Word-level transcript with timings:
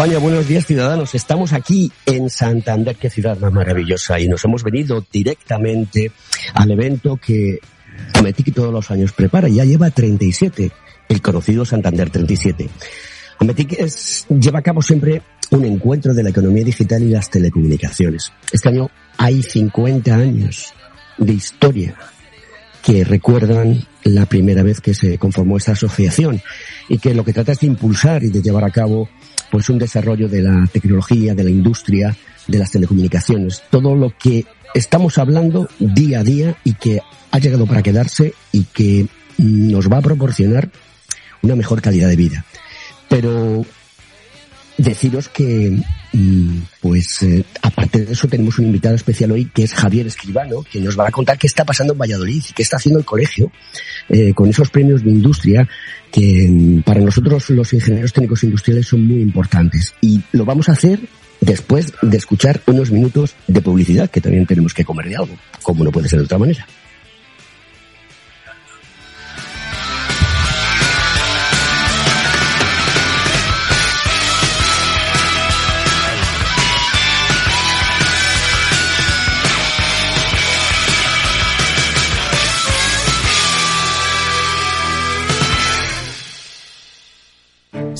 España, 0.00 0.18
buenos 0.18 0.48
días 0.48 0.64
ciudadanos. 0.64 1.14
Estamos 1.14 1.52
aquí 1.52 1.92
en 2.06 2.30
Santander, 2.30 2.96
qué 2.96 3.10
ciudad 3.10 3.38
más 3.38 3.52
maravillosa, 3.52 4.18
y 4.18 4.28
nos 4.28 4.42
hemos 4.46 4.62
venido 4.64 5.04
directamente 5.12 6.10
al 6.54 6.70
evento 6.70 7.18
que 7.18 7.58
Ametic 8.14 8.54
todos 8.54 8.72
los 8.72 8.90
años 8.90 9.12
prepara. 9.12 9.50
Ya 9.50 9.66
lleva 9.66 9.90
37, 9.90 10.72
el 11.06 11.20
conocido 11.20 11.66
Santander 11.66 12.08
37. 12.08 12.70
Ametic 13.40 13.74
es, 13.74 14.24
lleva 14.30 14.60
a 14.60 14.62
cabo 14.62 14.80
siempre 14.80 15.20
un 15.50 15.66
encuentro 15.66 16.14
de 16.14 16.22
la 16.22 16.30
economía 16.30 16.64
digital 16.64 17.02
y 17.02 17.10
las 17.10 17.28
telecomunicaciones. 17.28 18.32
Este 18.50 18.70
año 18.70 18.88
hay 19.18 19.42
50 19.42 20.14
años 20.14 20.72
de 21.18 21.34
historia 21.34 21.94
que 22.82 23.04
recuerdan 23.04 23.86
la 24.04 24.24
primera 24.24 24.62
vez 24.62 24.80
que 24.80 24.94
se 24.94 25.18
conformó 25.18 25.58
esta 25.58 25.72
asociación 25.72 26.40
y 26.88 26.96
que 26.96 27.12
lo 27.12 27.22
que 27.22 27.34
trata 27.34 27.52
es 27.52 27.60
de 27.60 27.66
impulsar 27.66 28.24
y 28.24 28.30
de 28.30 28.40
llevar 28.40 28.64
a 28.64 28.70
cabo 28.70 29.10
pues 29.50 29.68
un 29.68 29.78
desarrollo 29.78 30.28
de 30.28 30.42
la 30.42 30.66
tecnología, 30.72 31.34
de 31.34 31.44
la 31.44 31.50
industria, 31.50 32.16
de 32.46 32.58
las 32.58 32.70
telecomunicaciones, 32.70 33.62
todo 33.70 33.94
lo 33.94 34.16
que 34.16 34.46
estamos 34.74 35.18
hablando 35.18 35.68
día 35.78 36.20
a 36.20 36.24
día 36.24 36.56
y 36.64 36.74
que 36.74 37.00
ha 37.30 37.38
llegado 37.38 37.66
para 37.66 37.82
quedarse 37.82 38.34
y 38.52 38.64
que 38.64 39.06
nos 39.38 39.90
va 39.90 39.98
a 39.98 40.02
proporcionar 40.02 40.70
una 41.42 41.56
mejor 41.56 41.80
calidad 41.80 42.08
de 42.08 42.16
vida. 42.16 42.44
Pero 43.08 43.64
deciros 44.82 45.28
que, 45.28 45.78
mm, 46.12 46.58
pues, 46.80 47.22
eh, 47.22 47.44
aparte 47.62 48.04
de 48.04 48.12
eso, 48.12 48.28
tenemos 48.28 48.58
un 48.58 48.66
invitado 48.66 48.94
especial 48.94 49.32
hoy 49.32 49.46
que 49.46 49.64
es 49.64 49.74
Javier 49.74 50.06
Escribano, 50.06 50.62
que 50.62 50.80
nos 50.80 50.98
va 50.98 51.08
a 51.08 51.10
contar 51.10 51.38
qué 51.38 51.46
está 51.46 51.64
pasando 51.64 51.92
en 51.92 51.98
Valladolid 51.98 52.42
y 52.48 52.52
qué 52.52 52.62
está 52.62 52.76
haciendo 52.76 52.98
el 52.98 53.04
colegio 53.04 53.52
eh, 54.08 54.32
con 54.34 54.48
esos 54.48 54.70
premios 54.70 55.04
de 55.04 55.10
industria 55.10 55.68
que 56.10 56.48
mm, 56.48 56.82
para 56.82 57.00
nosotros 57.00 57.50
los 57.50 57.72
ingenieros 57.72 58.12
técnicos 58.12 58.42
industriales 58.44 58.86
son 58.86 59.06
muy 59.06 59.20
importantes. 59.20 59.94
Y 60.00 60.20
lo 60.32 60.44
vamos 60.44 60.68
a 60.68 60.72
hacer 60.72 61.00
después 61.40 61.92
de 62.02 62.16
escuchar 62.16 62.60
unos 62.66 62.90
minutos 62.90 63.34
de 63.46 63.60
publicidad, 63.60 64.10
que 64.10 64.20
también 64.20 64.46
tenemos 64.46 64.74
que 64.74 64.84
comer 64.84 65.08
de 65.08 65.16
algo, 65.16 65.36
como 65.62 65.84
no 65.84 65.92
puede 65.92 66.08
ser 66.08 66.18
de 66.18 66.24
otra 66.24 66.38
manera. 66.38 66.66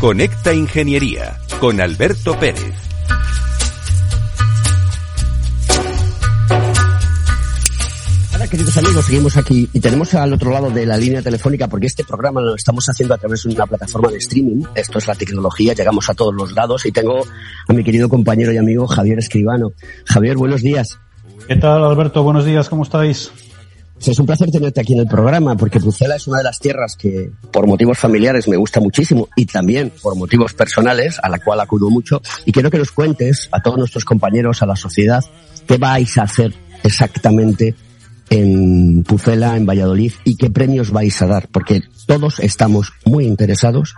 Conecta 0.00 0.54
Ingeniería 0.54 1.38
con 1.60 1.78
Alberto 1.78 2.34
Pérez. 2.38 2.72
Hola 8.34 8.48
queridos 8.48 8.78
amigos, 8.78 9.04
seguimos 9.04 9.36
aquí 9.36 9.68
y 9.74 9.78
tenemos 9.78 10.14
al 10.14 10.32
otro 10.32 10.52
lado 10.52 10.70
de 10.70 10.86
la 10.86 10.96
línea 10.96 11.20
telefónica 11.20 11.68
porque 11.68 11.88
este 11.88 12.04
programa 12.04 12.40
lo 12.40 12.54
estamos 12.54 12.86
haciendo 12.88 13.14
a 13.14 13.18
través 13.18 13.42
de 13.42 13.50
una 13.50 13.66
plataforma 13.66 14.10
de 14.10 14.16
streaming. 14.16 14.64
Esto 14.74 14.96
es 14.96 15.06
la 15.06 15.14
tecnología, 15.14 15.74
llegamos 15.74 16.08
a 16.08 16.14
todos 16.14 16.34
los 16.34 16.52
lados 16.52 16.86
y 16.86 16.92
tengo 16.92 17.22
a 17.68 17.72
mi 17.74 17.84
querido 17.84 18.08
compañero 18.08 18.54
y 18.54 18.56
amigo 18.56 18.86
Javier 18.86 19.18
Escribano. 19.18 19.74
Javier, 20.06 20.38
buenos 20.38 20.62
días. 20.62 20.98
¿Qué 21.46 21.56
tal 21.56 21.84
Alberto? 21.84 22.22
Buenos 22.22 22.46
días, 22.46 22.70
¿cómo 22.70 22.84
estáis? 22.84 23.30
Es 24.08 24.18
un 24.18 24.26
placer 24.26 24.50
tenerte 24.50 24.80
aquí 24.80 24.94
en 24.94 25.00
el 25.00 25.06
programa 25.06 25.56
porque 25.56 25.78
Brucela 25.78 26.16
es 26.16 26.26
una 26.26 26.38
de 26.38 26.44
las 26.44 26.58
tierras 26.58 26.96
que 26.96 27.30
por 27.52 27.66
motivos 27.66 27.98
familiares 27.98 28.48
me 28.48 28.56
gusta 28.56 28.80
muchísimo 28.80 29.28
y 29.36 29.44
también 29.44 29.92
por 30.02 30.16
motivos 30.16 30.54
personales 30.54 31.18
a 31.22 31.28
la 31.28 31.38
cual 31.38 31.60
acudo 31.60 31.90
mucho. 31.90 32.22
Y 32.46 32.52
quiero 32.52 32.70
que 32.70 32.78
nos 32.78 32.92
cuentes 32.92 33.48
a 33.52 33.60
todos 33.60 33.76
nuestros 33.76 34.04
compañeros, 34.04 34.62
a 34.62 34.66
la 34.66 34.76
sociedad, 34.76 35.22
qué 35.66 35.76
vais 35.76 36.16
a 36.16 36.22
hacer 36.22 36.54
exactamente 36.82 37.74
en 38.30 39.02
Pucela, 39.02 39.56
en 39.56 39.66
Valladolid 39.66 40.12
y 40.24 40.36
qué 40.36 40.50
premios 40.50 40.92
vais 40.92 41.20
a 41.20 41.26
dar, 41.26 41.48
porque 41.48 41.82
todos 42.06 42.40
estamos 42.40 42.92
muy 43.04 43.26
interesados 43.26 43.94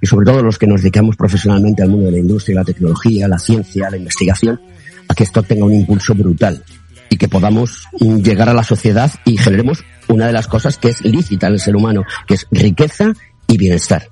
y 0.00 0.06
sobre 0.06 0.26
todo 0.26 0.42
los 0.42 0.58
que 0.58 0.66
nos 0.66 0.82
dedicamos 0.82 1.16
profesionalmente 1.16 1.82
al 1.82 1.90
mundo 1.90 2.06
de 2.06 2.12
la 2.12 2.18
industria, 2.18 2.56
la 2.56 2.64
tecnología, 2.64 3.28
la 3.28 3.38
ciencia, 3.38 3.90
la 3.90 3.98
investigación, 3.98 4.60
a 5.06 5.14
que 5.14 5.24
esto 5.24 5.42
tenga 5.42 5.66
un 5.66 5.74
impulso 5.74 6.14
brutal 6.14 6.64
y 7.10 7.16
que 7.16 7.28
podamos 7.28 7.88
llegar 8.00 8.48
a 8.48 8.54
la 8.54 8.64
sociedad 8.64 9.12
y 9.24 9.36
generemos 9.36 9.84
una 10.08 10.26
de 10.26 10.32
las 10.32 10.46
cosas 10.46 10.78
que 10.78 10.88
es 10.88 11.04
lícita 11.04 11.46
en 11.46 11.54
el 11.54 11.60
ser 11.60 11.76
humano, 11.76 12.04
que 12.26 12.34
es 12.34 12.46
riqueza 12.50 13.12
y 13.46 13.56
bienestar. 13.56 14.08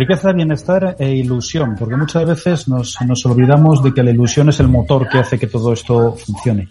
Riqueza, 0.00 0.32
bienestar 0.32 0.96
e 0.98 1.10
ilusión, 1.10 1.76
porque 1.78 1.94
muchas 1.94 2.24
veces 2.24 2.68
nos, 2.68 2.96
nos 3.02 3.26
olvidamos 3.26 3.82
de 3.82 3.92
que 3.92 4.02
la 4.02 4.10
ilusión 4.10 4.48
es 4.48 4.58
el 4.58 4.68
motor 4.68 5.06
que 5.06 5.18
hace 5.18 5.38
que 5.38 5.46
todo 5.46 5.74
esto 5.74 6.16
funcione. 6.16 6.68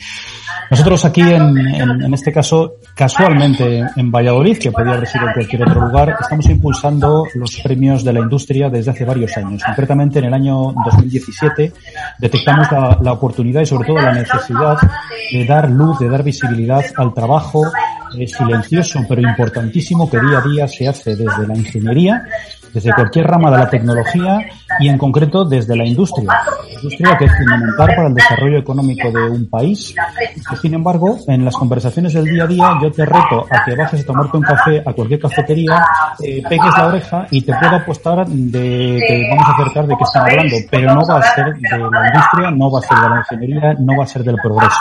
Nosotros 0.71 1.05
aquí, 1.05 1.21
en, 1.21 1.55
en, 1.55 2.11
este 2.11 2.31
caso, 2.31 2.77
casualmente 2.95 3.85
en 3.95 4.11
Valladolid, 4.11 4.57
que 4.57 4.71
podría 4.71 4.95
haber 4.95 5.07
sido 5.07 5.27
en 5.27 5.33
cualquier 5.33 5.61
otro 5.61 5.79
lugar, 5.79 6.15
estamos 6.19 6.49
impulsando 6.49 7.27
los 7.35 7.59
premios 7.61 8.03
de 8.03 8.13
la 8.13 8.19
industria 8.21 8.67
desde 8.67 8.89
hace 8.89 9.05
varios 9.05 9.37
años. 9.37 9.61
Concretamente, 9.63 10.17
en 10.17 10.25
el 10.25 10.33
año 10.33 10.73
2017 10.85 11.71
detectamos 12.17 12.71
la, 12.71 12.97
la 12.99 13.11
oportunidad 13.11 13.61
y 13.61 13.67
sobre 13.67 13.87
todo 13.89 13.99
la 13.99 14.11
necesidad 14.11 14.75
de 15.31 15.45
dar 15.45 15.69
luz, 15.69 15.99
de 15.99 16.09
dar 16.09 16.23
visibilidad 16.23 16.83
al 16.97 17.13
trabajo 17.13 17.61
eh, 18.17 18.27
silencioso 18.27 19.01
pero 19.07 19.21
importantísimo 19.21 20.09
que 20.09 20.19
día 20.19 20.39
a 20.39 20.41
día 20.41 20.67
se 20.67 20.87
hace 20.87 21.15
desde 21.15 21.45
la 21.45 21.55
ingeniería 21.55 22.25
desde 22.73 22.93
cualquier 22.93 23.27
rama 23.27 23.51
de 23.51 23.57
la 23.57 23.69
tecnología 23.69 24.39
y 24.79 24.89
en 24.89 24.97
concreto 24.97 25.45
desde 25.45 25.75
la 25.75 25.85
industria. 25.85 26.29
La 26.29 26.73
industria 26.73 27.17
que 27.17 27.25
es 27.25 27.37
fundamental 27.37 27.87
para 27.95 28.07
el 28.07 28.13
desarrollo 28.13 28.57
económico 28.59 29.11
de 29.11 29.29
un 29.29 29.49
país. 29.49 29.93
sin 30.61 30.73
embargo, 30.73 31.17
en 31.27 31.45
las 31.45 31.55
conversaciones 31.55 32.13
del 32.13 32.25
día 32.25 32.43
a 32.43 32.47
día 32.47 32.79
yo 32.81 32.91
te 32.91 33.05
reto 33.05 33.45
a 33.49 33.65
que 33.65 33.75
bajes 33.75 34.01
a 34.01 34.05
tomarte 34.05 34.37
un 34.37 34.43
café 34.43 34.83
a 34.85 34.93
cualquier 34.93 35.19
cafetería, 35.19 35.83
eh, 36.23 36.41
pegues 36.47 36.77
la 36.77 36.87
oreja 36.87 37.27
y 37.31 37.41
te 37.41 37.53
puedo 37.53 37.75
apostar 37.75 38.27
de 38.27 38.99
que 39.07 39.29
vamos 39.29 39.45
a 39.47 39.51
acercar 39.53 39.87
de 39.87 39.97
qué 39.97 40.03
están 40.03 40.23
hablando, 40.23 40.55
pero 40.69 40.93
no 40.93 41.07
va 41.07 41.19
a 41.19 41.35
ser 41.35 41.53
de 41.55 41.69
la 41.69 42.07
industria, 42.07 42.51
no 42.51 42.71
va 42.71 42.79
a 42.79 42.81
ser 42.81 42.97
de 42.97 43.09
la 43.09 43.17
ingeniería, 43.17 43.73
no 43.79 43.97
va 43.97 44.03
a 44.03 44.07
ser 44.07 44.23
del 44.23 44.35
progreso. 44.41 44.79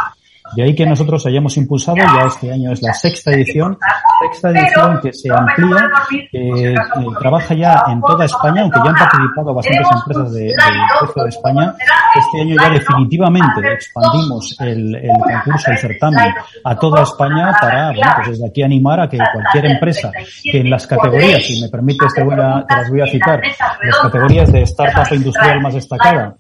De 0.57 0.63
ahí 0.63 0.75
que 0.75 0.87
nosotros 0.87 1.25
hayamos 1.27 1.57
impulsado, 1.57 1.97
ya 1.99 2.27
este 2.27 2.51
año 2.53 2.73
es 2.73 2.83
la 2.83 2.95
sexta 2.95 3.33
edición, 3.33 3.79
sexta 4.21 4.51
edición 4.51 5.01
que 5.03 5.13
se 5.13 5.31
amplía, 5.31 5.91
que 6.31 6.75
trabaja 7.19 7.55
ya 7.55 7.85
en 7.89 8.01
toda 8.03 8.25
España, 8.25 8.63
aunque 8.63 8.81
ya 8.85 8.91
han 8.91 8.97
participado 8.97 9.55
bastantes 9.55 9.87
empresas 9.93 10.33
de, 10.33 10.41
del 10.41 11.25
de 11.25 11.29
España. 11.29 11.75
Este 12.15 12.41
año 12.41 12.57
ya 12.61 12.71
definitivamente 12.71 13.73
expandimos 13.73 14.57
el, 14.61 14.95
el 14.95 15.11
concurso, 15.19 15.71
el 15.71 15.79
certamen 15.79 16.35
a 16.65 16.77
toda 16.77 17.03
España 17.03 17.53
para, 17.61 17.93
bueno, 17.93 18.13
pues 18.17 18.29
desde 18.31 18.49
aquí 18.49 18.63
animar 18.63 19.01
a 19.01 19.09
que 19.09 19.19
cualquier 19.19 19.73
empresa 19.73 20.11
que 20.43 20.61
en 20.61 20.71
las 20.71 20.87
categorías, 20.87 21.43
si 21.45 21.61
me 21.61 21.69
permites 21.69 22.13
te, 22.15 22.23
voy 22.23 22.35
a, 22.35 22.65
te 22.67 22.75
las 22.75 22.91
voy 22.91 23.01
a 23.01 23.07
citar, 23.07 23.41
las 23.83 23.99
categorías 23.99 24.53
de 24.53 24.63
startup 24.63 25.15
industrial 25.15 25.61
más 25.61 25.75
destacada, 25.75 26.35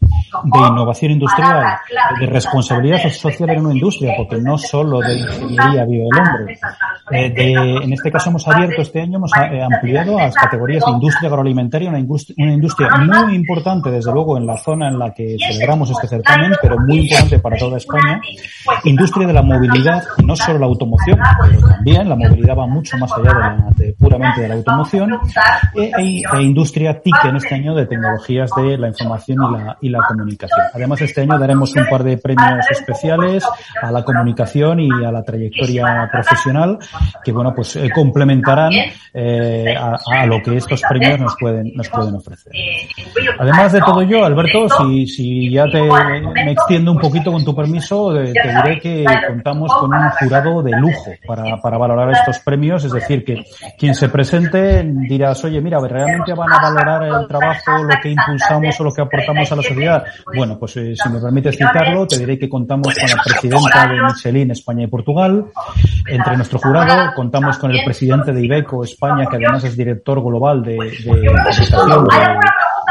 de 0.45 0.59
innovación 0.59 1.13
industrial, 1.13 1.79
de 2.19 2.27
responsabilidad 2.27 3.09
social 3.11 3.51
en 3.51 3.67
una 3.67 3.75
industria, 3.75 4.15
porque 4.17 4.37
no 4.37 4.59
solo 4.59 5.01
de 5.01 5.19
ingeniería 5.19 5.85
vive 5.85 6.07
el 6.11 6.19
hombre. 6.19 6.59
Eh, 7.69 7.85
en 7.85 7.93
este 7.93 8.11
caso 8.11 8.31
hemos 8.31 8.49
abierto 8.49 8.81
este 8.81 9.00
año, 9.00 9.19
hemos 9.19 9.31
eh, 9.37 9.62
ampliado 9.62 10.19
a 10.19 10.23
las 10.23 10.35
categorías 10.35 10.85
de 10.85 10.93
industria 10.93 11.29
agroalimentaria, 11.29 11.91
una 11.91 11.99
industria, 11.99 12.88
muy 12.99 13.35
importante, 13.35 13.91
desde 13.91 14.12
luego, 14.12 14.38
en 14.38 14.47
la 14.47 14.56
zona 14.56 14.88
en 14.88 14.99
la 14.99 15.12
que 15.12 15.37
celebramos 15.38 15.91
este 15.91 16.09
certamen, 16.09 16.53
pero 16.62 16.79
muy 16.79 17.00
importante 17.00 17.38
para 17.41 17.56
toda 17.59 17.76
España. 17.76 18.20
Industria 18.85 19.26
de 19.26 19.32
la 19.35 19.43
movilidad, 19.43 20.03
no 20.25 20.35
solo 20.35 20.59
la 20.59 20.67
automoción, 20.67 21.19
pero 21.43 21.61
también 21.61 22.09
la 22.09 22.17
movilidad 22.17 22.56
va 22.56 22.67
mucho 22.67 22.97
más 22.97 23.12
allá 23.12 23.35
de, 23.76 23.87
la, 23.88 23.94
puramente 23.99 24.41
de 24.41 24.49
la 24.49 24.55
automoción. 24.55 25.19
E, 25.75 25.91
e, 25.99 26.23
e, 26.32 26.43
industria 26.43 27.00
TIC 27.00 27.25
en 27.25 27.37
este 27.37 27.55
año 27.55 27.75
de 27.75 27.87
tecnologías 27.87 28.50
de 28.56 28.79
la 28.79 28.88
información 28.88 29.38
y 29.43 29.53
la, 29.53 29.79
y 29.82 29.88
la 29.91 30.00
comunicación. 30.09 30.67
Además, 30.73 31.00
este 31.03 31.23
año 31.23 31.38
daremos 31.38 31.75
un 31.75 31.87
par 31.91 32.03
de 32.03 32.17
premios 32.17 32.64
especiales 32.71 33.44
a 33.82 33.93
la 33.93 34.03
comunicación 34.03 34.81
y 34.81 34.88
a 35.05 35.12
la 35.12 35.23
trayectoria 35.23 36.09
profesional 36.11 36.79
que, 37.25 37.32
bueno, 37.32 37.55
pues 37.59 37.75
eh, 37.75 37.91
complementarán 37.93 38.71
eh, 39.13 39.75
a, 39.77 39.97
a, 40.13 40.27
lo 40.27 40.41
que 40.41 40.57
estos 40.57 40.81
premios 40.89 41.19
nos 41.19 41.35
pueden, 41.41 41.73
nos 41.75 41.89
pueden 41.89 42.15
ofrecer. 42.15 42.53
Además 43.37 43.73
de 43.73 43.81
todo 43.81 44.01
ello, 44.01 44.25
Alberto, 44.25 44.69
si, 44.69 45.09
si 45.09 45.51
ya 45.51 45.65
te 45.65 45.83
me 45.83 46.53
extiendo 46.53 46.93
un 46.93 47.01
poquito 47.01 47.33
con 47.33 47.45
tu 47.45 47.57
permiso, 47.57 48.15
te, 48.15 48.31
diré 48.31 48.79
que 48.79 49.05
contamos 49.27 49.73
con 49.75 49.93
un 49.93 50.09
jurado 50.11 50.63
de 50.63 50.71
lujo 50.71 51.11
para, 51.27 51.61
para 51.61 51.79
valorar 51.79 52.13
estos 52.13 52.39
premios, 52.39 52.85
es 52.85 52.93
decir, 52.93 53.25
que 53.25 53.45
quien 53.77 53.97
se 53.97 54.09
presente 54.09 54.85
dirás, 54.87 55.45
oye, 55.45 55.61
mira, 55.61 55.81
realmente 55.81 56.33
van 56.35 56.53
a 56.53 56.63
valorar 56.63 57.03
el 57.03 57.27
trabajo, 57.27 57.83
lo 57.83 57.97
que 58.01 58.11
impulsamos 58.11 58.79
o 58.79 58.85
lo 58.85 58.93
que 58.93 59.03
aportamos 59.03 59.51
a 59.51 59.57
la 59.57 59.63
sociedad. 59.63 60.05
Bueno, 60.33 60.57
pues 60.61 60.77
eh, 60.77 60.95
si 60.95 61.09
me 61.09 61.19
permites 61.19 61.57
citarlo, 61.57 62.07
te 62.07 62.19
diré 62.19 62.39
que 62.39 62.49
contamos 62.49 62.95
con 62.95 63.09
la 63.09 63.21
presidenta 63.21 63.89
de 63.89 64.01
Michelin 64.01 64.53
España 64.53 64.85
y 64.85 64.87
Portugal. 64.87 65.47
Entre 66.07 66.37
nuestro 66.37 66.61
jurado 66.61 67.13
contamos 67.17 67.48
con 67.56 67.71
el 67.71 67.85
presidente 67.85 68.33
de 68.33 68.45
Ibeco 68.45 68.85
España, 68.85 69.25
que 69.27 69.37
además 69.37 69.65
es 69.65 69.77
director 69.77 70.23
global 70.23 70.62
de, 70.62 70.73
de, 70.73 71.12
de, 71.12 71.21
de 71.21 72.39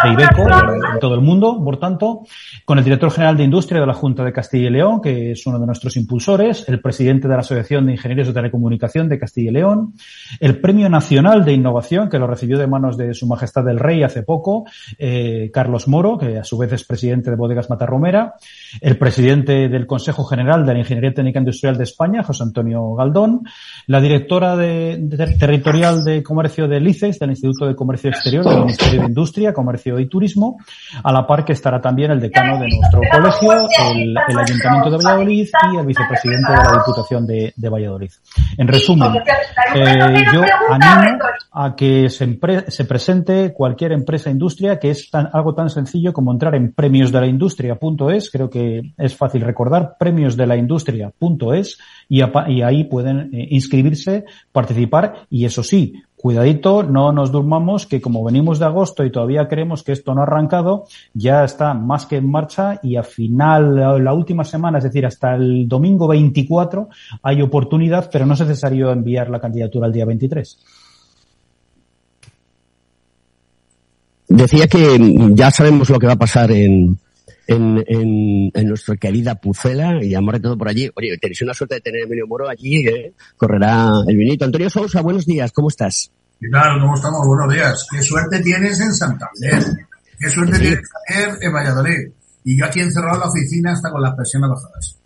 Ibeco 0.06 0.48
en 0.94 1.00
todo 1.00 1.16
el 1.16 1.22
mundo, 1.22 1.62
por 1.64 1.78
tanto, 1.78 2.24
con 2.66 2.78
el 2.78 2.84
director 2.84 3.12
general 3.12 3.38
de 3.38 3.44
Industria 3.44 3.82
de 3.82 3.88
la 3.88 3.94
Junta 3.94 4.24
de 4.24 4.32
Castilla 4.32 4.68
y 4.68 4.72
León, 4.72 5.02
que 5.02 5.32
es 5.32 5.46
uno 5.48 5.60
de 5.60 5.66
nuestros 5.66 5.98
impulsores, 5.98 6.68
el 6.68 6.82
presidente 6.82 7.28
de 7.28 7.34
la 7.34 7.40
Asociación 7.40 7.86
de 7.86 7.94
Ingenieros 7.94 8.28
de 8.28 8.34
Telecomunicación 8.34 9.10
de 9.10 9.20
Castilla 9.20 9.50
y 9.50 9.54
León, 9.54 9.94
el 10.40 10.60
Premio 10.60 10.90
Nacional 10.90 11.46
de 11.46 11.54
Innovación, 11.54 12.10
que 12.10 12.20
lo 12.20 12.28
recibió 12.28 12.58
de 12.58 12.68
manos 12.68 12.98
de 12.98 13.14
Su 13.14 13.28
Majestad 13.28 13.68
el 13.70 13.80
Rey 13.80 14.04
hace 14.04 14.24
poco, 14.24 14.66
eh, 15.00 15.50
Carlos 15.54 15.88
Moro, 15.88 16.18
que 16.18 16.38
a 16.38 16.44
su 16.44 16.58
vez 16.58 16.72
es 16.74 16.84
presidente 16.84 17.30
de 17.30 17.36
Bodegas 17.36 17.70
Matarromera, 17.70 18.36
el 18.82 18.98
presidente 18.98 19.70
del 19.70 19.88
Consejo 19.88 20.26
General 20.26 20.66
de 20.66 20.74
la 20.74 20.80
Ingeniería 20.80 21.14
Técnica 21.14 21.40
Industrial 21.40 21.78
de 21.78 21.84
España, 21.84 22.24
José 22.24 22.44
Antonio 22.44 22.94
Galdón, 22.94 23.42
la 23.88 24.00
directora 24.00 24.56
de, 24.56 24.98
de, 25.00 25.38
territorial 25.38 26.04
de 26.04 26.22
comercio 26.22 26.68
del 26.68 26.88
ICES, 26.88 27.20
del 27.20 27.32
Instituto 27.32 27.66
de 27.66 27.76
Comercio 27.76 28.10
Exterior 28.10 28.46
del 28.46 28.60
Ministerio 28.60 29.02
de 29.02 29.08
Industria, 29.08 29.54
Comercio 29.54 29.87
y 30.00 30.08
Turismo, 30.08 30.58
a 31.04 31.12
la 31.12 31.26
par 31.26 31.46
que 31.46 31.54
estará 31.54 31.80
también 31.80 32.12
el 32.12 32.20
decano 32.20 32.60
de 32.60 32.68
nuestro 32.68 33.02
colegio, 33.12 33.68
el, 33.92 34.16
el 34.28 34.38
Ayuntamiento 34.38 34.90
de 34.92 34.98
Valladolid 34.98 35.48
y 35.74 35.78
el 35.78 35.86
vicepresidente 35.86 36.52
de 36.52 36.58
la 36.58 36.84
Diputación 36.86 37.26
de, 37.26 37.54
de 37.56 37.70
Valladolid. 37.70 38.12
En 38.58 38.68
resumen, 38.68 39.14
eh, 39.76 40.24
yo 40.34 40.42
animo 40.70 41.18
a 41.52 41.76
que 41.76 42.10
se, 42.10 42.40
se, 42.68 42.86
presente 42.86 43.52
cualquier 43.54 43.92
empresa 43.92 44.30
industria, 44.30 44.78
que 44.78 44.92
es 44.92 45.10
tan, 45.10 45.30
algo 45.34 45.56
tan 45.56 45.70
sencillo 45.70 46.14
como 46.14 46.32
entrar 46.32 46.54
en 46.56 46.72
premiosdelaindustria.es, 46.72 48.30
creo 48.30 48.50
que 48.50 48.94
es 48.98 49.16
fácil 49.16 49.42
recordar, 49.42 49.96
premiosdelaindustria.es, 49.98 51.80
y, 52.10 52.22
y 52.22 52.62
ahí 52.62 52.84
pueden 52.84 53.34
eh, 53.34 53.48
inscribirse, 53.50 54.26
participar, 54.52 55.26
y 55.30 55.46
eso 55.46 55.64
sí, 55.64 55.94
cuidadito, 56.28 56.84
no 56.84 57.14
nos 57.14 57.32
durmamos, 57.32 57.86
que 57.86 58.02
como 58.02 58.22
venimos 58.22 58.60
de 58.60 58.66
agosto 58.66 59.06
y 59.06 59.12
todavía 59.14 59.48
creemos 59.48 59.82
que 59.82 59.94
esto 59.94 60.14
no 60.14 60.20
ha 60.20 60.24
arrancado, 60.26 60.84
ya 61.14 61.46
está 61.46 61.74
más 61.74 62.06
que 62.06 62.18
en 62.18 62.30
marcha 62.30 62.82
y 62.84 62.98
a 62.98 63.04
final, 63.04 64.04
la 64.04 64.14
última 64.14 64.44
semana, 64.44 64.80
es 64.80 64.84
decir, 64.84 65.06
hasta 65.06 65.36
el 65.36 65.70
domingo 65.70 66.06
24, 66.06 66.90
hay 67.24 67.42
oportunidad, 67.42 68.10
pero 68.12 68.26
no 68.26 68.34
es 68.34 68.42
necesario 68.42 68.92
enviar 68.92 69.30
la 69.30 69.40
candidatura 69.40 69.88
el 69.88 69.94
día 69.94 70.04
23. 70.04 70.60
Decía 74.28 74.68
que 74.68 75.32
ya 75.34 75.50
sabemos 75.50 75.90
lo 75.90 75.98
que 75.98 76.08
va 76.08 76.14
a 76.14 76.18
pasar 76.18 76.52
en, 76.52 77.00
en, 77.48 77.84
en, 77.88 78.52
en, 78.54 78.68
nuestra 78.68 78.96
querida 78.98 79.36
Pucela 79.36 80.04
y 80.04 80.14
amor 80.14 80.36
de 80.36 80.42
todo 80.42 80.58
por 80.58 80.68
allí. 80.68 80.90
Oye, 80.96 81.18
tenéis 81.18 81.42
una 81.42 81.54
suerte 81.54 81.76
de 81.76 81.82
tener 81.82 82.02
a 82.02 82.06
Emilio 82.06 82.28
Moro 82.28 82.48
allí, 82.48 82.88
¿eh? 82.88 83.14
correrá 83.38 83.92
el 84.08 84.16
vinito. 84.16 84.46
Antonio 84.46 84.70
Sousa, 84.70 85.02
buenos 85.02 85.26
días, 85.26 85.52
¿cómo 85.52 85.70
estás? 85.70 86.12
¿Qué 86.40 86.50
tal? 86.50 86.80
¿Cómo 86.80 86.96
estamos? 86.96 87.26
Buenos 87.26 87.54
días. 87.54 87.88
¿Qué 87.90 88.04
suerte 88.04 88.42
tienes 88.42 88.80
en 88.80 88.94
Santander? 88.94 89.64
¿Qué 90.20 90.30
suerte 90.30 90.58
¿Sí? 90.58 90.62
tienes 90.62 90.88
en 91.42 91.54
Valladolid? 91.54 92.12
Y 92.44 92.60
yo 92.60 92.66
aquí 92.66 92.80
encerrado 92.80 93.16
en 93.16 93.20
la 93.22 93.28
oficina 93.28 93.72
hasta 93.72 93.90
con 93.90 94.02
las 94.02 94.16
presiones 94.16 94.50
bajadas. 94.50 94.98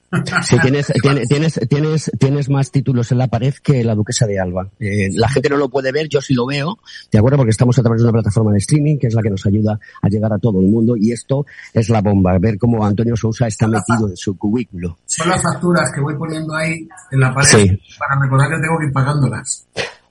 Sí, 0.44 0.58
tienes, 0.62 0.92
tienes, 1.30 1.60
tienes, 1.70 2.12
tienes 2.20 2.50
más 2.50 2.70
títulos 2.70 3.12
en 3.14 3.18
la 3.18 3.28
pared 3.28 3.54
que 3.64 3.84
la 3.84 3.96
duquesa 3.96 4.26
de 4.28 4.40
Alba. 4.40 4.70
Eh, 4.80 5.08
la 5.14 5.30
gente 5.30 5.50
no 5.50 5.56
lo 5.56 5.70
puede 5.70 5.94
ver, 5.94 6.10
yo 6.10 6.20
sí 6.20 6.34
lo 6.34 6.46
veo, 6.46 6.80
¿de 7.12 7.18
acuerdo? 7.18 7.38
Porque 7.38 7.52
estamos 7.52 7.80
a 7.80 7.82
través 7.82 8.02
de 8.02 8.10
una 8.10 8.14
plataforma 8.14 8.52
de 8.52 8.58
streaming 8.58 8.98
que 8.98 9.08
es 9.08 9.14
la 9.14 9.22
que 9.22 9.30
nos 9.30 9.46
ayuda 9.46 9.80
a 10.02 10.10
llegar 10.10 10.34
a 10.34 10.38
todo 10.38 10.60
el 10.60 10.68
mundo 10.68 10.98
y 10.98 11.14
esto 11.14 11.46
es 11.74 11.90
la 11.90 12.02
bomba, 12.02 12.38
ver 12.40 12.58
cómo 12.58 12.86
Antonio 12.86 13.16
Sousa 13.16 13.48
está 13.48 13.68
metido 13.68 14.10
en 14.10 14.18
su 14.18 14.38
cubículo. 14.38 14.98
Son 15.06 15.30
las 15.30 15.42
facturas 15.42 15.90
que 15.94 16.02
voy 16.02 16.16
poniendo 16.16 16.54
ahí 16.56 16.88
en 17.12 17.20
la 17.20 17.34
pared 17.34 17.50
sí. 17.50 17.82
para 17.98 18.20
recordar 18.22 18.50
que 18.50 18.56
tengo 18.56 18.80
que 18.80 18.86
ir 18.88 18.92
pagándolas. 18.92 19.68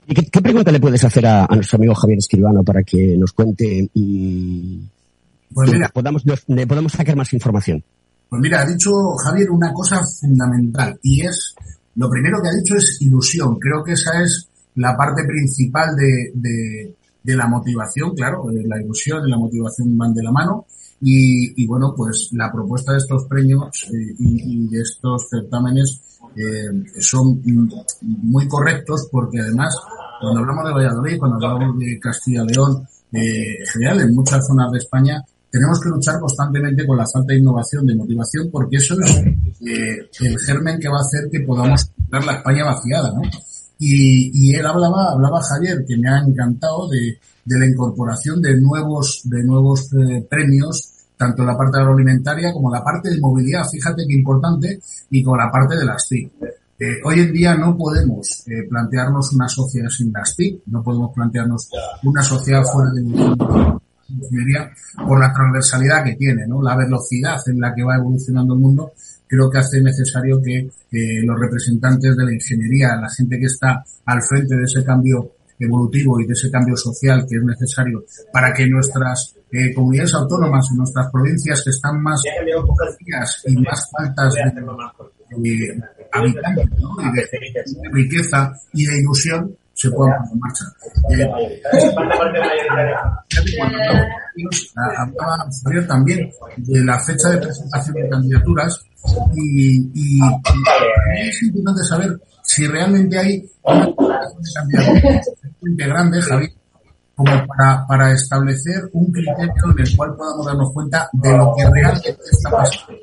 ¿Y 0.07 0.15
qué, 0.15 0.27
qué 0.27 0.41
pregunta 0.41 0.73
le 0.73 0.81
puedes 0.81 1.05
hacer 1.05 1.27
a, 1.27 1.45
a, 1.45 1.55
nuestro 1.55 1.77
amigo 1.77 1.95
Javier 1.95 2.19
Escribano 2.19 2.65
para 2.65 2.83
que 2.83 3.17
nos 3.19 3.33
cuente 3.33 3.91
y 3.93 4.81
pues 5.53 5.73
mira, 5.73 5.89
podamos, 5.89 6.25
le 6.47 6.67
podamos 6.67 6.93
sacar 6.93 7.17
más 7.17 7.33
información? 7.33 7.85
Pues 8.31 8.41
mira, 8.41 8.63
ha 8.63 8.67
dicho 8.67 8.91
Javier 9.25 9.51
una 9.51 9.73
cosa 9.73 10.01
fundamental 10.21 10.97
y 11.03 11.27
es, 11.27 11.53
lo 11.97 12.09
primero 12.09 12.41
que 12.41 12.49
ha 12.49 12.53
dicho 12.53 12.77
es 12.77 12.99
ilusión. 13.01 13.59
Creo 13.59 13.83
que 13.83 13.95
esa 13.95 14.23
es 14.23 14.49
la 14.77 14.97
parte 14.97 15.25
principal 15.27 15.97
de, 15.97 16.31
de, 16.35 16.95
de 17.25 17.37
la 17.37 17.49
motivación, 17.49 18.15
claro, 18.15 18.45
la 18.49 18.81
ilusión 18.81 19.27
y 19.27 19.31
la 19.33 19.37
motivación 19.37 19.99
van 19.99 20.15
de 20.15 20.23
la 20.23 20.31
mano. 20.31 20.67
Y, 21.01 21.61
y 21.61 21.67
bueno, 21.67 21.93
pues 21.97 22.29
la 22.33 22.53
propuesta 22.53 22.93
de 22.93 22.99
estos 22.99 23.25
premios 23.25 23.69
eh, 23.93 24.15
y, 24.19 24.65
y, 24.65 24.69
de 24.69 24.83
estos 24.83 25.29
certámenes 25.29 26.01
eh, 26.37 27.01
son 27.01 27.43
muy 28.01 28.47
correctos 28.47 29.09
porque 29.11 29.41
además 29.41 29.75
cuando 30.21 30.41
hablamos 30.41 30.67
de 30.67 30.73
Valladolid, 30.73 31.19
cuando 31.19 31.47
hablamos 31.49 31.79
de 31.79 31.99
Castilla 31.99 32.45
León, 32.45 32.87
en 33.13 33.67
general 33.67 34.03
en 34.03 34.15
muchas 34.15 34.47
zonas 34.47 34.71
de 34.71 34.79
España 34.79 35.25
tenemos 35.51 35.81
que 35.81 35.89
luchar 35.89 36.21
constantemente 36.21 36.87
con 36.87 36.97
la 36.97 37.05
falta 37.13 37.33
de 37.33 37.41
innovación, 37.41 37.85
de 37.85 37.97
motivación, 37.97 38.49
porque 38.51 38.77
eso 38.77 38.95
es 39.01 39.17
eh, 39.17 40.09
el 40.21 40.39
germen 40.39 40.79
que 40.79 40.89
va 40.89 40.99
a 40.99 41.01
hacer 41.01 41.29
que 41.31 41.41
podamos 41.41 41.91
tener 42.09 42.25
la 42.25 42.35
España 42.35 42.65
vaciada, 42.65 43.13
¿no? 43.13 43.23
Y, 43.83 44.55
él 44.55 44.67
hablaba, 44.67 45.13
hablaba 45.13 45.41
Javier, 45.43 45.85
que 45.89 45.97
me 45.97 46.09
ha 46.09 46.19
encantado 46.19 46.87
de, 46.89 47.19
la 47.47 47.67
incorporación 47.67 48.41
de 48.43 48.61
nuevos, 48.61 49.23
de 49.25 49.43
nuevos 49.43 49.91
eh, 49.95 50.25
premios, 50.29 50.93
tanto 51.17 51.43
en 51.43 51.49
la 51.49 51.57
parte 51.57 51.79
agroalimentaria 51.79 52.53
como 52.53 52.69
en 52.69 52.79
la 52.79 52.85
parte 52.85 53.11
de 53.11 53.19
movilidad, 53.19 53.67
fíjate 53.69 54.05
qué 54.07 54.15
importante, 54.15 54.81
y 55.11 55.23
con 55.23 55.39
la 55.39 55.51
parte 55.51 55.77
de 55.77 55.85
las 55.85 56.07
TIC. 56.07 56.31
Eh, 56.79 57.01
hoy 57.05 57.21
en 57.21 57.33
día 57.33 57.55
no 57.55 57.77
podemos 57.77 58.45
plantearnos 58.69 59.33
una 59.33 59.49
sociedad 59.49 59.89
sin 59.89 60.13
las 60.13 60.37
TIC, 60.37 60.63
no 60.67 60.83
podemos 60.83 61.13
plantearnos 61.15 61.71
una 62.05 62.23
sociedad 62.23 62.63
fuera 62.63 62.91
de 62.93 63.03
ingeniería 64.11 64.71
por 65.07 65.19
la 65.19 65.33
transversalidad 65.33 66.05
que 66.05 66.17
tiene, 66.17 66.47
¿no? 66.47 66.63
La 66.63 66.77
velocidad 66.77 67.39
en 67.47 67.61
la 67.61 67.75
que 67.75 67.83
va 67.83 67.97
evolucionando 67.97 68.55
el 68.55 68.61
mundo 68.61 68.93
creo 69.27 69.49
que 69.49 69.59
hace 69.59 69.81
necesario 69.81 70.43
que 70.43 70.59
eh, 70.59 71.23
los 71.25 71.39
representantes 71.39 72.17
de 72.17 72.25
la 72.25 72.33
ingeniería, 72.33 72.97
la 72.97 73.09
gente 73.09 73.39
que 73.39 73.47
está 73.47 73.85
al 74.07 74.23
frente 74.23 74.57
de 74.57 74.65
ese 74.65 74.85
cambio 74.85 75.35
evolutivo 75.61 76.19
y 76.21 76.27
de 76.27 76.33
ese 76.33 76.51
cambio 76.51 76.75
social 76.77 77.25
que 77.29 77.37
es 77.37 77.45
necesario 77.45 78.05
para 78.33 78.53
que 78.53 78.67
nuestras 78.67 79.37
eh, 79.53 79.73
comunidades 79.75 80.15
autónomas, 80.15 80.67
nuestras 80.75 81.11
provincias 81.13 81.63
que 81.63 81.71
están 81.71 82.03
más 82.03 82.23
y 83.47 83.57
más 83.57 83.91
faltas 83.91 84.35
de, 85.37 85.81
habitantes 86.13 86.67
y 86.99 87.17
de 87.17 87.91
riqueza 87.93 88.53
y 88.73 88.87
de 88.87 88.99
ilusión 88.99 89.55
se 89.81 89.91
puedan 89.93 90.15
poner 90.19 90.33
en 90.33 90.41
marcha. 90.41 90.65
hablaba 94.99 95.49
Javier 95.65 95.87
también 95.87 96.31
de 96.59 96.85
la 96.85 96.99
fecha 97.01 97.31
de 97.31 97.39
presentación 97.39 97.95
de 97.95 98.09
candidaturas 98.11 98.85
y, 99.35 100.21
es 101.17 101.43
importante 101.45 101.83
saber 101.85 102.21
si 102.43 102.67
realmente 102.67 103.19
hay 103.19 103.43
candidaturas 104.55 105.31
grande, 105.63 106.21
Javier, 106.21 106.51
como 107.15 107.47
para, 107.47 107.87
para 107.87 108.13
establecer 108.13 108.83
un 108.93 109.11
criterio 109.11 109.73
en 109.73 109.81
el 109.81 109.97
cual 109.97 110.15
podamos 110.15 110.47
darnos 110.47 110.73
cuenta 110.75 111.09
de 111.15 111.37
lo 111.37 111.55
que 111.57 111.65
realmente 111.71 112.17
está 112.31 112.51
pasando. 112.51 112.95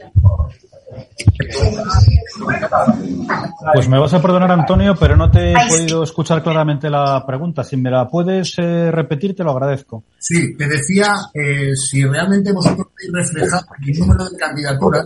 Pues 3.74 3.89
me 3.89 4.00
vas 4.00 4.13
a 4.13 4.22
perdonar, 4.22 4.51
Antonio, 4.51 4.96
pero 5.00 5.15
no 5.17 5.29
te 5.29 5.51
he 5.51 5.56
podido 5.67 6.03
escuchar 6.03 6.41
claramente 6.41 6.89
la 6.89 7.25
pregunta. 7.25 7.63
Si 7.63 7.75
me 7.77 7.89
la 7.89 8.08
puedes 8.08 8.58
eh, 8.58 8.91
repetir, 8.91 9.36
te 9.36 9.44
lo 9.44 9.51
agradezco. 9.51 10.03
Sí, 10.17 10.56
te 10.56 10.67
decía 10.67 11.13
eh, 11.34 11.75
si 11.75 12.03
realmente 12.03 12.51
vosotros 12.53 12.88
podéis 12.88 13.12
reflejar 13.13 13.62
el 13.86 14.00
número 14.00 14.29
de 14.29 14.38
candidaturas 14.38 15.06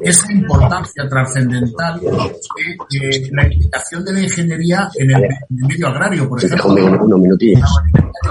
esa 0.00 0.30
importancia 0.30 1.08
trascendental 1.08 2.00
de, 2.00 3.30
la 3.32 3.44
implicación 3.44 4.04
de 4.04 4.12
la 4.12 4.20
ingeniería 4.20 4.90
en 4.94 5.10
el, 5.10 5.22
medio 5.48 5.88
agrario, 5.88 6.28
por 6.28 6.44
ejemplo. 6.44 6.74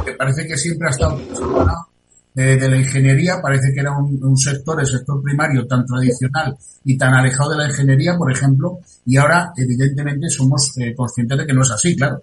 Que 0.05 0.11
parece 0.13 0.47
que 0.47 0.57
siempre 0.57 0.87
ha 0.87 0.91
estado 0.91 1.19
de, 2.35 2.69
la 2.69 2.77
ingeniería, 2.77 3.41
parece 3.41 3.73
que 3.73 3.79
era 3.79 3.97
un, 3.97 4.37
sector, 4.37 4.79
el 4.79 4.87
sector 4.87 5.21
primario, 5.23 5.65
tan 5.65 5.85
tradicional 5.85 6.55
y 6.83 6.97
tan 6.97 7.13
alejado 7.13 7.51
de 7.51 7.57
la 7.57 7.69
ingeniería, 7.69 8.17
por 8.17 8.31
ejemplo, 8.31 8.79
y 9.05 9.15
ahora, 9.17 9.53
evidentemente, 9.55 10.29
somos 10.29 10.77
eh, 10.77 10.93
conscientes 10.93 11.37
de 11.37 11.45
que 11.47 11.53
no 11.53 11.61
es 11.61 11.71
así, 11.71 11.95
claro. 11.95 12.21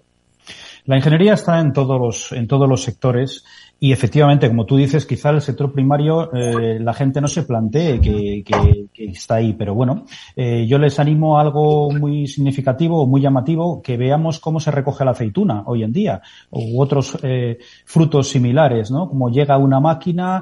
La 0.85 0.97
ingeniería 0.97 1.33
está 1.33 1.59
en 1.59 1.71
todos 1.71 1.99
los, 1.99 2.31
en 2.33 2.47
todos 2.47 2.67
los 2.67 2.83
sectores 2.83 3.45
y 3.83 3.91
efectivamente, 3.91 4.47
como 4.47 4.65
tú 4.65 4.77
dices, 4.77 5.05
quizá 5.05 5.31
el 5.31 5.41
sector 5.41 5.69
primario 5.73 6.33
eh, 6.33 6.79
la 6.79 6.93
gente 6.93 7.19
no 7.19 7.27
se 7.27 7.43
plantee 7.43 7.99
que, 7.99 8.41
que, 8.45 8.85
que 8.93 9.05
está 9.07 9.35
ahí, 9.35 9.51
pero 9.51 9.75
bueno, 9.75 10.05
eh, 10.37 10.65
yo 10.65 10.77
les 10.77 10.99
animo 11.01 11.37
a 11.37 11.41
algo 11.41 11.91
muy 11.91 12.27
significativo, 12.27 13.05
muy 13.05 13.19
llamativo, 13.19 13.81
que 13.81 13.97
veamos 13.97 14.39
cómo 14.39 14.61
se 14.61 14.71
recoge 14.71 15.03
la 15.03 15.11
aceituna 15.11 15.63
hoy 15.65 15.83
en 15.83 15.91
día, 15.91 16.21
u 16.49 16.81
otros 16.81 17.17
eh, 17.23 17.57
frutos 17.83 18.29
similares, 18.29 18.89
¿no? 18.89 19.09
Como 19.09 19.29
llega 19.29 19.57
una 19.57 19.81
máquina, 19.81 20.41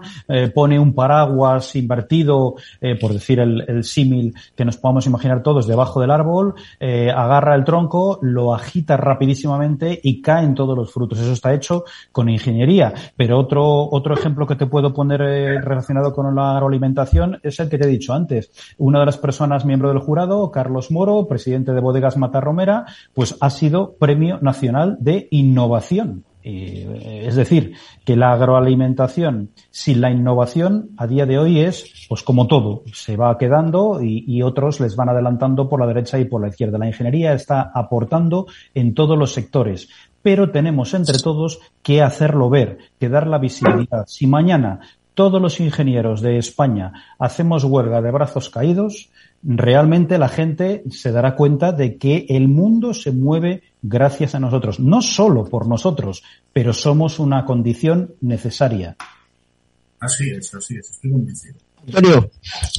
pone 0.54 0.78
un 0.78 0.94
paraguas 0.94 1.76
invertido, 1.76 2.56
por 3.00 3.14
decir 3.14 3.40
el, 3.40 3.66
el 3.68 3.84
símil 3.84 4.36
que 4.56 4.66
nos 4.66 4.78
podamos 4.78 5.08
imaginar 5.08 5.42
todos, 5.42 5.66
debajo 5.66 6.00
del 6.00 6.12
árbol, 6.12 6.54
agarra 6.80 7.56
el 7.56 7.64
tronco, 7.64 8.20
lo 8.22 8.54
agita 8.54 8.98
rapidísimamente 8.98 10.00
y 10.04 10.22
caen 10.32 10.56
todos 10.56 10.78
los 10.78 10.94
frutos. 10.94 11.20
Eso 11.20 11.34
está 11.34 11.54
hecho 11.54 11.84
con 12.14 12.30
ingeniería, 12.30 12.94
pero 13.18 13.38
otro, 13.38 13.90
otro 13.92 14.14
ejemplo 14.14 14.48
que 14.48 14.56
te 14.56 14.66
puedo 14.66 14.94
poner 14.94 15.22
eh, 15.22 15.60
relacionado 15.60 16.14
con 16.14 16.34
la 16.34 16.54
agroalimentación 16.54 17.38
es 17.44 17.60
el 17.60 17.68
que 17.68 17.78
te 17.78 17.84
he 17.84 17.90
dicho 17.90 18.14
antes. 18.14 18.50
Una 18.78 19.02
de 19.02 19.08
las 19.08 19.18
personas 19.18 19.66
miembro 19.66 19.90
del 19.90 20.00
jurado, 20.00 20.50
Carlos 20.50 20.90
Moro, 20.90 21.28
presidente 21.28 21.74
de 21.74 21.82
Bodegas 21.82 22.16
Matarromera, 22.16 22.86
pues 23.14 23.36
ha 23.42 23.50
sido 23.50 23.96
Premio 24.00 24.40
Nacional 24.42 24.96
de 25.02 25.28
Innovación. 25.32 26.24
Eh, 26.44 27.26
es 27.28 27.36
decir, 27.36 27.74
que 28.04 28.16
la 28.16 28.34
agroalimentación 28.34 29.52
sin 29.70 30.02
la 30.02 30.10
innovación 30.10 30.90
a 30.98 31.06
día 31.06 31.26
de 31.28 31.38
hoy 31.38 31.60
es, 31.60 32.08
pues 32.10 32.24
como 32.24 32.48
todo, 32.48 32.84
se 32.94 33.16
va 33.16 33.38
quedando 33.38 34.00
y, 34.02 34.42
otros 34.42 34.80
les 34.80 34.96
van 34.96 35.10
adelantando 35.10 35.70
por 35.70 35.80
la 35.80 35.86
derecha 35.86 36.18
y 36.18 36.26
por 36.26 36.42
la 36.42 36.48
izquierda. 36.48 36.80
La 36.80 36.88
ingeniería 36.88 37.34
está 37.34 37.72
aportando 37.74 38.48
en 38.74 38.96
todos 38.96 39.18
los 39.18 39.34
sectores 39.34 39.90
pero 40.22 40.52
tenemos 40.52 40.94
entre 40.94 41.20
todos 41.20 41.60
que 41.84 42.02
hacerlo 42.02 42.50
ver, 42.50 42.78
que 43.00 43.10
dar 43.10 43.28
la 43.28 43.38
visibilidad. 43.38 44.06
Si 44.08 44.28
mañana 44.28 44.82
todos 45.14 45.42
los 45.42 45.60
ingenieros 45.60 46.22
de 46.22 46.38
España 46.38 46.94
hacemos 47.20 47.64
huelga 47.64 48.02
de 48.02 48.12
brazos 48.12 48.50
caídos, 48.50 49.10
realmente 49.44 50.18
la 50.18 50.30
gente 50.30 50.84
se 50.90 51.12
dará 51.12 51.36
cuenta 51.36 51.72
de 51.72 51.98
que 51.98 52.26
el 52.30 52.48
mundo 52.48 52.94
se 52.94 53.12
mueve 53.12 53.64
gracias 53.82 54.36
a 54.36 54.40
nosotros, 54.40 54.80
no 54.80 55.02
solo 55.02 55.46
por 55.46 55.68
nosotros, 55.68 56.24
pero 56.54 56.74
somos 56.74 57.20
una 57.20 57.46
condición 57.46 58.14
necesaria. 58.22 58.96
Así 60.00 60.30
es, 60.30 60.54
así 60.54 60.78
es, 60.78 60.92
estoy 60.92 61.12
convencido. 61.12 61.56
Antonio, 61.88 62.32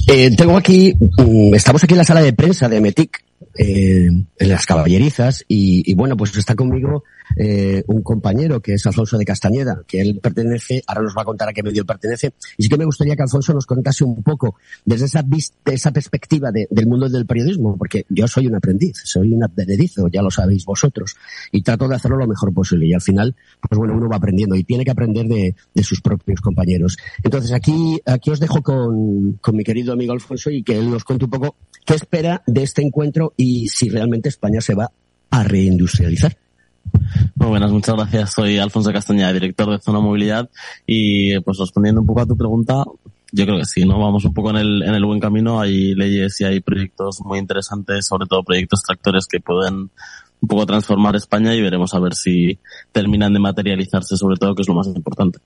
eh, 0.07 0.35
tengo 0.35 0.57
aquí, 0.57 0.93
mm, 0.93 1.53
estamos 1.55 1.83
aquí 1.83 1.93
en 1.93 1.97
la 1.97 2.05
sala 2.05 2.21
de 2.21 2.33
prensa 2.33 2.69
de 2.69 2.79
METIC, 2.79 3.23
eh, 3.57 4.07
en 4.07 4.49
las 4.49 4.65
caballerizas, 4.65 5.43
y, 5.47 5.89
y 5.89 5.93
bueno, 5.93 6.15
pues 6.15 6.35
está 6.37 6.55
conmigo 6.55 7.03
eh, 7.37 7.83
un 7.87 8.01
compañero 8.01 8.61
que 8.61 8.73
es 8.73 8.85
Alfonso 8.85 9.17
de 9.17 9.25
Castañeda, 9.25 9.83
que 9.87 10.01
él 10.01 10.19
pertenece, 10.21 10.83
ahora 10.87 11.01
nos 11.03 11.15
va 11.15 11.23
a 11.23 11.25
contar 11.25 11.49
a 11.49 11.53
qué 11.53 11.63
medio 11.63 11.85
pertenece, 11.85 12.33
y 12.57 12.63
sí 12.63 12.69
que 12.69 12.77
me 12.77 12.85
gustaría 12.85 13.15
que 13.15 13.23
Alfonso 13.23 13.53
nos 13.53 13.65
contase 13.65 14.03
un 14.03 14.23
poco 14.23 14.55
desde 14.85 15.05
esa, 15.05 15.25
esa 15.65 15.91
perspectiva 15.91 16.51
de, 16.51 16.67
del 16.69 16.87
mundo 16.87 17.09
del 17.09 17.25
periodismo, 17.25 17.77
porque 17.77 18.05
yo 18.09 18.27
soy 18.27 18.47
un 18.47 18.55
aprendiz, 18.55 19.01
soy 19.03 19.33
un 19.33 19.43
advenedizo, 19.43 20.07
ya 20.07 20.21
lo 20.21 20.31
sabéis 20.31 20.65
vosotros, 20.65 21.15
y 21.51 21.61
trato 21.61 21.87
de 21.87 21.95
hacerlo 21.95 22.17
lo 22.17 22.27
mejor 22.27 22.53
posible, 22.53 22.87
y 22.87 22.93
al 22.93 23.01
final, 23.01 23.35
pues 23.67 23.77
bueno, 23.77 23.95
uno 23.95 24.09
va 24.09 24.17
aprendiendo 24.17 24.55
y 24.55 24.63
tiene 24.63 24.85
que 24.85 24.91
aprender 24.91 25.27
de, 25.27 25.55
de 25.73 25.83
sus 25.83 26.01
propios 26.01 26.41
compañeros. 26.41 26.97
Entonces 27.23 27.51
aquí, 27.51 27.99
aquí 28.05 28.29
os 28.29 28.39
dejo 28.39 28.61
con, 28.61 29.33
con 29.33 29.55
mi 29.55 29.63
querido 29.63 29.93
amigo 29.93 30.13
Alfonso 30.13 30.49
y 30.49 30.63
que 30.63 30.77
él 30.77 30.89
nos 30.89 31.03
cuente 31.03 31.25
un 31.25 31.31
poco 31.31 31.55
qué 31.85 31.95
espera 31.95 32.43
de 32.47 32.63
este 32.63 32.81
encuentro 32.81 33.33
y 33.37 33.67
si 33.69 33.89
realmente 33.89 34.29
España 34.29 34.61
se 34.61 34.75
va 34.75 34.91
a 35.29 35.43
reindustrializar. 35.43 36.37
Muy 37.35 37.47
buenas, 37.47 37.71
muchas 37.71 37.95
gracias. 37.95 38.33
Soy 38.33 38.57
Alfonso 38.57 38.91
Castañeda, 38.91 39.33
director 39.33 39.69
de 39.69 39.79
Zona 39.79 39.99
Movilidad 39.99 40.49
y 40.85 41.39
pues 41.39 41.57
respondiendo 41.57 42.01
un 42.01 42.07
poco 42.07 42.21
a 42.21 42.25
tu 42.25 42.37
pregunta, 42.37 42.83
yo 43.31 43.45
creo 43.45 43.57
que 43.57 43.65
sí, 43.65 43.83
¿no? 43.83 43.99
Vamos 43.99 44.25
un 44.25 44.33
poco 44.33 44.51
en 44.51 44.57
el, 44.57 44.83
en 44.83 44.93
el 44.93 45.05
buen 45.05 45.19
camino. 45.19 45.59
Hay 45.59 45.95
leyes 45.95 46.39
y 46.41 46.45
hay 46.45 46.59
proyectos 46.59 47.19
muy 47.21 47.39
interesantes, 47.39 48.05
sobre 48.05 48.27
todo 48.27 48.43
proyectos 48.43 48.83
tractores 48.83 49.25
que 49.25 49.39
pueden 49.39 49.89
un 50.43 50.47
poco 50.47 50.65
transformar 50.65 51.15
España 51.15 51.55
y 51.55 51.61
veremos 51.61 51.93
a 51.93 51.99
ver 52.01 52.13
si 52.15 52.59
terminan 52.91 53.31
de 53.31 53.39
materializarse, 53.39 54.17
sobre 54.17 54.35
todo, 54.35 54.53
que 54.53 54.61
es 54.61 54.67
lo 54.67 54.73
más 54.73 54.87
importante. 54.87 55.39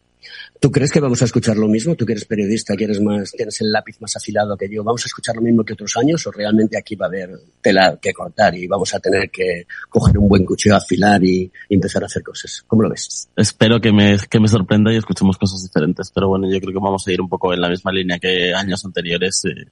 ¿Tú 0.60 0.72
crees 0.72 0.92
que 0.92 1.00
vamos 1.00 1.22
a 1.22 1.26
escuchar 1.26 1.56
lo 1.56 1.68
mismo? 1.68 1.94
Tú 1.94 2.04
que 2.04 2.14
eres 2.14 2.26
periodista, 2.26 2.76
que 2.76 2.86
eres 2.86 3.00
más, 3.00 3.32
tienes 3.32 3.62
el 3.62 3.72
lápiz 3.72 4.02
más 4.02 4.16
afilado 4.16 4.58
que 4.58 4.68
yo, 4.68 4.84
¿vamos 4.84 5.04
a 5.04 5.06
escuchar 5.06 5.36
lo 5.36 5.44
mismo 5.44 5.64
que 5.64 5.74
otros 5.74 5.96
años 5.98 6.26
o 6.26 6.32
realmente 6.32 6.80
aquí 6.80 6.96
va 6.96 7.06
a 7.06 7.10
haber 7.10 7.30
tela 7.62 8.00
que 8.02 8.12
cortar 8.12 8.56
y 8.56 8.66
vamos 8.66 8.92
a 8.96 9.00
tener 9.00 9.30
que 9.30 9.68
coger 9.88 10.18
un 10.18 10.28
buen 10.28 10.44
cuchillo 10.44 10.76
afilar 10.76 11.24
y, 11.24 11.52
y 11.70 11.76
empezar 11.76 12.02
a 12.02 12.08
hacer 12.08 12.24
cosas? 12.24 12.64
¿Cómo 12.66 12.82
lo 12.82 12.90
ves? 12.90 13.30
Espero 13.36 13.80
que 13.80 13.92
me, 13.92 14.18
que 14.28 14.40
me 14.40 14.48
sorprenda 14.48 14.92
y 14.92 14.98
escuchemos 14.98 15.38
cosas 15.38 15.62
diferentes, 15.62 16.10
pero 16.10 16.28
bueno, 16.28 16.52
yo 16.52 16.60
creo 16.60 16.74
que 16.74 16.80
vamos 16.84 17.08
a 17.08 17.12
ir 17.12 17.22
un 17.22 17.30
poco 17.30 17.54
en 17.54 17.62
la 17.62 17.70
misma 17.70 17.92
línea 17.92 18.18
que 18.18 18.52
años 18.52 18.84
anteriores. 18.84 19.46
Eh, 19.46 19.68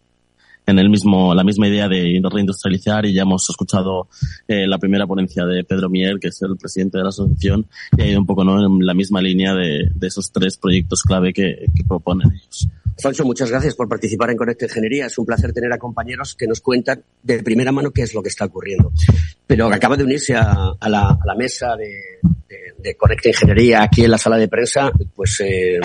en 0.65 0.79
el 0.79 0.89
mismo, 0.89 1.33
la 1.33 1.43
misma 1.43 1.67
idea 1.67 1.87
de 1.87 2.21
reindustrializar 2.23 3.05
y 3.05 3.13
ya 3.13 3.23
hemos 3.23 3.49
escuchado 3.49 4.07
eh, 4.47 4.67
la 4.67 4.77
primera 4.77 5.05
ponencia 5.05 5.45
de 5.45 5.63
Pedro 5.63 5.89
Mier, 5.89 6.19
que 6.19 6.29
es 6.29 6.41
el 6.41 6.57
presidente 6.57 6.97
de 6.97 7.03
la 7.03 7.09
asociación, 7.09 7.67
y 7.97 8.01
ha 8.01 8.07
ido 8.07 8.19
un 8.19 8.25
poco 8.25 8.43
¿no? 8.43 8.63
en 8.65 8.85
la 8.85 8.93
misma 8.93 9.21
línea 9.21 9.53
de, 9.53 9.89
de 9.93 10.07
esos 10.07 10.31
tres 10.31 10.57
proyectos 10.57 11.03
clave 11.03 11.33
que, 11.33 11.65
que 11.75 11.83
proponen 11.87 12.31
ellos. 12.31 12.67
Alfonso, 12.97 13.25
muchas 13.25 13.51
gracias 13.51 13.75
por 13.75 13.89
participar 13.89 14.29
en 14.29 14.37
Conecta 14.37 14.65
Ingeniería. 14.65 15.07
Es 15.07 15.17
un 15.17 15.25
placer 15.25 15.51
tener 15.51 15.71
a 15.73 15.77
compañeros 15.77 16.33
que 16.33 16.47
nos 16.47 16.61
cuentan 16.61 17.03
de 17.21 17.43
primera 17.43 17.73
mano 17.73 17.91
qué 17.91 18.03
es 18.03 18.13
lo 18.13 18.23
que 18.23 18.29
está 18.29 18.45
ocurriendo. 18.45 18.93
Pero 19.45 19.67
acaba 19.67 19.97
de 19.97 20.05
unirse 20.05 20.33
a, 20.33 20.71
a, 20.79 20.89
la, 20.89 21.09
a 21.09 21.25
la, 21.25 21.35
mesa 21.35 21.75
de, 21.75 22.19
de, 22.47 22.57
de 22.77 22.95
Conecta 22.95 23.27
Ingeniería 23.27 23.83
aquí 23.83 24.05
en 24.05 24.11
la 24.11 24.17
sala 24.17 24.37
de 24.37 24.47
prensa, 24.47 24.91
pues 25.13 25.41
eh, 25.41 25.77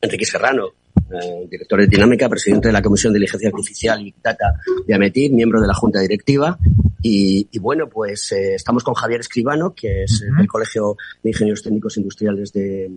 Enrique 0.00 0.26
Serrano, 0.26 0.72
eh, 1.10 1.46
director 1.50 1.80
de 1.80 1.86
Dinámica, 1.86 2.28
presidente 2.28 2.68
de 2.68 2.72
la 2.72 2.82
Comisión 2.82 3.12
de 3.12 3.18
Inteligencia 3.18 3.48
Artificial 3.48 4.00
y 4.06 4.14
Data 4.22 4.54
de 4.86 4.94
AMETID, 4.94 5.32
miembro 5.32 5.60
de 5.60 5.66
la 5.66 5.74
Junta 5.74 6.00
Directiva. 6.00 6.58
Y, 7.02 7.48
y 7.50 7.58
bueno, 7.58 7.88
pues 7.88 8.32
eh, 8.32 8.54
estamos 8.54 8.82
con 8.82 8.94
Javier 8.94 9.20
Escribano, 9.20 9.74
que 9.74 10.02
es 10.04 10.22
uh 10.22 10.32
-huh. 10.32 10.38
del 10.38 10.46
Colegio 10.48 10.96
de 11.22 11.30
Ingenieros 11.30 11.62
Técnicos 11.62 11.96
Industriales 11.96 12.52
de, 12.52 12.90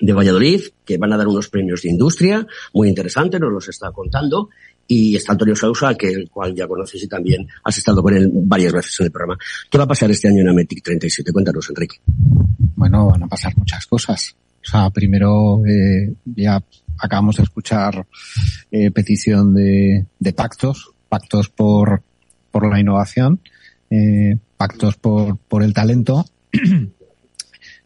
de 0.00 0.12
Valladolid, 0.12 0.62
que 0.84 0.98
van 0.98 1.12
a 1.12 1.16
dar 1.16 1.28
unos 1.28 1.48
premios 1.48 1.82
de 1.82 1.90
industria 1.90 2.46
muy 2.72 2.88
interesantes, 2.88 3.40
nos 3.40 3.52
los 3.52 3.68
está 3.68 3.90
contando. 3.92 4.48
Y 4.86 5.16
está 5.16 5.32
Antonio 5.32 5.56
Sousa, 5.56 5.94
que 5.94 6.08
el 6.08 6.28
cual 6.28 6.54
ya 6.54 6.68
conoces 6.68 7.02
y 7.02 7.08
también 7.08 7.46
has 7.62 7.78
estado 7.78 8.02
con 8.02 8.14
él 8.14 8.30
varias 8.30 8.70
veces 8.70 9.00
en 9.00 9.06
el 9.06 9.12
programa. 9.12 9.38
¿Qué 9.70 9.78
va 9.78 9.84
a 9.84 9.88
pasar 9.88 10.10
este 10.10 10.28
año 10.28 10.42
en 10.42 10.48
Ametic 10.50 10.82
37? 10.84 11.32
Cuéntanos, 11.32 11.70
Enrique. 11.70 11.96
Bueno, 12.76 13.06
van 13.06 13.22
a 13.22 13.26
pasar 13.26 13.56
muchas 13.56 13.86
cosas. 13.86 14.36
O 14.66 14.70
sea, 14.70 14.90
primero 14.90 15.64
eh, 15.66 16.14
ya 16.24 16.62
acabamos 16.98 17.36
de 17.36 17.42
escuchar 17.42 18.06
eh, 18.70 18.90
petición 18.90 19.54
de, 19.54 20.06
de, 20.18 20.32
pactos, 20.32 20.92
pactos 21.08 21.48
por, 21.48 22.02
por 22.50 22.70
la 22.70 22.80
innovación, 22.80 23.40
eh, 23.90 24.38
pactos 24.56 24.96
por, 24.96 25.36
por 25.38 25.62
el 25.62 25.74
talento. 25.74 26.24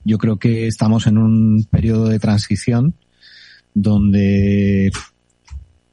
Yo 0.04 0.18
creo 0.18 0.38
que 0.38 0.66
estamos 0.66 1.06
en 1.06 1.18
un 1.18 1.66
periodo 1.70 2.08
de 2.08 2.18
transición 2.18 2.94
donde 3.74 4.90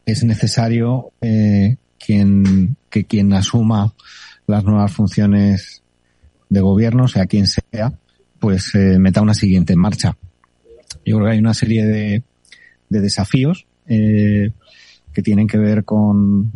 es 0.05 0.23
necesario 0.23 1.11
eh, 1.21 1.77
quien, 1.99 2.77
que 2.89 3.05
quien 3.05 3.33
asuma 3.33 3.93
las 4.47 4.63
nuevas 4.63 4.91
funciones 4.91 5.83
de 6.49 6.61
gobierno, 6.61 7.07
sea 7.07 7.25
quien 7.25 7.47
sea, 7.47 7.93
pues 8.39 8.73
eh, 8.75 8.99
meta 8.99 9.21
una 9.21 9.33
siguiente 9.33 9.73
en 9.73 9.79
marcha. 9.79 10.15
Yo 11.05 11.17
creo 11.17 11.27
que 11.27 11.33
hay 11.33 11.39
una 11.39 11.53
serie 11.53 11.85
de, 11.85 12.23
de 12.89 13.01
desafíos 13.01 13.65
eh, 13.87 14.51
que 15.13 15.21
tienen 15.21 15.47
que 15.47 15.57
ver 15.57 15.85
con, 15.85 16.51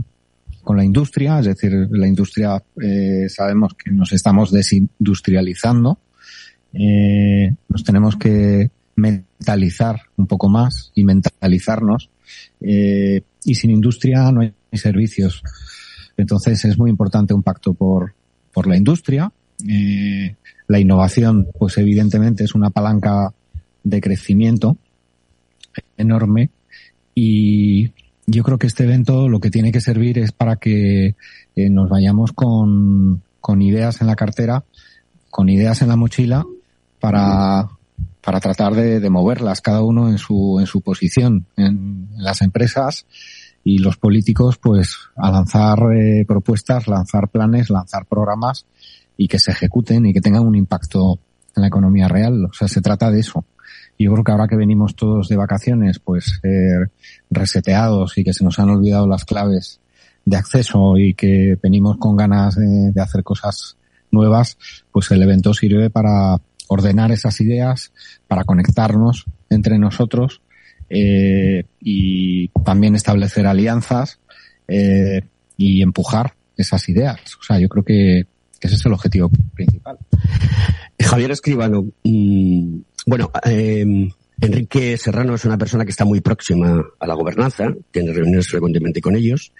con 0.63 0.77
la 0.77 0.83
industria, 0.83 1.39
es 1.39 1.45
decir, 1.45 1.71
la 1.91 2.07
industria 2.07 2.61
eh, 2.81 3.27
sabemos 3.29 3.73
que 3.73 3.91
nos 3.91 4.11
estamos 4.11 4.51
desindustrializando, 4.51 5.99
eh, 6.73 7.53
nos 7.67 7.83
tenemos 7.83 8.15
que 8.15 8.69
mentalizar 8.95 10.01
un 10.17 10.27
poco 10.27 10.49
más 10.49 10.91
y 10.93 11.03
mentalizarnos 11.03 12.09
eh, 12.61 13.21
y 13.43 13.55
sin 13.55 13.71
industria 13.71 14.31
no 14.31 14.41
hay 14.41 14.53
servicios. 14.73 15.41
Entonces 16.17 16.63
es 16.65 16.77
muy 16.77 16.89
importante 16.89 17.33
un 17.33 17.43
pacto 17.43 17.73
por, 17.73 18.13
por 18.53 18.67
la 18.67 18.77
industria. 18.77 19.31
Eh, 19.67 20.35
la 20.67 20.79
innovación, 20.79 21.47
pues 21.57 21.77
evidentemente 21.77 22.43
es 22.43 22.53
una 22.53 22.69
palanca 22.69 23.33
de 23.89 24.01
crecimiento 24.01 24.77
enorme 25.97 26.49
y 27.15 27.91
yo 28.25 28.43
creo 28.43 28.57
que 28.57 28.67
este 28.67 28.83
evento 28.83 29.27
lo 29.27 29.39
que 29.39 29.49
tiene 29.49 29.71
que 29.71 29.81
servir 29.81 30.19
es 30.19 30.31
para 30.31 30.57
que 30.57 31.15
eh, 31.55 31.69
nos 31.69 31.89
vayamos 31.89 32.31
con, 32.31 33.23
con 33.41 33.61
ideas 33.61 34.01
en 34.01 34.07
la 34.07 34.15
cartera, 34.15 34.63
con 35.29 35.49
ideas 35.49 35.81
en 35.81 35.89
la 35.89 35.95
mochila 35.95 36.45
para, 36.99 37.67
para 38.21 38.39
tratar 38.39 38.75
de, 38.75 38.99
de 38.99 39.09
moverlas 39.09 39.61
cada 39.61 39.81
uno 39.81 40.09
en 40.09 40.17
su, 40.17 40.57
en 40.59 40.67
su 40.67 40.81
posición 40.81 41.45
en, 41.57 42.09
las 42.17 42.41
empresas 42.41 43.05
y 43.63 43.79
los 43.79 43.97
políticos 43.97 44.57
pues 44.57 44.95
a 45.15 45.31
lanzar 45.31 45.79
eh, 45.95 46.25
propuestas, 46.27 46.87
lanzar 46.87 47.29
planes, 47.29 47.69
lanzar 47.69 48.05
programas 48.05 48.65
y 49.17 49.27
que 49.27 49.39
se 49.39 49.51
ejecuten 49.51 50.05
y 50.05 50.13
que 50.13 50.21
tengan 50.21 50.45
un 50.45 50.55
impacto 50.55 51.19
en 51.55 51.61
la 51.61 51.67
economía 51.67 52.07
real. 52.07 52.45
O 52.45 52.53
sea, 52.53 52.67
se 52.67 52.81
trata 52.81 53.11
de 53.11 53.19
eso. 53.19 53.43
Y 53.99 54.05
yo 54.05 54.13
creo 54.13 54.23
que 54.23 54.31
ahora 54.31 54.47
que 54.47 54.55
venimos 54.55 54.95
todos 54.95 55.27
de 55.27 55.35
vacaciones, 55.35 55.99
pues 55.99 56.39
reseteados 57.29 58.17
y 58.17 58.23
que 58.23 58.33
se 58.33 58.45
nos 58.45 58.57
han 58.57 58.69
olvidado 58.69 59.05
las 59.07 59.25
claves 59.25 59.81
de 60.29 60.37
acceso 60.37 60.97
y 60.97 61.13
que 61.13 61.57
venimos 61.61 61.97
con 61.97 62.15
ganas 62.15 62.55
de, 62.55 62.93
hacer 63.01 63.23
cosas 63.23 63.75
nuevas, 64.11 64.57
pues 64.91 65.11
el 65.11 65.21
evento 65.21 65.53
sirve 65.53 65.89
para 65.89 66.37
ordenar 66.67 67.11
esas 67.11 67.41
ideas, 67.41 67.91
para 68.27 68.43
conectarnos 68.43 69.25
entre 69.49 69.77
nosotros 69.79 70.41
eh, 70.89 71.65
y 71.81 72.47
también 72.63 72.95
establecer 72.95 73.47
alianzas 73.47 74.19
eh, 74.67 75.23
y 75.57 75.81
empujar 75.81 76.35
esas 76.55 76.87
ideas. 76.89 77.19
O 77.39 77.43
sea, 77.43 77.59
yo 77.59 77.67
creo 77.67 77.83
que, 77.83 78.27
ese 78.61 78.75
es 78.75 78.85
el 78.85 78.93
objetivo 78.93 79.29
principal. 79.53 79.97
Javier 80.99 81.31
Escribano, 81.31 81.85
mmm, 82.03 82.79
bueno, 83.09 83.31
eh, 83.43 84.11
Enrique 84.39 84.95
Serrano 84.97 85.33
es 85.33 85.43
una 85.43 85.57
persona 85.57 85.83
que 85.83 85.89
está 85.89 86.05
muy 86.05 86.21
próxima 86.21 86.85
a 86.99 87.07
la 87.07 87.15
gobernanza, 87.15 87.73
tiene 87.91 88.13
reuniones 88.13 88.47
frecuentemente 88.47 89.01
con 89.01 89.15
ellos. 89.15 89.51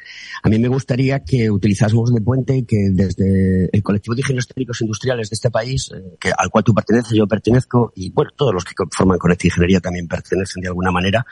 A 0.44 0.50
mí 0.50 0.60
me 0.60 0.68
gustaría 0.68 1.20
que 1.22 1.50
utilizásemos 1.50 2.14
de 2.14 2.22
puente 2.22 2.56
y 2.56 2.64
que 2.64 2.78
desde 2.92 3.70
el 3.74 3.82
colectivo 3.82 4.14
de 4.14 4.22
ingenieros 4.22 4.48
técnicos 4.48 4.82
industriales 4.82 5.32
de 5.32 5.34
este 5.34 5.50
país, 5.50 5.92
eh, 5.94 6.16
que, 6.20 6.32
al 6.38 6.50
cual 6.52 6.64
tú 6.64 6.76
perteneces, 6.76 7.12
yo 7.12 7.28
pertenezco, 7.28 7.92
y 7.96 8.12
bueno, 8.12 8.30
todos 8.36 8.54
los 8.54 8.64
que 8.64 8.76
forman 8.96 9.18
Conecta 9.18 9.48
Ingeniería 9.48 9.80
también 9.80 10.08
pertenecen 10.08 10.62
de 10.62 10.68
alguna 10.68 10.92
manera, 10.92 11.26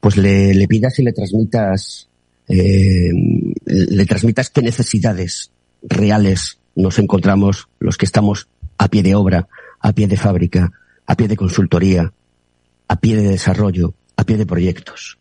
pues 0.00 0.16
le, 0.16 0.52
le 0.52 0.66
pidas 0.66 0.98
y 0.98 1.04
le 1.04 1.12
transmitas, 1.12 2.08
eh, 2.48 3.12
le 3.64 4.06
transmitas 4.06 4.50
qué 4.50 4.60
necesidades 4.60 5.52
reales 5.82 6.58
nos 6.74 6.98
encontramos 6.98 7.68
los 7.78 7.96
que 7.96 8.06
estamos 8.06 8.48
a 8.76 8.88
pie 8.88 9.04
de 9.04 9.14
obra, 9.14 9.46
a 9.78 9.92
pie 9.92 10.08
de 10.08 10.16
fábrica, 10.16 10.72
a 11.10 11.16
pie 11.16 11.26
de 11.26 11.36
consultoría, 11.36 12.12
a 12.86 12.96
pie 13.00 13.16
de 13.16 13.30
desarrollo, 13.30 13.94
a 14.16 14.22
pie 14.22 14.36
de 14.36 14.46
proyectos. 14.46 15.18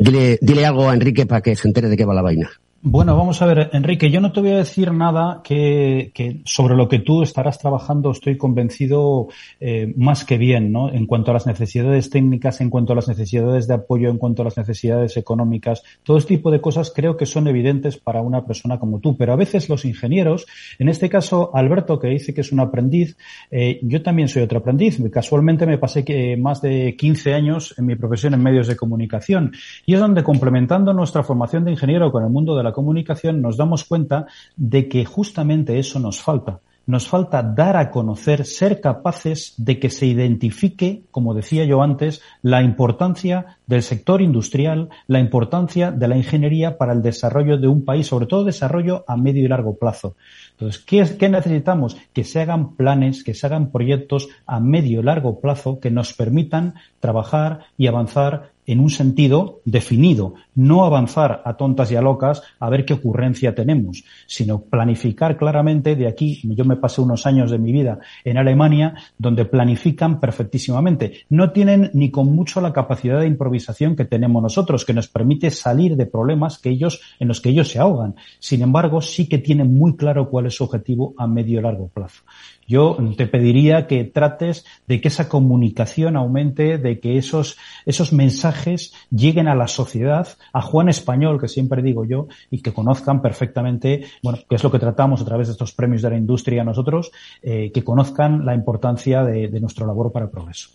Dile, 0.00 0.36
dile 0.42 0.66
algo 0.66 0.88
a 0.88 0.94
Enrique 0.94 1.26
para 1.26 1.42
que 1.42 1.54
se 1.54 1.68
entere 1.68 1.88
de 1.88 1.96
qué 1.96 2.04
va 2.04 2.12
la 2.12 2.22
vaina. 2.22 2.50
Bueno, 2.80 3.16
vamos 3.16 3.42
a 3.42 3.46
ver, 3.46 3.70
Enrique, 3.72 4.08
yo 4.08 4.20
no 4.20 4.30
te 4.30 4.38
voy 4.38 4.50
a 4.50 4.58
decir 4.58 4.92
nada 4.92 5.40
que, 5.42 6.12
que 6.14 6.42
sobre 6.44 6.76
lo 6.76 6.88
que 6.88 7.00
tú 7.00 7.24
estarás 7.24 7.58
trabajando, 7.58 8.12
estoy 8.12 8.38
convencido 8.38 9.26
eh, 9.58 9.92
más 9.96 10.24
que 10.24 10.38
bien, 10.38 10.70
¿no? 10.70 10.88
En 10.88 11.06
cuanto 11.06 11.32
a 11.32 11.34
las 11.34 11.48
necesidades 11.48 12.08
técnicas, 12.08 12.60
en 12.60 12.70
cuanto 12.70 12.92
a 12.92 12.96
las 12.96 13.08
necesidades 13.08 13.66
de 13.66 13.74
apoyo, 13.74 14.10
en 14.10 14.16
cuanto 14.16 14.42
a 14.42 14.44
las 14.44 14.56
necesidades 14.56 15.16
económicas, 15.16 15.82
todo 16.04 16.18
este 16.18 16.36
tipo 16.36 16.52
de 16.52 16.60
cosas 16.60 16.92
creo 16.94 17.16
que 17.16 17.26
son 17.26 17.48
evidentes 17.48 17.96
para 17.96 18.22
una 18.22 18.46
persona 18.46 18.78
como 18.78 19.00
tú. 19.00 19.16
Pero 19.16 19.32
a 19.32 19.36
veces 19.36 19.68
los 19.68 19.84
ingenieros, 19.84 20.46
en 20.78 20.88
este 20.88 21.08
caso 21.08 21.50
Alberto, 21.54 21.98
que 21.98 22.06
dice 22.06 22.32
que 22.32 22.42
es 22.42 22.52
un 22.52 22.60
aprendiz, 22.60 23.16
eh, 23.50 23.80
yo 23.82 24.02
también 24.02 24.28
soy 24.28 24.42
otro 24.42 24.60
aprendiz. 24.60 25.02
Casualmente 25.10 25.66
me 25.66 25.78
pasé 25.78 26.04
que 26.04 26.36
más 26.36 26.62
de 26.62 26.94
15 26.96 27.34
años 27.34 27.74
en 27.76 27.86
mi 27.86 27.96
profesión 27.96 28.34
en 28.34 28.42
medios 28.44 28.68
de 28.68 28.76
comunicación 28.76 29.50
y 29.84 29.94
es 29.94 30.00
donde 30.00 30.22
complementando 30.22 30.92
nuestra 30.92 31.24
formación 31.24 31.64
de 31.64 31.72
ingeniero 31.72 32.12
con 32.12 32.22
el 32.22 32.30
mundo 32.30 32.56
de 32.56 32.62
la 32.62 32.68
comunicación 32.78 33.42
nos 33.42 33.56
damos 33.56 33.82
cuenta 33.82 34.26
de 34.56 34.88
que 34.88 35.04
justamente 35.04 35.80
eso 35.80 35.98
nos 35.98 36.20
falta. 36.20 36.60
Nos 36.86 37.08
falta 37.08 37.42
dar 37.42 37.76
a 37.76 37.90
conocer, 37.90 38.46
ser 38.46 38.80
capaces 38.80 39.52
de 39.56 39.80
que 39.80 39.90
se 39.90 40.06
identifique, 40.06 41.02
como 41.10 41.34
decía 41.34 41.64
yo 41.64 41.82
antes, 41.82 42.22
la 42.40 42.62
importancia 42.62 43.58
del 43.66 43.82
sector 43.82 44.22
industrial, 44.22 44.90
la 45.08 45.18
importancia 45.18 45.90
de 45.90 46.06
la 46.06 46.16
ingeniería 46.16 46.78
para 46.78 46.92
el 46.92 47.02
desarrollo 47.02 47.58
de 47.58 47.66
un 47.66 47.84
país, 47.84 48.06
sobre 48.06 48.26
todo 48.26 48.44
desarrollo 48.44 49.04
a 49.08 49.16
medio 49.16 49.44
y 49.44 49.48
largo 49.48 49.74
plazo. 49.76 50.14
Entonces, 50.52 50.80
¿qué, 50.82 51.00
es, 51.00 51.12
¿qué, 51.12 51.28
necesitamos? 51.28 51.96
Que 52.12 52.22
se 52.22 52.40
hagan 52.40 52.76
planes, 52.76 53.24
que 53.24 53.34
se 53.34 53.46
hagan 53.46 53.70
proyectos 53.72 54.28
a 54.46 54.60
medio 54.60 55.00
y 55.00 55.02
largo 55.02 55.40
plazo 55.40 55.80
que 55.80 55.90
nos 55.90 56.14
permitan 56.14 56.74
trabajar 57.00 57.66
y 57.76 57.88
avanzar 57.88 58.52
en 58.68 58.80
un 58.80 58.90
sentido 58.90 59.62
definido, 59.64 60.34
no 60.54 60.84
avanzar 60.84 61.40
a 61.46 61.56
tontas 61.56 61.90
y 61.90 61.96
a 61.96 62.02
locas 62.02 62.42
a 62.60 62.68
ver 62.68 62.84
qué 62.84 62.92
ocurrencia 62.92 63.54
tenemos, 63.54 64.04
sino 64.26 64.60
planificar 64.60 65.38
claramente 65.38 65.96
de 65.96 66.06
aquí. 66.06 66.42
Yo 66.44 66.66
me 66.66 66.76
pasé 66.76 67.00
unos 67.00 67.24
años 67.24 67.50
de 67.50 67.58
mi 67.58 67.72
vida 67.72 67.98
en 68.24 68.36
Alemania 68.36 68.94
donde 69.16 69.46
planifican 69.46 70.20
perfectísimamente. 70.20 71.24
No 71.30 71.50
tienen 71.50 71.90
ni 71.94 72.10
con 72.10 72.26
mucho 72.26 72.60
la 72.60 72.74
capacidad 72.74 73.20
de 73.20 73.26
improvisación 73.26 73.96
que 73.96 74.04
tenemos 74.04 74.42
nosotros, 74.42 74.84
que 74.84 74.92
nos 74.92 75.08
permite 75.08 75.50
salir 75.50 75.96
de 75.96 76.04
problemas 76.04 76.58
que 76.58 76.68
ellos, 76.68 77.00
en 77.18 77.28
los 77.28 77.40
que 77.40 77.48
ellos 77.48 77.70
se 77.70 77.78
ahogan. 77.78 78.16
Sin 78.38 78.60
embargo, 78.60 79.00
sí 79.00 79.30
que 79.30 79.38
tienen 79.38 79.74
muy 79.74 79.96
claro 79.96 80.28
cuál 80.28 80.44
es 80.44 80.56
su 80.56 80.64
objetivo 80.64 81.14
a 81.16 81.26
medio 81.26 81.58
y 81.58 81.62
largo 81.62 81.88
plazo. 81.88 82.22
Yo 82.68 82.98
te 83.16 83.26
pediría 83.26 83.86
que 83.86 84.04
trates 84.04 84.66
de 84.86 85.00
que 85.00 85.08
esa 85.08 85.28
comunicación 85.28 86.16
aumente, 86.16 86.76
de 86.76 87.00
que 87.00 87.16
esos, 87.16 87.56
esos 87.86 88.12
mensajes 88.12 88.92
lleguen 89.10 89.48
a 89.48 89.54
la 89.54 89.68
sociedad, 89.68 90.28
a 90.52 90.60
Juan 90.60 90.90
Español, 90.90 91.40
que 91.40 91.48
siempre 91.48 91.82
digo 91.82 92.04
yo, 92.04 92.28
y 92.50 92.60
que 92.60 92.74
conozcan 92.74 93.22
perfectamente, 93.22 94.04
bueno, 94.22 94.38
que 94.48 94.56
es 94.56 94.62
lo 94.62 94.70
que 94.70 94.78
tratamos 94.78 95.22
a 95.22 95.24
través 95.24 95.48
de 95.48 95.52
estos 95.52 95.72
premios 95.72 96.02
de 96.02 96.10
la 96.10 96.18
industria 96.18 96.62
nosotros, 96.62 97.10
eh, 97.42 97.72
que 97.72 97.82
conozcan 97.82 98.44
la 98.44 98.54
importancia 98.54 99.24
de, 99.24 99.48
de 99.48 99.60
nuestra 99.60 99.86
labor 99.86 100.12
para 100.12 100.26
el 100.26 100.30
progreso. 100.30 100.68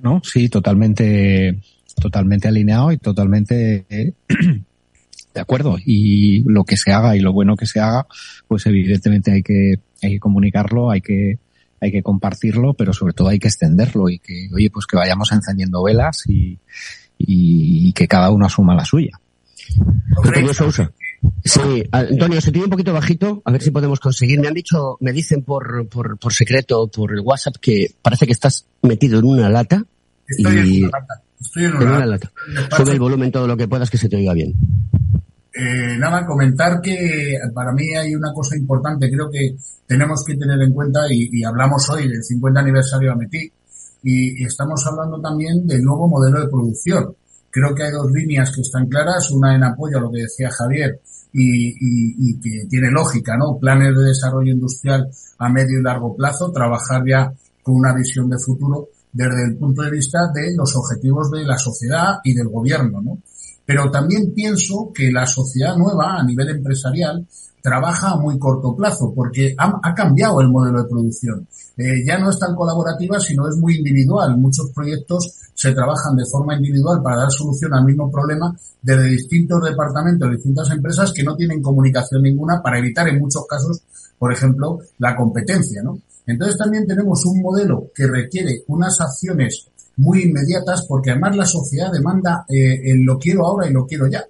Bueno, 0.00 0.20
sí, 0.24 0.48
totalmente, 0.48 1.58
totalmente 2.00 2.46
alineado 2.46 2.92
y 2.92 2.98
totalmente 2.98 3.86
eh, 3.88 4.12
de 5.34 5.40
acuerdo. 5.40 5.76
Y 5.84 6.42
lo 6.44 6.64
que 6.64 6.76
se 6.76 6.92
haga 6.92 7.16
y 7.16 7.20
lo 7.20 7.32
bueno 7.32 7.56
que 7.56 7.66
se 7.66 7.80
haga, 7.80 8.06
pues 8.48 8.66
evidentemente 8.66 9.32
hay 9.32 9.42
que, 9.42 9.74
hay 10.02 10.10
que 10.12 10.20
comunicarlo, 10.20 10.90
hay 10.90 11.00
que, 11.00 11.38
hay 11.80 11.92
que 11.92 12.02
compartirlo, 12.02 12.74
pero 12.74 12.92
sobre 12.92 13.12
todo 13.12 13.28
hay 13.28 13.38
que 13.38 13.48
extenderlo 13.48 14.08
y 14.08 14.18
que, 14.18 14.48
oye, 14.54 14.70
pues 14.70 14.86
que 14.86 14.96
vayamos 14.96 15.32
encendiendo 15.32 15.82
velas 15.82 16.22
y, 16.28 16.58
y, 17.18 17.92
que 17.92 18.08
cada 18.08 18.30
uno 18.30 18.46
asuma 18.46 18.74
la 18.74 18.84
suya. 18.84 19.18
Sí, 21.44 21.84
Antonio, 21.92 22.40
se 22.40 22.50
tiene 22.50 22.64
un 22.64 22.70
poquito 22.70 22.92
bajito, 22.92 23.42
a 23.44 23.52
ver 23.52 23.62
si 23.62 23.70
podemos 23.70 24.00
conseguir. 24.00 24.40
Me 24.40 24.48
han 24.48 24.54
dicho, 24.54 24.96
me 25.00 25.12
dicen 25.12 25.42
por, 25.44 25.88
por, 25.88 26.18
por 26.18 26.32
secreto, 26.32 26.88
por 26.88 27.12
el 27.12 27.20
WhatsApp, 27.20 27.56
que 27.60 27.94
parece 28.02 28.26
que 28.26 28.32
estás 28.32 28.66
metido 28.82 29.18
en 29.18 29.24
una 29.24 29.48
lata. 29.48 29.84
Estoy 30.28 30.56
en 30.56 30.58
una 30.58 30.88
lata. 30.88 31.22
Estoy 31.40 31.64
en 31.64 31.76
una, 31.76 32.06
lata. 32.06 32.32
Sube 32.76 32.92
el 32.92 33.00
volumen 33.00 33.32
todo 33.32 33.46
lo 33.46 33.56
que 33.56 33.68
puedas 33.68 33.90
que 33.90 33.98
se 33.98 34.08
te 34.08 34.16
oiga 34.16 34.32
bien. 34.32 34.54
Eh, 35.54 35.98
nada, 35.98 36.24
comentar 36.24 36.80
que 36.80 37.36
para 37.52 37.72
mí 37.72 37.94
hay 37.94 38.14
una 38.14 38.32
cosa 38.32 38.56
importante, 38.56 39.10
creo 39.10 39.30
que 39.30 39.54
tenemos 39.86 40.24
que 40.26 40.34
tener 40.36 40.60
en 40.62 40.72
cuenta 40.72 41.00
y, 41.10 41.44
hablamos 41.44 41.90
hoy 41.90 42.08
del 42.08 42.22
50 42.22 42.60
aniversario 42.60 43.08
de 43.08 43.14
Ametí 43.14 43.52
y, 44.02 44.44
estamos 44.44 44.82
hablando 44.86 45.20
también 45.20 45.66
del 45.66 45.82
nuevo 45.82 46.08
modelo 46.08 46.40
de 46.40 46.48
producción. 46.48 47.14
Creo 47.50 47.74
que 47.74 47.82
hay 47.82 47.90
dos 47.90 48.10
líneas 48.10 48.50
que 48.54 48.62
están 48.62 48.86
claras, 48.86 49.30
una 49.30 49.54
en 49.54 49.64
apoyo 49.64 49.98
a 49.98 50.00
lo 50.00 50.10
que 50.10 50.22
decía 50.22 50.48
Javier 50.50 51.00
y, 51.34 52.30
y 52.30 52.40
que 52.40 52.66
tiene 52.66 52.90
lógica, 52.90 53.36
¿no? 53.36 53.58
Planes 53.58 53.94
de 53.94 54.04
desarrollo 54.04 54.52
industrial 54.52 55.10
a 55.38 55.48
medio 55.50 55.80
y 55.80 55.82
largo 55.82 56.16
plazo, 56.16 56.50
trabajar 56.50 57.02
ya 57.06 57.30
con 57.62 57.74
una 57.74 57.94
visión 57.94 58.30
de 58.30 58.38
futuro 58.38 58.88
desde 59.12 59.44
el 59.44 59.56
punto 59.56 59.82
de 59.82 59.90
vista 59.90 60.18
de 60.34 60.54
los 60.56 60.74
objetivos 60.74 61.30
de 61.30 61.44
la 61.44 61.58
sociedad 61.58 62.18
y 62.24 62.34
del 62.34 62.48
gobierno, 62.48 63.00
¿no? 63.02 63.18
Pero 63.64 63.90
también 63.90 64.32
pienso 64.34 64.90
que 64.92 65.12
la 65.12 65.26
sociedad 65.26 65.76
nueva 65.76 66.16
a 66.18 66.24
nivel 66.24 66.48
empresarial 66.48 67.26
trabaja 67.62 68.10
a 68.10 68.16
muy 68.16 68.38
corto 68.38 68.74
plazo 68.74 69.12
porque 69.14 69.54
ha, 69.56 69.94
cambiado 69.94 70.40
el 70.40 70.48
modelo 70.48 70.82
de 70.82 70.88
producción. 70.88 71.46
Eh, 71.76 72.04
ya 72.04 72.18
no 72.18 72.28
es 72.30 72.38
tan 72.38 72.56
colaborativa, 72.56 73.20
sino 73.20 73.48
es 73.48 73.56
muy 73.56 73.76
individual. 73.76 74.36
Muchos 74.36 74.70
proyectos 74.74 75.38
se 75.54 75.72
trabajan 75.72 76.16
de 76.16 76.24
forma 76.26 76.56
individual 76.56 77.00
para 77.02 77.18
dar 77.18 77.30
solución 77.30 77.72
al 77.72 77.84
mismo 77.84 78.10
problema 78.10 78.54
desde 78.82 79.04
distintos 79.04 79.62
departamentos, 79.62 80.30
distintas 80.30 80.70
empresas 80.70 81.12
que 81.12 81.22
no 81.22 81.36
tienen 81.36 81.62
comunicación 81.62 82.22
ninguna 82.22 82.60
para 82.60 82.80
evitar 82.80 83.08
en 83.08 83.20
muchos 83.20 83.46
casos, 83.46 83.80
por 84.18 84.32
ejemplo, 84.32 84.80
la 84.98 85.14
competencia, 85.14 85.82
¿no? 85.84 86.00
Entonces 86.26 86.56
también 86.56 86.86
tenemos 86.86 87.24
un 87.26 87.42
modelo 87.42 87.90
que 87.94 88.06
requiere 88.06 88.62
unas 88.68 89.00
acciones 89.00 89.68
muy 89.96 90.22
inmediatas 90.22 90.86
porque 90.86 91.10
además 91.10 91.36
la 91.36 91.46
sociedad 91.46 91.92
demanda 91.92 92.44
eh, 92.48 92.94
lo 92.96 93.18
quiero 93.18 93.46
ahora 93.46 93.68
y 93.68 93.72
lo 93.72 93.86
quiero 93.86 94.06
ya. 94.06 94.24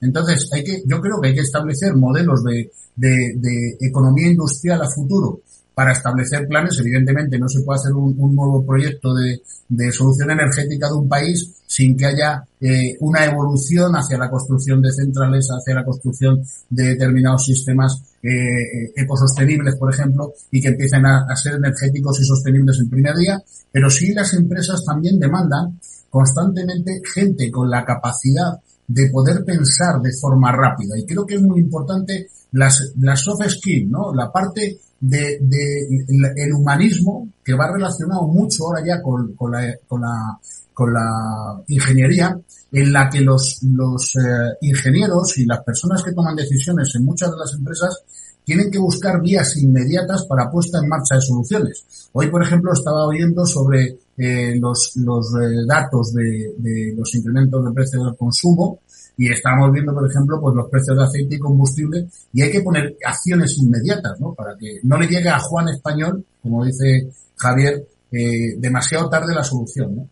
Entonces, 0.00 0.48
hay 0.52 0.62
que, 0.62 0.82
yo 0.86 1.00
creo 1.00 1.20
que 1.20 1.28
hay 1.28 1.34
que 1.34 1.40
establecer 1.40 1.96
modelos 1.96 2.44
de, 2.44 2.70
de, 2.94 3.34
de 3.36 3.76
economía 3.80 4.28
industrial 4.28 4.82
a 4.82 4.90
futuro 4.90 5.40
para 5.78 5.92
establecer 5.92 6.48
planes. 6.48 6.76
Evidentemente, 6.80 7.38
no 7.38 7.48
se 7.48 7.60
puede 7.60 7.78
hacer 7.78 7.92
un, 7.92 8.12
un 8.18 8.34
nuevo 8.34 8.66
proyecto 8.66 9.14
de, 9.14 9.40
de, 9.68 9.92
solución 9.92 10.32
energética 10.32 10.88
de 10.88 10.94
un 10.94 11.08
país 11.08 11.54
sin 11.68 11.96
que 11.96 12.06
haya 12.06 12.42
eh, 12.60 12.96
una 12.98 13.24
evolución 13.24 13.92
hacia 13.92 14.18
la 14.18 14.28
construcción 14.28 14.82
de 14.82 14.90
centrales, 14.90 15.46
hacia 15.48 15.76
la 15.76 15.84
construcción 15.84 16.42
de 16.68 16.82
determinados 16.82 17.44
sistemas 17.44 18.02
eh, 18.20 18.90
ecosostenibles, 18.96 19.76
por 19.76 19.94
ejemplo, 19.94 20.32
y 20.50 20.60
que 20.60 20.66
empiecen 20.66 21.06
a, 21.06 21.24
ser 21.36 21.54
energéticos 21.54 22.18
y 22.22 22.24
sostenibles 22.24 22.80
el 22.80 22.88
primer 22.88 23.14
día, 23.14 23.40
pero 23.70 23.88
sí 23.88 24.12
las 24.12 24.34
empresas 24.34 24.84
también 24.84 25.20
demandan 25.20 25.78
constantemente 26.10 27.00
gente 27.14 27.52
con 27.52 27.70
la 27.70 27.84
capacidad 27.84 28.58
de 28.88 29.10
poder 29.10 29.44
pensar 29.44 30.02
de 30.02 30.10
forma 30.10 30.50
rápida. 30.50 30.98
Y 30.98 31.06
creo 31.06 31.24
que 31.24 31.36
es 31.36 31.42
muy 31.42 31.60
importante 31.60 32.26
las, 32.50 32.94
las 32.98 33.20
soft 33.20 33.46
skills, 33.48 33.88
¿no? 33.88 34.12
La 34.12 34.32
parte 34.32 34.80
de, 35.00 35.38
de 35.40 36.04
el 36.36 36.52
humanismo 36.52 37.28
que 37.44 37.54
va 37.54 37.72
relacionado 37.72 38.26
mucho 38.26 38.66
ahora 38.66 38.84
ya 38.84 39.00
con, 39.00 39.32
con, 39.34 39.52
la, 39.52 39.74
con, 39.86 40.00
la, 40.00 40.38
con 40.72 40.92
la 40.92 41.62
ingeniería, 41.68 42.38
en 42.72 42.92
la 42.92 43.08
que 43.08 43.20
los, 43.20 43.60
los 43.62 44.16
eh, 44.16 44.56
ingenieros 44.62 45.38
y 45.38 45.46
las 45.46 45.62
personas 45.62 46.02
que 46.02 46.12
toman 46.12 46.36
decisiones 46.36 46.94
en 46.94 47.04
muchas 47.04 47.30
de 47.30 47.38
las 47.38 47.54
empresas 47.54 48.02
tienen 48.44 48.70
que 48.70 48.78
buscar 48.78 49.20
vías 49.20 49.56
inmediatas 49.58 50.24
para 50.26 50.50
puesta 50.50 50.78
en 50.78 50.88
marcha 50.88 51.16
de 51.16 51.20
soluciones. 51.20 51.84
Hoy, 52.12 52.30
por 52.30 52.42
ejemplo, 52.42 52.72
estaba 52.72 53.06
oyendo 53.06 53.44
sobre 53.44 53.98
eh, 54.16 54.56
los, 54.58 54.96
los 54.96 55.34
eh, 55.34 55.66
datos 55.66 56.14
de, 56.14 56.54
de, 56.56 56.94
los 56.96 57.14
incrementos 57.14 57.62
de 57.64 57.72
precio 57.72 58.02
del 58.02 58.16
consumo 58.16 58.80
y 59.18 59.32
estamos 59.32 59.72
viendo, 59.72 59.92
por 59.92 60.08
ejemplo, 60.08 60.40
pues 60.40 60.54
los 60.54 60.70
precios 60.70 60.96
de 60.96 61.02
aceite 61.02 61.34
y 61.34 61.38
combustible 61.40 62.06
y 62.32 62.40
hay 62.40 62.52
que 62.52 62.62
poner 62.62 62.96
acciones 63.04 63.58
inmediatas, 63.58 64.18
¿no? 64.20 64.32
Para 64.32 64.56
que 64.56 64.78
no 64.84 64.96
le 64.96 65.08
llegue 65.08 65.28
a 65.28 65.40
Juan 65.40 65.68
Español, 65.68 66.24
como 66.40 66.64
dice 66.64 67.10
Javier, 67.36 67.84
eh, 68.12 68.54
demasiado 68.56 69.10
tarde 69.10 69.34
la 69.34 69.42
solución, 69.42 69.96
¿no? 69.96 70.08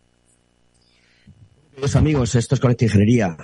amigos, 1.95 2.35
esto 2.35 2.55
es 2.55 2.61
Conecta 2.61 2.85
Ingeniería. 2.85 3.37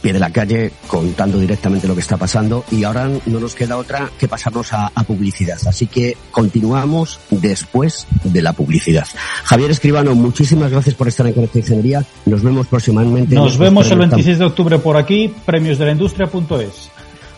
Pie 0.00 0.12
de 0.12 0.18
la 0.18 0.30
calle 0.30 0.72
contando 0.86 1.38
directamente 1.38 1.86
lo 1.86 1.94
que 1.94 2.00
está 2.00 2.16
pasando 2.16 2.64
y 2.70 2.84
ahora 2.84 3.08
no 3.26 3.40
nos 3.40 3.54
queda 3.54 3.76
otra 3.76 4.10
que 4.18 4.28
pasarnos 4.28 4.72
a, 4.72 4.90
publicidad. 5.06 5.58
Así 5.66 5.86
que 5.86 6.16
continuamos 6.30 7.18
después 7.30 8.06
de 8.22 8.42
la 8.42 8.52
publicidad. 8.52 9.06
Javier 9.44 9.70
Escribano, 9.70 10.14
muchísimas 10.14 10.70
gracias 10.70 10.94
por 10.94 11.08
estar 11.08 11.26
en 11.26 11.32
Conecta 11.32 11.58
Ingeniería. 11.58 12.04
Nos 12.26 12.42
vemos 12.42 12.66
próximamente. 12.68 13.34
Nos 13.34 13.58
vemos 13.58 13.90
el 13.90 13.98
26 13.98 14.38
de 14.38 14.44
octubre 14.44 14.78
por 14.78 14.96
aquí, 14.96 15.32
premiosdelaindustria.es. 15.44 16.90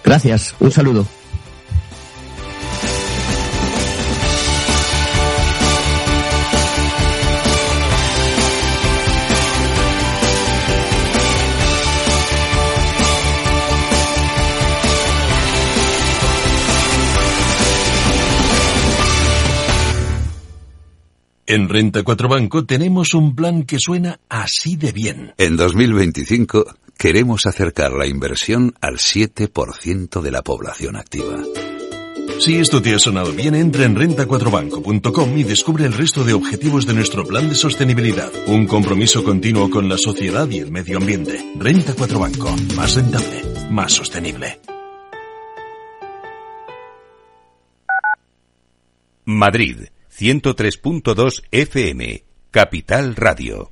Gracias, 0.04 0.54
un 0.60 0.70
saludo. 0.70 1.06
En 21.52 21.68
Renta 21.68 22.02
4 22.02 22.28
Banco 22.30 22.64
tenemos 22.64 23.12
un 23.12 23.36
plan 23.36 23.64
que 23.64 23.76
suena 23.78 24.18
así 24.30 24.76
de 24.76 24.90
bien. 24.90 25.34
En 25.36 25.58
2025 25.58 26.64
queremos 26.96 27.44
acercar 27.44 27.92
la 27.92 28.06
inversión 28.06 28.72
al 28.80 28.96
7% 28.96 30.22
de 30.22 30.30
la 30.30 30.40
población 30.40 30.96
activa. 30.96 31.36
Si 32.38 32.56
esto 32.56 32.80
te 32.80 32.94
ha 32.94 32.98
sonado 32.98 33.32
bien, 33.32 33.54
entra 33.54 33.84
en 33.84 33.96
renta4banco.com 33.96 35.36
y 35.36 35.42
descubre 35.42 35.84
el 35.84 35.92
resto 35.92 36.24
de 36.24 36.32
objetivos 36.32 36.86
de 36.86 36.94
nuestro 36.94 37.26
plan 37.26 37.50
de 37.50 37.54
sostenibilidad. 37.54 38.32
Un 38.46 38.66
compromiso 38.66 39.22
continuo 39.22 39.68
con 39.68 39.90
la 39.90 39.98
sociedad 39.98 40.48
y 40.48 40.60
el 40.60 40.72
medio 40.72 40.96
ambiente. 40.96 41.38
Renta 41.58 41.92
4 41.92 42.18
Banco. 42.18 42.56
Más 42.76 42.94
rentable. 42.94 43.42
Más 43.70 43.92
sostenible. 43.92 44.58
Madrid. 49.26 49.80
103.2 50.22 51.42
FM, 51.50 52.22
Capital 52.52 53.16
Radio. 53.16 53.71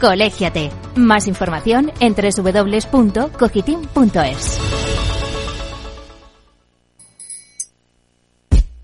Colégiate. 0.00 0.70
Más 0.96 1.28
información 1.28 1.92
en 2.00 2.14
www.cogitim.es. 2.14 4.58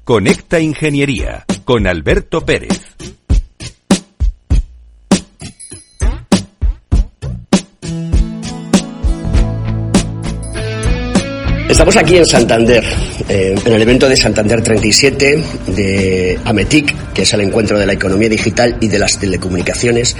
Conecta 0.05 0.61
Ingeniería 0.61 1.45
con 1.65 1.89
Alberto 1.89 2.43
Pérez. 2.43 2.97
Estamos 11.69 11.97
aquí 11.97 12.17
en 12.17 12.25
Santander, 12.25 12.85
eh, 13.29 13.55
en 13.63 13.73
el 13.73 13.83
evento 13.83 14.09
de 14.09 14.17
Santander 14.17 14.63
37 14.63 15.43
de 15.67 16.39
AMETIC, 16.45 16.95
que 17.17 17.23
es 17.23 17.33
el 17.33 17.41
encuentro 17.41 17.79
de 17.79 17.87
la 17.87 17.95
economía 17.95 18.29
digital 18.29 18.77
y 18.79 18.89
de 18.89 18.99
las 18.99 19.19
telecomunicaciones, 19.19 20.15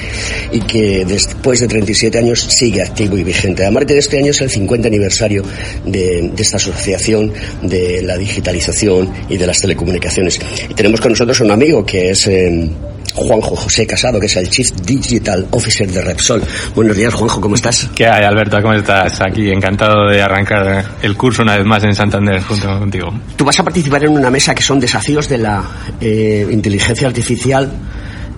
y 0.51 0.61
que 0.61 1.05
después 1.05 1.61
de 1.61 1.69
37 1.69 2.17
años 2.17 2.41
sigue 2.41 2.81
activo 2.81 3.19
y 3.19 3.23
vigente. 3.23 3.65
Además 3.65 3.87
de 3.87 3.99
este 3.99 4.19
año 4.19 4.31
es 4.31 4.41
el 4.41 4.49
50 4.49 4.89
aniversario 4.89 5.43
de, 5.85 6.33
esta 6.39 6.57
asociación 6.57 7.35
de 7.61 8.01
la 8.01 8.17
digitalización 8.17 9.13
y 9.29 9.37
de 9.37 9.47
las 9.47 9.61
telecomunicaciones. 9.61 10.41
Y 10.71 10.73
tenemos 10.73 11.03
con 11.03 11.13
nosotros 11.13 11.39
un 11.41 11.51
amigo 11.51 11.85
que 11.85 12.11
es... 12.11 12.27
Eh, 12.29 12.71
Juanjo 13.17 13.57
José 13.57 13.87
Casado, 13.87 14.21
que 14.21 14.27
es 14.27 14.37
el 14.37 14.49
Chief 14.49 14.71
Digital 14.85 15.47
Officer 15.51 15.91
de 15.91 16.03
Repsol. 16.03 16.43
Buenos 16.75 16.97
días, 16.97 17.15
Juanjo, 17.15 17.41
¿cómo 17.41 17.55
estás? 17.55 17.89
¿Qué 17.95 18.07
hay, 18.07 18.25
Alberto? 18.25 18.61
¿Cómo 18.61 18.75
estás? 18.75 19.21
Aquí, 19.23 19.51
encantado 19.51 20.09
de 20.11 20.21
arrancar 20.21 20.85
el 21.01 21.17
curso 21.17 21.43
una 21.43 21.57
vez 21.57 21.65
más 21.65 21.83
en 21.85 21.95
Santander 21.95 22.43
junto 22.43 22.67
contigo. 22.79 23.13
Tú 23.37 23.45
vas 23.45 23.59
a 23.59 23.65
participar 23.65 24.05
en 24.05 24.11
una 24.11 24.31
mesa 24.31 24.55
que 24.55 24.63
son 24.63 24.79
desafíos 24.79 25.29
de 25.29 25.39
la 25.39 25.65
eh, 25.99 26.47
inteligencia 26.51 26.86
artificial 26.89 27.69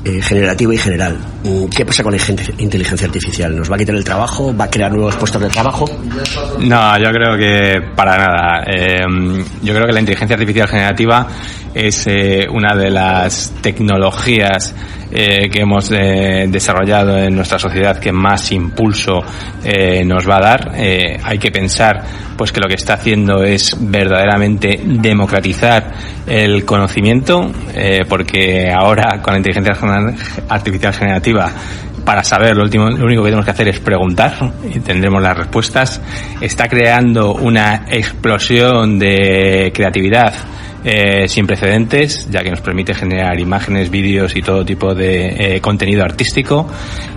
eh, 0.04 0.22
generativo 0.22 0.72
y 0.72 0.78
general. 0.78 1.18
Mm, 1.44 1.66
¿Qué 1.66 1.84
pasa 1.84 2.02
con 2.02 2.14
la 2.14 2.22
inteligencia 2.58 3.06
artificial? 3.06 3.56
¿Nos 3.56 3.70
va 3.70 3.76
a 3.76 3.78
quitar 3.78 3.94
el 3.94 4.04
trabajo? 4.04 4.56
¿Va 4.56 4.64
a 4.64 4.70
crear 4.70 4.92
nuevos 4.92 5.16
puestos 5.16 5.40
de 5.42 5.48
trabajo? 5.48 5.84
No, 6.60 6.98
yo 6.98 7.10
creo 7.10 7.36
que 7.36 7.80
para 7.94 8.16
nada. 8.16 8.64
Eh, 8.66 9.44
yo 9.62 9.74
creo 9.74 9.86
que 9.86 9.92
la 9.92 10.00
inteligencia 10.00 10.34
artificial 10.34 10.68
generativa 10.68 11.26
es 11.74 12.06
eh, 12.06 12.46
una 12.50 12.74
de 12.74 12.90
las 12.90 13.52
tecnologías 13.60 14.74
eh, 15.10 15.48
que 15.48 15.60
hemos 15.60 15.90
eh, 15.92 16.46
desarrollado 16.48 17.16
en 17.16 17.34
nuestra 17.34 17.58
sociedad 17.58 17.98
que 17.98 18.12
más 18.12 18.50
impulso 18.52 19.20
nos 20.04 20.28
va 20.28 20.36
a 20.36 20.40
dar. 20.40 20.72
Hay 21.24 21.38
que 21.38 21.50
pensar 21.50 22.02
pues 22.36 22.52
que 22.52 22.60
lo 22.60 22.68
que 22.68 22.74
está 22.74 22.94
haciendo 22.94 23.42
es 23.42 23.76
verdaderamente 23.78 24.80
democratizar 24.84 25.92
el 26.26 26.64
conocimiento, 26.64 27.50
porque 28.08 28.70
ahora 28.72 29.20
con 29.20 29.34
la 29.34 29.38
inteligencia 29.38 29.74
artificial 30.48 30.92
generativa 30.92 31.50
para 32.04 32.24
saber, 32.24 32.56
lo, 32.56 32.62
último, 32.62 32.88
lo 32.88 33.04
único 33.04 33.22
que 33.22 33.28
tenemos 33.28 33.44
que 33.44 33.50
hacer 33.50 33.68
es 33.68 33.80
preguntar 33.80 34.32
y 34.74 34.80
tendremos 34.80 35.22
las 35.22 35.36
respuestas. 35.36 36.00
Está 36.40 36.66
creando 36.68 37.34
una 37.34 37.84
explosión 37.90 38.98
de 38.98 39.70
creatividad 39.74 40.32
eh, 40.84 41.28
sin 41.28 41.46
precedentes, 41.46 42.28
ya 42.30 42.42
que 42.42 42.50
nos 42.50 42.60
permite 42.60 42.94
generar 42.94 43.38
imágenes, 43.40 43.90
vídeos 43.90 44.36
y 44.36 44.42
todo 44.42 44.64
tipo 44.64 44.94
de 44.94 45.56
eh, 45.56 45.60
contenido 45.60 46.04
artístico. 46.04 46.66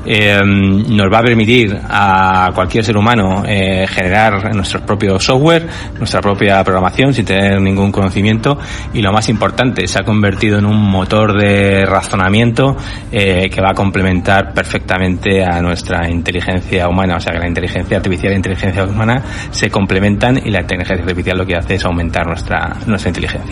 Eh, 0.05 0.41
nos 0.43 1.13
va 1.13 1.19
a 1.19 1.23
permitir 1.23 1.77
a 1.87 2.49
cualquier 2.55 2.83
ser 2.83 2.97
humano 2.97 3.43
eh, 3.45 3.85
generar 3.87 4.55
nuestro 4.55 4.83
propio 4.83 5.19
software, 5.19 5.67
nuestra 5.99 6.21
propia 6.21 6.63
programación 6.63 7.13
sin 7.13 7.25
tener 7.25 7.61
ningún 7.61 7.91
conocimiento 7.91 8.57
y 8.93 9.01
lo 9.01 9.11
más 9.11 9.29
importante, 9.29 9.87
se 9.87 9.99
ha 9.99 10.03
convertido 10.03 10.57
en 10.57 10.65
un 10.65 10.81
motor 10.89 11.39
de 11.39 11.85
razonamiento 11.85 12.75
eh, 13.11 13.49
que 13.49 13.61
va 13.61 13.69
a 13.71 13.75
complementar 13.75 14.53
perfectamente 14.53 15.43
a 15.43 15.61
nuestra 15.61 16.09
inteligencia 16.09 16.87
humana, 16.87 17.17
o 17.17 17.19
sea 17.19 17.33
que 17.33 17.39
la 17.39 17.47
inteligencia 17.47 17.97
artificial 17.97 18.31
la 18.31 18.37
inteligencia 18.37 18.83
humana 18.85 19.23
se 19.51 19.69
complementan 19.69 20.41
y 20.43 20.49
la 20.49 20.61
inteligencia 20.61 21.03
artificial 21.03 21.37
lo 21.37 21.45
que 21.45 21.55
hace 21.55 21.75
es 21.75 21.85
aumentar 21.85 22.25
nuestra, 22.25 22.75
nuestra 22.87 23.09
inteligencia. 23.09 23.50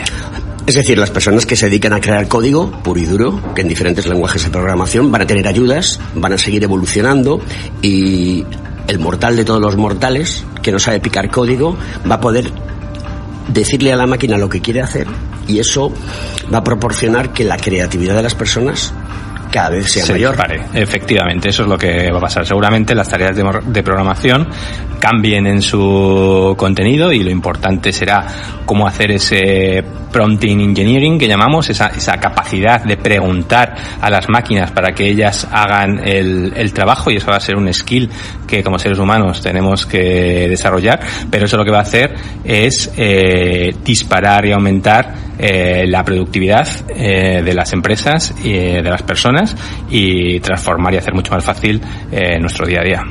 Es 0.66 0.76
decir, 0.76 1.00
las 1.00 1.10
personas 1.10 1.46
que 1.46 1.56
se 1.56 1.66
dedican 1.66 1.94
a 1.94 2.00
crear 2.00 2.28
código 2.28 2.70
puro 2.84 3.00
y 3.00 3.06
duro, 3.06 3.42
que 3.56 3.62
en 3.62 3.68
diferentes 3.68 4.06
lenguajes 4.06 4.44
de 4.44 4.52
programación 4.52 5.12
van 5.12 5.24
a 5.24 5.26
tener 5.26 5.48
ayudas, 5.48 6.00
van 6.14 6.34
a 6.34 6.38
seguir 6.38 6.64
evolucionando 6.64 7.42
y 7.82 8.46
el 8.88 9.00
mortal 9.00 9.36
de 9.36 9.46
todos 9.46 9.60
los 9.60 9.78
mortales, 9.78 10.46
que 10.62 10.72
no 10.72 10.80
sabe 10.80 11.00
picar 11.00 11.32
código, 11.32 11.76
va 12.10 12.16
a 12.16 12.22
poder 12.22 12.52
decirle 13.48 13.92
a 13.94 13.96
la 13.96 14.06
máquina 14.06 14.38
lo 14.38 14.48
que 14.48 14.62
quiere 14.62 14.82
hacer 14.82 15.08
y 15.48 15.60
eso 15.60 15.92
va 16.54 16.60
a 16.60 16.64
proporcionar 16.64 17.34
que 17.34 17.44
la 17.44 17.58
creatividad 17.58 18.16
de 18.16 18.24
las 18.24 18.36
personas 18.36 18.94
cada 19.52 19.70
vez 19.70 19.92
sea 19.92 20.06
se 20.06 20.14
mayor. 20.14 20.32
Dispare. 20.32 20.62
Efectivamente, 20.74 21.50
eso 21.50 21.64
es 21.64 21.70
lo 21.70 21.78
que 21.78 22.12
va 22.12 22.18
a 22.18 22.22
pasar. 22.22 22.46
Seguramente 22.46 22.96
las 22.96 23.10
tareas 23.10 23.36
de, 23.36 23.44
de, 23.66 23.84
programación 23.84 24.48
cambien 25.00 25.48
en 25.48 25.62
su 25.62 26.54
contenido 26.58 27.12
y 27.12 27.24
lo 27.24 27.32
importante 27.32 27.92
será 27.92 28.26
cómo 28.66 28.88
hacer 28.88 29.12
ese 29.12 29.84
prompting 30.12 30.60
engineering 30.62 31.18
que 31.18 31.28
llamamos, 31.28 31.70
esa, 31.70 31.88
esa 31.88 32.18
capacidad 32.18 32.84
de 32.84 32.98
preguntar 32.98 33.76
a 34.02 34.10
las 34.10 34.28
máquinas 34.30 34.72
para 34.72 34.94
que 34.94 35.08
ellas 35.08 35.48
hagan 35.52 36.00
el, 36.04 36.54
el, 36.56 36.74
trabajo 36.74 37.12
y 37.12 37.18
eso 37.18 37.28
va 37.30 37.38
a 37.38 37.40
ser 37.40 37.56
un 37.56 37.72
skill 37.74 38.10
que 38.48 38.64
como 38.64 38.80
seres 38.80 39.00
humanos 39.00 39.42
tenemos 39.42 39.86
que 39.86 40.48
desarrollar, 40.50 41.00
pero 41.30 41.46
eso 41.46 41.58
lo 41.58 41.64
que 41.64 41.72
va 41.72 41.80
a 41.80 41.84
hacer 41.84 42.16
es 42.44 42.92
eh, 42.98 43.74
disparar 43.84 44.46
y 44.46 44.52
aumentar 44.52 45.14
eh, 45.38 45.86
la 45.88 46.04
productividad 46.04 46.68
eh, 46.90 47.42
de 47.44 47.54
las 47.54 47.72
empresas 47.72 48.34
y 48.44 48.54
de 48.54 48.84
las 48.84 49.04
personas 49.04 49.38
y 49.89 50.39
transformar 50.39 50.93
y 50.93 50.97
hacer 50.97 51.13
mucho 51.13 51.34
más 51.34 51.43
fácil 51.43 51.82
nuestro 52.39 52.65
día 52.65 52.82
a 52.82 52.84
día. 52.84 53.04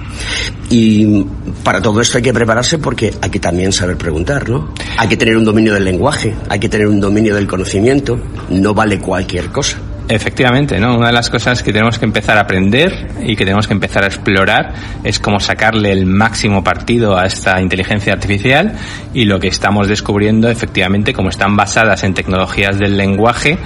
Y 0.71 1.25
para 1.65 1.81
todo 1.81 2.01
esto 2.01 2.19
hay 2.19 2.23
que 2.23 2.33
prepararse 2.33 2.79
porque 2.79 3.15
hay 3.21 3.31
que 3.31 3.41
también 3.41 3.73
saber 3.73 3.97
preguntar, 3.97 4.49
¿no? 4.49 4.69
Hay 4.99 5.09
que 5.09 5.17
tener 5.17 5.37
un 5.37 5.45
dominio 5.45 5.75
del 5.75 5.85
lenguaje, 5.85 6.35
hay 6.49 6.59
que 6.59 6.69
tener 6.69 6.87
un 6.87 7.01
dominio 7.01 7.35
del 7.35 7.47
conocimiento, 7.47 8.21
no 8.51 8.75
vale 8.75 8.99
cualquier 8.99 9.51
cosa. 9.51 9.79
Efectivamente, 10.09 10.81
¿no? 10.81 10.97
Una 10.97 11.09
de 11.09 11.13
las 11.13 11.29
cosas 11.29 11.63
que 11.63 11.71
tenemos 11.71 11.99
que 11.99 12.07
empezar 12.07 12.39
a 12.39 12.43
aprender 12.43 13.09
y 13.21 13.37
que 13.37 13.45
tenemos 13.45 13.67
que 13.67 13.75
empezar 13.75 14.05
a 14.05 14.07
explorar 14.07 14.73
es 15.05 15.19
cómo 15.19 15.39
sacarle 15.39 15.93
el 15.93 16.07
máximo 16.07 16.65
partido 16.65 17.19
a 17.19 17.27
esta 17.27 17.61
inteligencia 17.61 18.15
artificial 18.15 18.73
y 19.13 19.27
lo 19.27 19.39
que 19.39 19.49
estamos 19.49 19.87
descubriendo 19.87 20.49
efectivamente, 20.49 21.13
como 21.13 21.29
están 21.29 21.57
basadas 21.57 22.05
en 22.05 22.15
tecnologías 22.15 22.79
del 22.79 22.97
lenguaje, 22.97 23.59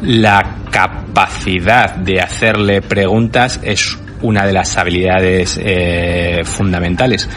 la 0.00 0.58
capacidad 0.70 1.96
de 1.96 2.20
hacerle 2.20 2.80
preguntas 2.80 3.58
es 3.64 3.98
una 4.22 4.46
de 4.46 4.52
las 4.52 4.76
habilidades 4.76 5.58
eh, 5.60 6.42
fundamentales. 6.44 7.28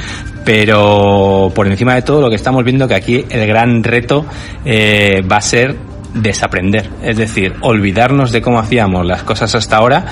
Pero 0.45 1.51
por 1.53 1.67
encima 1.67 1.95
de 1.95 2.03
todo 2.03 2.21
lo 2.21 2.29
que 2.29 2.35
estamos 2.35 2.63
viendo 2.63 2.87
que 2.87 2.95
aquí 2.95 3.25
el 3.29 3.47
gran 3.47 3.83
reto 3.83 4.25
eh, 4.65 5.21
va 5.29 5.37
a 5.37 5.41
ser 5.41 5.90
desaprender, 6.13 6.89
es 7.01 7.17
decir, 7.17 7.55
olvidarnos 7.61 8.31
de 8.31 8.41
cómo 8.41 8.59
hacíamos 8.59 9.05
las 9.05 9.23
cosas 9.23 9.55
hasta 9.55 9.77
ahora 9.77 10.05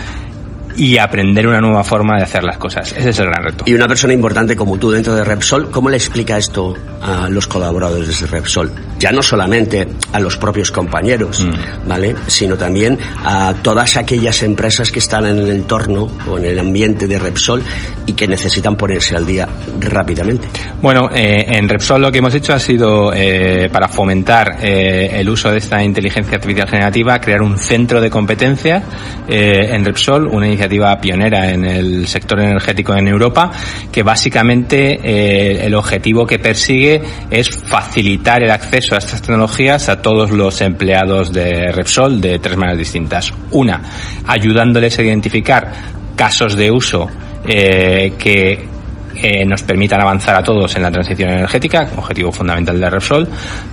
y 0.76 0.98
aprender 0.98 1.48
una 1.48 1.62
nueva 1.62 1.84
forma 1.84 2.18
de 2.18 2.24
hacer 2.24 2.44
las 2.44 2.58
cosas. 2.58 2.94
Ese 2.94 3.10
es 3.10 3.20
el 3.20 3.28
gran 3.28 3.44
reto. 3.44 3.64
Y 3.68 3.74
una 3.74 3.88
persona 3.88 4.14
importante 4.14 4.56
como 4.56 4.78
tú 4.78 4.92
dentro 4.92 5.16
de 5.16 5.24
Repsol, 5.24 5.72
¿cómo 5.72 5.90
le 5.90 5.98
explica 5.98 6.38
esto 6.38 6.76
a 7.02 7.30
los 7.30 7.48
colaboradores 7.48 8.22
de 8.22 8.28
Repsol? 8.28 8.72
Ya 9.00 9.12
no 9.12 9.22
solamente 9.22 9.88
a 10.12 10.20
los 10.20 10.38
propios 10.38 10.72
compañeros, 10.72 11.44
mm. 11.46 11.88
¿vale? 11.88 12.16
Sino 12.28 12.58
también 12.58 12.98
a 13.24 13.54
todas 13.62 13.98
aquellas 13.98 14.44
empresas 14.44 14.92
que 14.92 15.00
están 15.00 15.26
en 15.26 15.38
el 15.40 15.50
entorno 15.50 16.10
o 16.30 16.38
en 16.38 16.46
el 16.46 16.60
ambiente 16.60 17.08
de 17.08 17.20
Repsol 17.20 17.64
y 18.06 18.14
que 18.14 18.28
necesitan 18.28 18.76
ponerse 18.76 19.16
al 19.16 19.26
día 19.26 19.48
rápidamente. 19.80 20.48
Bueno, 20.82 21.10
eh, 21.14 21.46
en 21.48 21.68
Repsol 21.68 22.02
lo 22.02 22.12
que 22.12 22.20
hemos 22.20 22.34
hecho 22.34 22.54
ha 22.54 22.60
sido, 22.60 23.12
eh, 23.14 23.70
para 23.72 23.88
fomentar 23.88 24.58
eh, 24.62 25.12
el 25.14 25.30
uso 25.30 25.52
de 25.52 25.58
esta 25.58 25.84
inteligencia 25.84 26.36
artificial 26.36 26.68
generativa, 26.68 27.20
crear 27.20 27.42
un 27.42 27.58
centro 27.58 28.02
de 28.02 28.10
competencia 28.10 28.84
en 29.28 29.86
Repsol, 29.86 30.28
una 30.28 30.48
iniciativa 30.60 31.00
pionera 31.00 31.52
en 31.52 31.64
el 31.64 32.08
sector 32.08 32.42
energético 32.42 32.94
en 32.94 33.08
Europa, 33.08 33.50
que 33.92 34.04
básicamente 34.04 35.00
eh, 35.02 35.66
el 35.66 35.74
objetivo 35.74 36.26
que 36.26 36.38
persigue 36.38 37.02
es 37.32 37.50
facilitar 37.50 38.44
el 38.44 38.52
acceso 38.52 38.96
a 38.96 38.98
estas 38.98 39.22
tecnologías 39.22 39.88
a 39.88 40.02
todos 40.02 40.32
los 40.32 40.60
empleados 40.62 41.32
de 41.32 41.72
Repsol 41.72 42.20
de 42.20 42.40
tres 42.40 42.58
maneras 42.58 42.78
distintas. 42.78 43.34
Una, 43.52 43.82
ayudándoles 44.28 45.00
a 45.00 45.04
identificar 45.04 45.72
casos 46.16 46.56
de 46.58 46.70
uso 46.70 47.08
eh, 47.48 48.14
que 48.20 48.68
eh, 49.16 49.46
nos 49.46 49.64
permitan 49.64 50.02
avanzar 50.02 50.36
a 50.36 50.44
todos 50.44 50.76
en 50.76 50.82
la 50.82 50.92
transición 50.92 51.30
energética, 51.30 51.90
objetivo 51.96 52.34
fundamental 52.34 52.78
de 52.78 52.90
Repsol. 52.90 53.28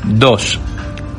Dos, 0.04 0.60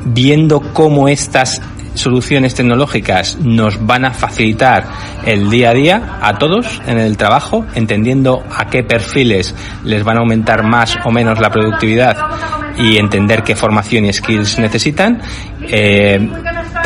viendo 0.06 0.60
cómo 0.72 1.08
estas 1.08 1.60
soluciones 1.98 2.54
tecnológicas 2.54 3.38
nos 3.40 3.84
van 3.84 4.04
a 4.04 4.12
facilitar 4.12 4.86
el 5.26 5.50
día 5.50 5.70
a 5.70 5.74
día 5.74 6.18
a 6.22 6.38
todos 6.38 6.80
en 6.86 6.98
el 6.98 7.16
trabajo, 7.16 7.66
entendiendo 7.74 8.42
a 8.50 8.66
qué 8.66 8.82
perfiles 8.82 9.54
les 9.84 10.02
van 10.04 10.16
a 10.16 10.20
aumentar 10.20 10.62
más 10.64 10.96
o 11.04 11.10
menos 11.10 11.38
la 11.40 11.50
productividad 11.50 12.16
y 12.78 12.96
entender 12.96 13.42
qué 13.42 13.56
formación 13.56 14.06
y 14.06 14.12
skills 14.12 14.58
necesitan. 14.58 15.20
Eh, 15.62 16.18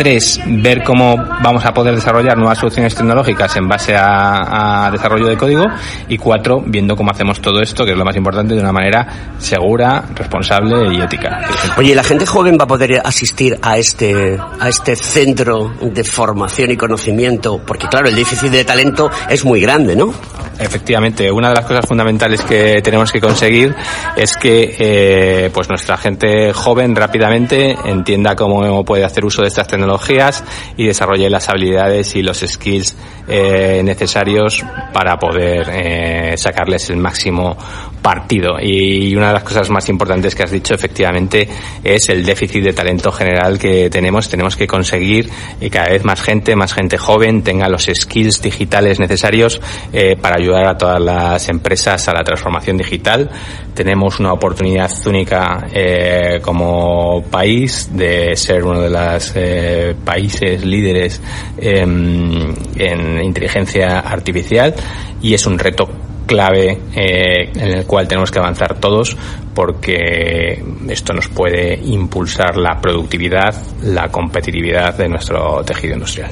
tres, 0.03 0.41
ver 0.45 0.83
cómo 0.83 1.15
vamos 1.17 1.65
a 1.65 1.73
poder 1.73 1.95
desarrollar 1.95 2.37
nuevas 2.37 2.59
soluciones 2.59 2.93
tecnológicas 2.93 3.55
en 3.55 3.69
base 3.69 3.95
a, 3.97 4.89
desarrollo 4.91 5.29
de 5.29 5.37
código. 5.37 5.65
Y 6.09 6.19
cuatro, 6.19 6.61
viendo 6.67 6.97
cómo 6.97 7.13
hacemos 7.13 7.41
todo 7.41 7.63
esto, 7.63 7.85
que 7.85 7.93
es 7.93 7.97
lo 7.97 8.05
más 8.05 8.17
importante, 8.17 8.55
de 8.55 8.61
una 8.61 8.73
manera 8.73 9.35
segura, 9.39 10.03
responsable 10.13 10.93
y 10.93 11.01
ética. 11.01 11.41
Oye, 11.77 11.95
¿la 11.95 12.03
gente 12.03 12.27
joven 12.27 12.59
va 12.59 12.65
a 12.65 12.67
poder 12.67 13.01
asistir 13.05 13.57
a 13.63 13.79
este, 13.79 14.37
a 14.59 14.69
este 14.69 14.97
centro 14.97 15.73
de 15.81 16.03
formación 16.03 16.73
y 16.73 16.77
conocimiento? 16.77 17.61
Porque 17.65 17.87
claro, 17.87 18.09
el 18.09 18.17
déficit 18.17 18.51
de 18.51 18.65
talento 18.65 19.09
es 19.29 19.45
muy 19.45 19.61
grande, 19.61 19.95
¿no? 19.95 20.13
Efectivamente, 20.63 21.31
una 21.31 21.49
de 21.49 21.57
las 21.57 21.67
cosas 21.67 21.85
fundamentales 21.87 22.41
que 22.43 22.81
tenemos 22.83 23.11
que 23.11 23.21
conseguir 23.21 23.75
es 24.17 24.37
que 24.37 24.77
eh, 24.79 25.51
pues 25.53 25.69
nuestra 25.69 25.97
gente 25.97 26.53
joven 26.53 26.95
rápidamente 26.95 27.77
entienda 27.85 28.37
cómo 28.37 28.85
puede 28.85 29.05
hacer 29.05 29.25
uso 29.25 29.43
de 29.43 29.49
estas 29.49 29.67
tecnologías 29.67 30.45
y 30.77 30.87
desarrolle 30.87 31.29
las 31.29 31.49
habilidades 31.49 32.15
y 32.15 32.23
los 32.23 32.39
skills 32.39 32.97
eh, 33.27 33.83
necesarios 33.85 34.65
para 34.93 35.19
poder 35.19 35.69
eh, 35.69 36.37
sacarles 36.37 36.91
el 36.91 36.99
máximo 36.99 37.57
partido. 38.03 38.57
Y 38.61 39.15
una 39.15 39.29
de 39.29 39.35
las 39.35 39.45
cosas 39.45 39.71
más 39.71 39.89
importantes 39.89 40.35
que 40.35 40.43
has 40.43 40.51
dicho 40.51 40.75
efectivamente 40.75 41.49
es 41.83 42.09
el 42.09 42.25
déficit 42.25 42.65
de 42.65 42.73
talento 42.73 43.13
general 43.13 43.59
que 43.59 43.89
tenemos. 43.89 44.29
Tenemos 44.29 44.57
que 44.57 44.67
conseguir 44.67 45.31
que 45.59 45.71
cada 45.71 45.89
vez 45.89 46.05
más 46.05 46.21
gente, 46.21 46.57
más 46.57 46.75
gente 46.75 46.99
joven 46.99 47.43
tenga 47.43 47.69
los 47.69 47.89
skills 47.93 48.43
digitales 48.43 48.99
necesarios 48.99 49.61
eh, 49.93 50.17
para 50.21 50.37
ayudar 50.37 50.67
a 50.67 50.77
todas 50.77 51.01
las 51.01 51.49
empresas 51.49 52.07
a 52.09 52.13
la 52.13 52.25
transformación 52.25 52.77
digital. 52.77 53.31
Tenemos 53.75 54.19
una 54.21 54.33
oportunidad 54.33 54.91
única 55.07 55.67
eh, 55.73 56.41
como 56.43 57.25
país 57.31 57.89
de 57.93 58.37
ser 58.37 58.65
uno 58.65 58.83
de 58.83 58.91
los 58.91 59.33
eh, 59.37 59.95
países 60.05 60.65
líderes 60.65 61.21
en 61.57 63.23
inteligencia 63.23 64.01
artificial 64.01 64.75
y 65.23 65.35
es 65.35 65.47
un 65.47 65.59
reto 65.59 65.89
clave 66.33 66.79
eh, 66.95 67.51
en 67.55 67.69
el 67.77 67.85
cual 67.85 68.09
tenemos 68.09 68.31
que 68.31 68.39
avanzar 68.39 68.81
todos 68.81 69.15
porque 69.55 70.65
esto 70.89 71.13
nos 71.13 71.29
puede 71.29 71.75
impulsar 71.75 72.57
la 72.57 72.81
productividad, 72.81 73.55
la 73.83 74.09
competitividad 74.09 74.97
de 74.97 75.11
nuestro 75.11 75.63
tejido 75.63 75.93
industrial. 75.93 76.31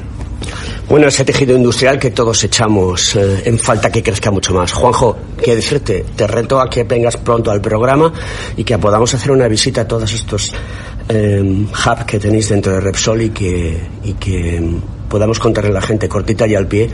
Bueno, 0.89 1.07
ese 1.07 1.23
tejido 1.23 1.55
industrial 1.55 1.99
que 1.99 2.13
todos 2.13 2.43
echamos 2.43 3.15
eh, 3.15 3.43
en 3.45 3.59
falta 3.59 3.93
que 3.93 4.03
crezca 4.03 4.31
mucho 4.31 4.55
más. 4.55 4.73
Juanjo, 4.73 5.19
quiero 5.37 5.57
decirte, 5.57 6.07
te 6.17 6.27
reto 6.27 6.59
a 6.59 6.71
que 6.71 6.85
vengas 6.85 7.19
pronto 7.19 7.51
al 7.51 7.61
programa 7.61 8.11
y 8.57 8.65
que 8.65 8.79
podamos 8.79 9.13
hacer 9.13 9.31
una 9.31 9.49
visita 9.49 9.83
a 9.83 9.87
todos 9.87 10.11
estos 10.15 10.51
eh, 11.11 11.43
hubs 11.43 12.05
que 12.07 12.19
tenéis 12.19 12.49
dentro 12.49 12.73
de 12.73 12.81
Repsol 12.81 13.21
y 13.21 13.31
que, 13.31 13.79
y 14.03 14.15
que 14.15 14.81
podamos 15.11 15.39
contarle 15.39 15.71
a 15.71 15.75
la 15.75 15.83
gente 15.83 16.09
cortita 16.09 16.47
y 16.47 16.55
al 16.55 16.67
pie 16.67 16.89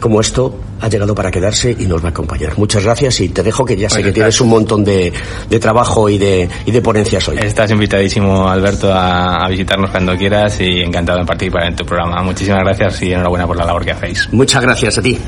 como 0.00 0.20
esto 0.20 0.58
ha 0.80 0.88
llegado 0.88 1.14
para 1.14 1.30
quedarse 1.30 1.74
y 1.78 1.84
nos 1.86 2.02
va 2.02 2.08
a 2.08 2.10
acompañar. 2.10 2.58
Muchas 2.58 2.84
gracias 2.84 3.20
y 3.20 3.28
te 3.28 3.42
dejo 3.42 3.64
que 3.64 3.76
ya 3.76 3.88
sé 3.88 4.02
que 4.02 4.12
tienes 4.12 4.40
un 4.40 4.48
montón 4.48 4.82
de, 4.82 5.12
de, 5.48 5.60
trabajo 5.60 6.08
y 6.08 6.18
de, 6.18 6.48
y 6.66 6.70
de 6.70 6.82
ponencias 6.82 7.28
hoy. 7.28 7.38
Estás 7.38 7.70
invitadísimo, 7.70 8.48
Alberto, 8.48 8.92
a, 8.92 9.44
a, 9.44 9.48
visitarnos 9.48 9.90
cuando 9.90 10.16
quieras 10.16 10.60
y 10.60 10.80
encantado 10.80 11.20
de 11.20 11.26
participar 11.26 11.68
en 11.68 11.76
tu 11.76 11.84
programa. 11.84 12.22
Muchísimas 12.22 12.64
gracias 12.64 13.02
y 13.02 13.12
enhorabuena 13.12 13.46
por 13.46 13.56
la 13.56 13.64
labor 13.64 13.84
que 13.84 13.92
hacéis. 13.92 14.28
Muchas 14.32 14.62
gracias 14.62 14.98
a 14.98 15.02
ti. 15.02 15.18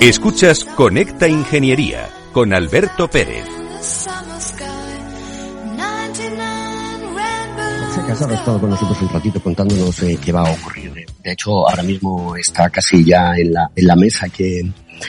Escuchas 0.00 0.64
Conecta 0.64 1.26
Ingeniería 1.28 2.08
con 2.32 2.54
Alberto 2.54 3.08
Pérez. 3.08 3.57
Ha 8.24 8.34
estado 8.34 8.60
con 8.60 8.70
nosotros 8.70 9.00
un 9.02 9.08
ratito 9.08 9.40
contándonos 9.40 10.02
eh, 10.02 10.18
qué 10.22 10.32
va 10.32 10.40
a 10.40 10.52
ocurrir. 10.52 10.92
De 11.22 11.32
hecho, 11.32 11.68
ahora 11.68 11.82
mismo 11.82 12.34
está 12.36 12.68
casi 12.70 13.04
ya 13.04 13.36
en 13.36 13.52
la, 13.52 13.70
en 13.74 13.86
la 13.86 13.96
mesa 13.96 14.28
que, 14.28 14.62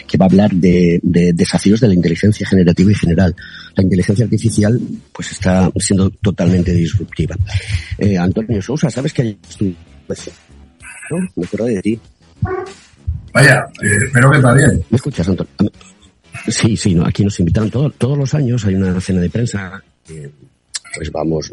que 0.07 0.17
va 0.17 0.25
a 0.25 0.29
hablar 0.29 0.51
de, 0.51 0.99
de, 1.01 1.33
desafíos 1.33 1.79
de 1.79 1.87
la 1.87 1.93
inteligencia 1.95 2.47
generativa 2.47 2.91
y 2.91 2.95
general. 2.95 3.35
La 3.75 3.83
inteligencia 3.83 4.25
artificial 4.25 4.79
pues 5.11 5.31
está 5.31 5.69
siendo 5.77 6.09
totalmente 6.09 6.71
disruptiva. 6.73 7.35
Eh, 7.97 8.17
Antonio 8.17 8.61
Sousa, 8.61 8.89
¿sabes 8.89 9.13
que 9.13 9.37
estoy? 9.49 9.75
Pues, 10.05 10.29
¿no? 11.09 11.17
Me 11.35 11.45
acuerdo 11.45 11.65
de 11.65 11.81
ti. 11.81 11.99
Vaya, 13.33 13.65
eh, 13.81 14.05
espero 14.05 14.31
que 14.31 14.37
está 14.37 14.53
bien. 14.53 14.83
¿Me 14.89 14.95
escuchas, 14.95 15.27
Antonio? 15.27 15.71
Sí, 16.47 16.77
sí, 16.77 16.95
no, 16.95 17.05
aquí 17.05 17.23
nos 17.23 17.39
invitaron 17.39 17.69
todo, 17.69 17.89
todos 17.91 18.17
los 18.17 18.33
años, 18.33 18.65
hay 18.65 18.75
una 18.75 18.99
cena 19.01 19.21
de 19.21 19.29
prensa, 19.29 19.83
pues 20.95 21.11
vamos 21.11 21.51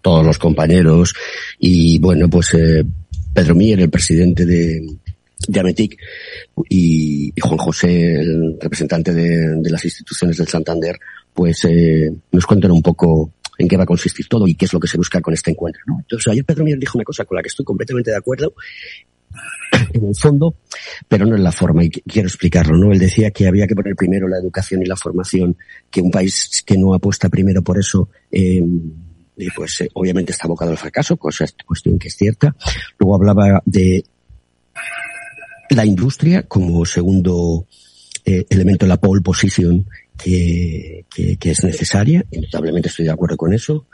todos 0.00 0.26
los 0.26 0.38
compañeros 0.38 1.14
y 1.58 1.98
bueno, 1.98 2.28
pues 2.28 2.54
eh, 2.54 2.84
Pedro 3.32 3.54
Mier, 3.54 3.80
el 3.80 3.90
presidente 3.90 4.44
de, 4.44 4.80
de 5.48 5.60
Ametic 5.60 5.98
y, 6.68 7.32
Juan 7.40 7.58
José, 7.58 8.14
el 8.16 8.58
representante 8.60 9.12
de, 9.14 9.70
las 9.70 9.84
instituciones 9.84 10.36
del 10.36 10.48
Santander, 10.48 10.98
pues 11.32 11.64
eh, 11.64 12.12
nos 12.32 12.46
cuentan 12.46 12.72
un 12.72 12.82
poco 12.82 13.32
en 13.58 13.68
qué 13.68 13.76
va 13.76 13.84
a 13.84 13.86
consistir 13.86 14.26
todo 14.28 14.46
y 14.48 14.54
qué 14.54 14.64
es 14.64 14.72
lo 14.72 14.80
que 14.80 14.88
se 14.88 14.96
busca 14.96 15.20
con 15.20 15.34
este 15.34 15.52
encuentro. 15.52 15.82
Entonces 16.00 16.32
ayer 16.32 16.44
Pedro 16.44 16.64
Mier 16.64 16.78
dijo 16.78 16.98
una 16.98 17.04
cosa 17.04 17.24
con 17.24 17.36
la 17.36 17.42
que 17.42 17.48
estoy 17.48 17.64
completamente 17.64 18.10
de 18.10 18.16
acuerdo 18.16 18.54
en 19.92 20.06
el 20.06 20.14
fondo, 20.14 20.54
pero 21.08 21.26
no 21.26 21.36
en 21.36 21.44
la 21.44 21.52
forma, 21.52 21.84
y 21.84 21.90
quiero 21.90 22.28
explicarlo, 22.28 22.76
¿no? 22.76 22.92
Él 22.92 22.98
decía 22.98 23.30
que 23.30 23.46
había 23.46 23.66
que 23.66 23.74
poner 23.74 23.94
primero 23.96 24.28
la 24.28 24.38
educación 24.38 24.82
y 24.82 24.86
la 24.86 24.96
formación, 24.96 25.56
que 25.90 26.00
un 26.00 26.10
país 26.10 26.62
que 26.64 26.76
no 26.76 26.94
apuesta 26.94 27.28
primero 27.28 27.62
por 27.62 27.78
eso, 27.78 28.08
eh, 28.30 28.62
pues 29.56 29.80
eh, 29.80 29.88
obviamente 29.94 30.32
está 30.32 30.46
abocado 30.46 30.70
al 30.70 30.78
fracaso, 30.78 31.16
cosa, 31.16 31.46
cuestión 31.66 31.98
que 31.98 32.08
es 32.08 32.16
cierta. 32.16 32.54
Luego 32.98 33.14
hablaba 33.14 33.62
de 33.64 34.04
la 35.70 35.86
industria 35.86 36.42
como 36.42 36.84
segundo 36.84 37.66
eh, 38.24 38.44
elemento 38.50 38.84
de 38.84 38.90
la 38.90 39.00
pole 39.00 39.22
position 39.22 39.86
que, 40.16 41.04
que, 41.14 41.36
que, 41.36 41.50
es 41.50 41.64
necesaria, 41.64 42.24
indudablemente 42.30 42.88
estoy 42.88 43.06
de 43.06 43.12
acuerdo 43.12 43.36
con 43.36 43.52
eso. 43.52 43.86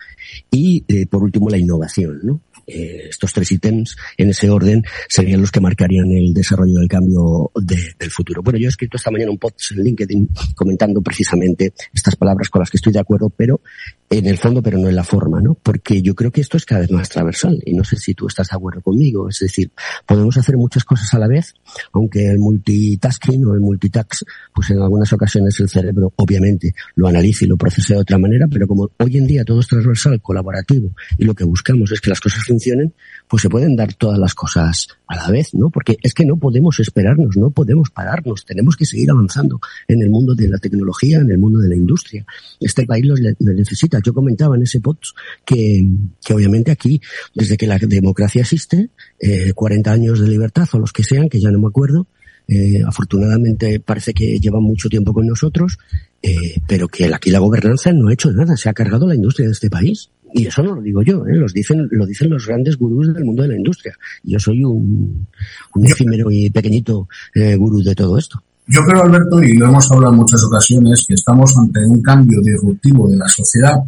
Y 0.50 0.84
eh, 0.88 1.06
por 1.06 1.22
último 1.22 1.48
la 1.48 1.58
innovación, 1.58 2.20
¿no? 2.22 2.40
Eh, 2.70 3.06
estos 3.08 3.32
tres 3.32 3.50
ítems 3.50 3.96
en 4.18 4.28
ese 4.28 4.50
orden 4.50 4.84
serían 5.08 5.40
los 5.40 5.50
que 5.50 5.58
marcarían 5.58 6.12
el 6.12 6.34
desarrollo 6.34 6.80
del 6.80 6.88
cambio 6.88 7.50
de, 7.54 7.94
del 7.98 8.10
futuro. 8.10 8.42
Bueno, 8.42 8.58
yo 8.58 8.66
he 8.66 8.68
escrito 8.68 8.98
esta 8.98 9.10
mañana 9.10 9.30
un 9.30 9.38
post 9.38 9.72
en 9.72 9.82
LinkedIn 9.82 10.28
comentando 10.54 11.00
precisamente 11.00 11.72
estas 11.94 12.14
palabras 12.16 12.50
con 12.50 12.60
las 12.60 12.68
que 12.70 12.76
estoy 12.76 12.92
de 12.92 13.00
acuerdo, 13.00 13.30
pero 13.30 13.62
en 14.10 14.26
el 14.26 14.38
fondo, 14.38 14.62
pero 14.62 14.78
no 14.78 14.88
en 14.88 14.96
la 14.96 15.04
forma, 15.04 15.40
¿no? 15.40 15.54
Porque 15.54 16.00
yo 16.00 16.14
creo 16.14 16.30
que 16.30 16.40
esto 16.40 16.56
es 16.56 16.64
cada 16.64 16.80
vez 16.80 16.90
más 16.90 17.08
transversal 17.08 17.62
y 17.64 17.74
no 17.74 17.84
sé 17.84 17.96
si 17.96 18.14
tú 18.14 18.26
estás 18.26 18.48
de 18.48 18.56
acuerdo 18.56 18.80
conmigo. 18.80 19.28
Es 19.28 19.38
decir, 19.40 19.70
podemos 20.06 20.36
hacer 20.36 20.56
muchas 20.56 20.84
cosas 20.84 21.12
a 21.12 21.18
la 21.18 21.28
vez, 21.28 21.54
aunque 21.92 22.26
el 22.26 22.38
multitasking 22.38 23.44
o 23.44 23.54
el 23.54 23.60
multitask, 23.60 24.22
pues 24.54 24.70
en 24.70 24.80
algunas 24.80 25.12
ocasiones 25.12 25.58
el 25.60 25.68
cerebro 25.68 26.12
obviamente 26.16 26.74
lo 26.94 27.08
analice 27.08 27.44
y 27.44 27.48
lo 27.48 27.56
procese 27.56 27.94
de 27.94 28.00
otra 28.00 28.18
manera, 28.18 28.46
pero 28.48 28.66
como 28.66 28.90
hoy 28.98 29.18
en 29.18 29.26
día 29.26 29.44
todo 29.44 29.60
es 29.60 29.68
transversal, 29.68 30.20
colaborativo 30.22 30.90
y 31.18 31.24
lo 31.24 31.34
que 31.34 31.44
buscamos 31.44 31.92
es 31.92 32.00
que 32.00 32.10
las 32.10 32.20
cosas 32.20 32.44
funcionen, 32.44 32.94
pues 33.28 33.42
se 33.42 33.48
pueden 33.48 33.76
dar 33.76 33.94
todas 33.94 34.18
las 34.18 34.34
cosas 34.34 34.88
a 35.06 35.16
la 35.16 35.30
vez, 35.30 35.54
¿no? 35.54 35.70
Porque 35.70 35.96
es 36.02 36.14
que 36.14 36.24
no 36.24 36.36
podemos 36.36 36.80
esperarnos, 36.80 37.36
no 37.36 37.50
podemos 37.50 37.90
pararnos, 37.90 38.44
tenemos 38.44 38.76
que 38.76 38.86
seguir 38.86 39.10
avanzando 39.10 39.60
en 39.86 40.02
el 40.02 40.10
mundo 40.10 40.34
de 40.34 40.48
la 40.48 40.58
tecnología, 40.58 41.18
en 41.18 41.30
el 41.30 41.38
mundo 41.38 41.60
de 41.60 41.68
la 41.68 41.76
industria. 41.76 42.24
Este 42.60 42.86
país 42.86 43.04
lo, 43.06 43.14
necesita. 43.54 44.00
Yo 44.04 44.14
comentaba 44.14 44.56
en 44.56 44.62
ese 44.62 44.80
post 44.80 45.14
que, 45.44 45.86
que 46.24 46.34
obviamente 46.34 46.70
aquí, 46.70 47.00
desde 47.34 47.56
que 47.56 47.66
la 47.66 47.78
democracia 47.78 48.42
existe, 48.42 48.90
eh, 49.20 49.52
40 49.52 49.92
años 49.92 50.20
de 50.20 50.28
libertad 50.28 50.68
o 50.72 50.78
los 50.78 50.92
que 50.92 51.04
sean, 51.04 51.28
que 51.28 51.40
ya 51.40 51.50
no 51.50 51.58
me 51.58 51.68
acuerdo, 51.68 52.06
eh, 52.50 52.82
afortunadamente 52.86 53.78
parece 53.78 54.14
que 54.14 54.38
llevan 54.40 54.62
mucho 54.62 54.88
tiempo 54.88 55.12
con 55.12 55.26
nosotros, 55.26 55.78
eh, 56.22 56.60
pero 56.66 56.88
que 56.88 57.12
aquí 57.12 57.30
la 57.30 57.40
gobernanza 57.40 57.92
no 57.92 58.08
ha 58.08 58.12
hecho 58.14 58.32
nada, 58.32 58.56
se 58.56 58.70
ha 58.70 58.72
cargado 58.72 59.06
la 59.06 59.14
industria 59.14 59.46
de 59.46 59.52
este 59.52 59.68
país. 59.68 60.10
Y 60.32 60.46
eso 60.46 60.62
no 60.62 60.74
lo 60.74 60.82
digo 60.82 61.02
yo, 61.02 61.26
¿eh? 61.26 61.34
Los 61.34 61.52
dicen, 61.52 61.88
lo 61.90 62.06
dicen 62.06 62.30
los 62.30 62.46
grandes 62.46 62.76
gurús 62.76 63.12
del 63.14 63.24
mundo 63.24 63.42
de 63.42 63.48
la 63.48 63.56
industria. 63.56 63.94
Yo 64.24 64.38
soy 64.38 64.64
un, 64.64 65.26
un 65.74 65.86
efímero 65.86 66.30
y 66.30 66.50
pequeñito 66.50 67.08
eh, 67.34 67.56
gurú 67.56 67.82
de 67.82 67.94
todo 67.94 68.18
esto. 68.18 68.42
Yo 68.66 68.80
creo, 68.86 69.02
Alberto, 69.02 69.42
y 69.42 69.56
lo 69.56 69.66
hemos 69.68 69.90
hablado 69.90 70.12
en 70.12 70.20
muchas 70.20 70.44
ocasiones, 70.44 71.04
que 71.08 71.14
estamos 71.14 71.56
ante 71.56 71.80
un 71.86 72.02
cambio 72.02 72.40
disruptivo 72.42 73.08
de 73.08 73.16
la 73.16 73.28
sociedad 73.28 73.78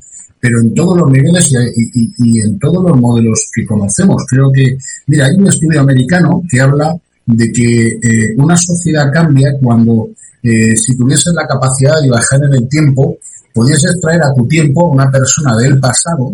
pero 0.40 0.60
en 0.60 0.74
todos 0.74 0.98
los 0.98 1.10
niveles 1.10 1.52
y, 1.76 2.40
en 2.40 2.58
todos 2.58 2.82
los 2.82 2.98
modelos 2.98 3.38
que 3.54 3.66
conocemos. 3.66 4.24
Creo 4.26 4.50
que, 4.50 4.76
mira, 5.06 5.26
hay 5.26 5.34
un 5.36 5.46
estudio 5.46 5.80
americano 5.80 6.42
que 6.50 6.60
habla 6.60 6.96
de 7.26 7.52
que 7.52 7.86
eh, 7.88 8.34
una 8.38 8.56
sociedad 8.56 9.12
cambia 9.12 9.52
cuando 9.60 10.08
eh, 10.42 10.74
si 10.74 10.96
tuvieses 10.96 11.34
la 11.34 11.46
capacidad 11.46 12.00
de 12.00 12.08
bajar 12.08 12.42
en 12.44 12.54
el 12.54 12.68
tiempo, 12.68 13.18
pudieses 13.52 13.98
traer 14.00 14.22
a 14.22 14.34
tu 14.34 14.46
tiempo 14.46 14.86
a 14.86 14.90
una 14.90 15.10
persona 15.10 15.56
del 15.56 15.78
pasado 15.78 16.32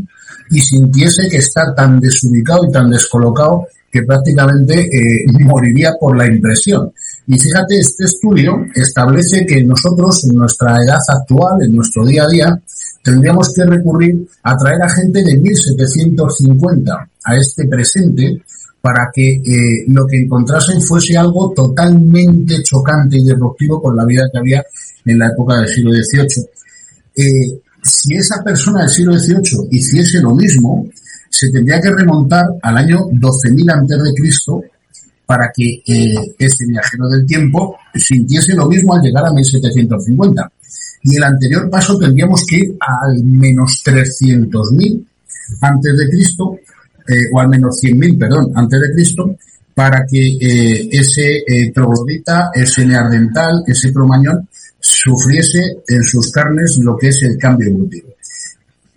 y 0.50 0.60
sintiese 0.60 1.28
que 1.28 1.38
está 1.38 1.74
tan 1.74 1.98
desubicado 2.00 2.66
y 2.68 2.72
tan 2.72 2.90
descolocado 2.90 3.66
que 3.90 4.02
prácticamente 4.02 4.80
eh, 4.80 5.24
moriría 5.40 5.94
por 5.98 6.16
la 6.16 6.26
impresión. 6.26 6.92
Y 7.26 7.38
fíjate, 7.38 7.78
este 7.78 8.04
estudio 8.04 8.66
establece 8.74 9.46
que 9.46 9.64
nosotros, 9.64 10.24
en 10.24 10.36
nuestra 10.36 10.76
edad 10.76 10.98
actual, 11.08 11.62
en 11.62 11.74
nuestro 11.74 12.04
día 12.04 12.24
a 12.24 12.28
día, 12.28 12.62
tendríamos 13.02 13.52
que 13.54 13.64
recurrir 13.64 14.28
a 14.42 14.56
traer 14.56 14.82
a 14.82 14.88
gente 14.88 15.24
de 15.24 15.36
1750 15.38 17.08
a 17.24 17.36
este 17.36 17.66
presente 17.66 18.42
para 18.80 19.10
que 19.12 19.32
eh, 19.32 19.84
lo 19.88 20.06
que 20.06 20.18
encontrasen 20.22 20.80
fuese 20.80 21.16
algo 21.16 21.52
totalmente 21.52 22.62
chocante 22.62 23.16
y 23.18 23.24
disruptivo 23.24 23.82
con 23.82 23.96
la 23.96 24.04
vida 24.04 24.28
que 24.30 24.38
había 24.38 24.64
en 25.04 25.18
la 25.18 25.28
época 25.28 25.56
del 25.56 25.68
siglo 25.68 25.90
XVIII. 25.92 26.46
Si 27.16 28.14
esa 28.14 28.42
persona 28.42 28.80
del 28.80 28.90
siglo 28.90 29.18
XVIII 29.18 29.68
hiciese 29.70 30.20
lo 30.20 30.34
mismo, 30.34 30.88
se 31.30 31.50
tendría 31.50 31.80
que 31.80 31.90
remontar 31.90 32.46
al 32.62 32.76
año 32.78 33.08
12.000 33.10 33.72
antes 33.72 34.02
de 34.02 34.14
Cristo 34.14 34.62
para 35.24 35.50
que 35.54 35.82
eh, 35.86 36.14
ese 36.38 36.66
viajero 36.66 37.08
del 37.08 37.26
tiempo 37.26 37.76
sintiese 37.94 38.54
lo 38.54 38.66
mismo 38.66 38.94
al 38.94 39.02
llegar 39.02 39.26
a 39.26 39.32
1750. 39.32 40.52
Y 41.02 41.16
el 41.16 41.24
anterior 41.24 41.68
paso 41.68 41.98
tendríamos 41.98 42.44
que 42.48 42.56
ir 42.56 42.76
al 42.80 43.22
menos 43.22 43.82
300.000 43.84 45.04
antes 45.60 45.96
de 45.96 46.08
Cristo, 46.08 46.58
eh, 47.08 47.28
o 47.32 47.40
al 47.40 47.48
menos 47.48 47.80
100.000, 47.82 48.18
perdón, 48.18 48.52
antes 48.54 48.80
de 48.80 48.92
Cristo, 48.92 49.36
para 49.74 50.06
que 50.06 50.38
eh, 50.40 50.88
ese 50.90 51.44
eh, 51.46 51.72
troglodita, 51.72 52.50
ese 52.54 52.86
neardental, 52.86 53.62
ese 53.66 53.92
cromañón, 53.92 54.48
sufriese 54.86 55.82
en 55.88 56.02
sus 56.04 56.30
carnes 56.30 56.78
lo 56.82 56.96
que 56.96 57.08
es 57.08 57.20
el 57.22 57.36
cambio 57.36 57.68
evolutivo. 57.68 58.08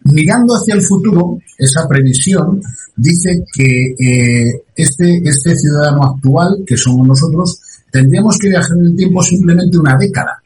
Mirando 0.03 0.53
hacia 0.53 0.75
el 0.75 0.81
futuro, 0.81 1.39
esa 1.57 1.87
previsión 1.87 2.61
dice 2.95 3.43
que 3.53 3.95
eh, 3.99 4.63
este, 4.75 5.21
este 5.23 5.55
ciudadano 5.55 6.03
actual, 6.03 6.63
que 6.65 6.77
somos 6.77 7.07
nosotros, 7.07 7.59
tendríamos 7.91 8.37
que 8.37 8.49
viajar 8.49 8.77
en 8.77 8.85
el 8.85 8.95
tiempo 8.95 9.21
simplemente 9.23 9.77
una 9.77 9.97
década 9.97 10.38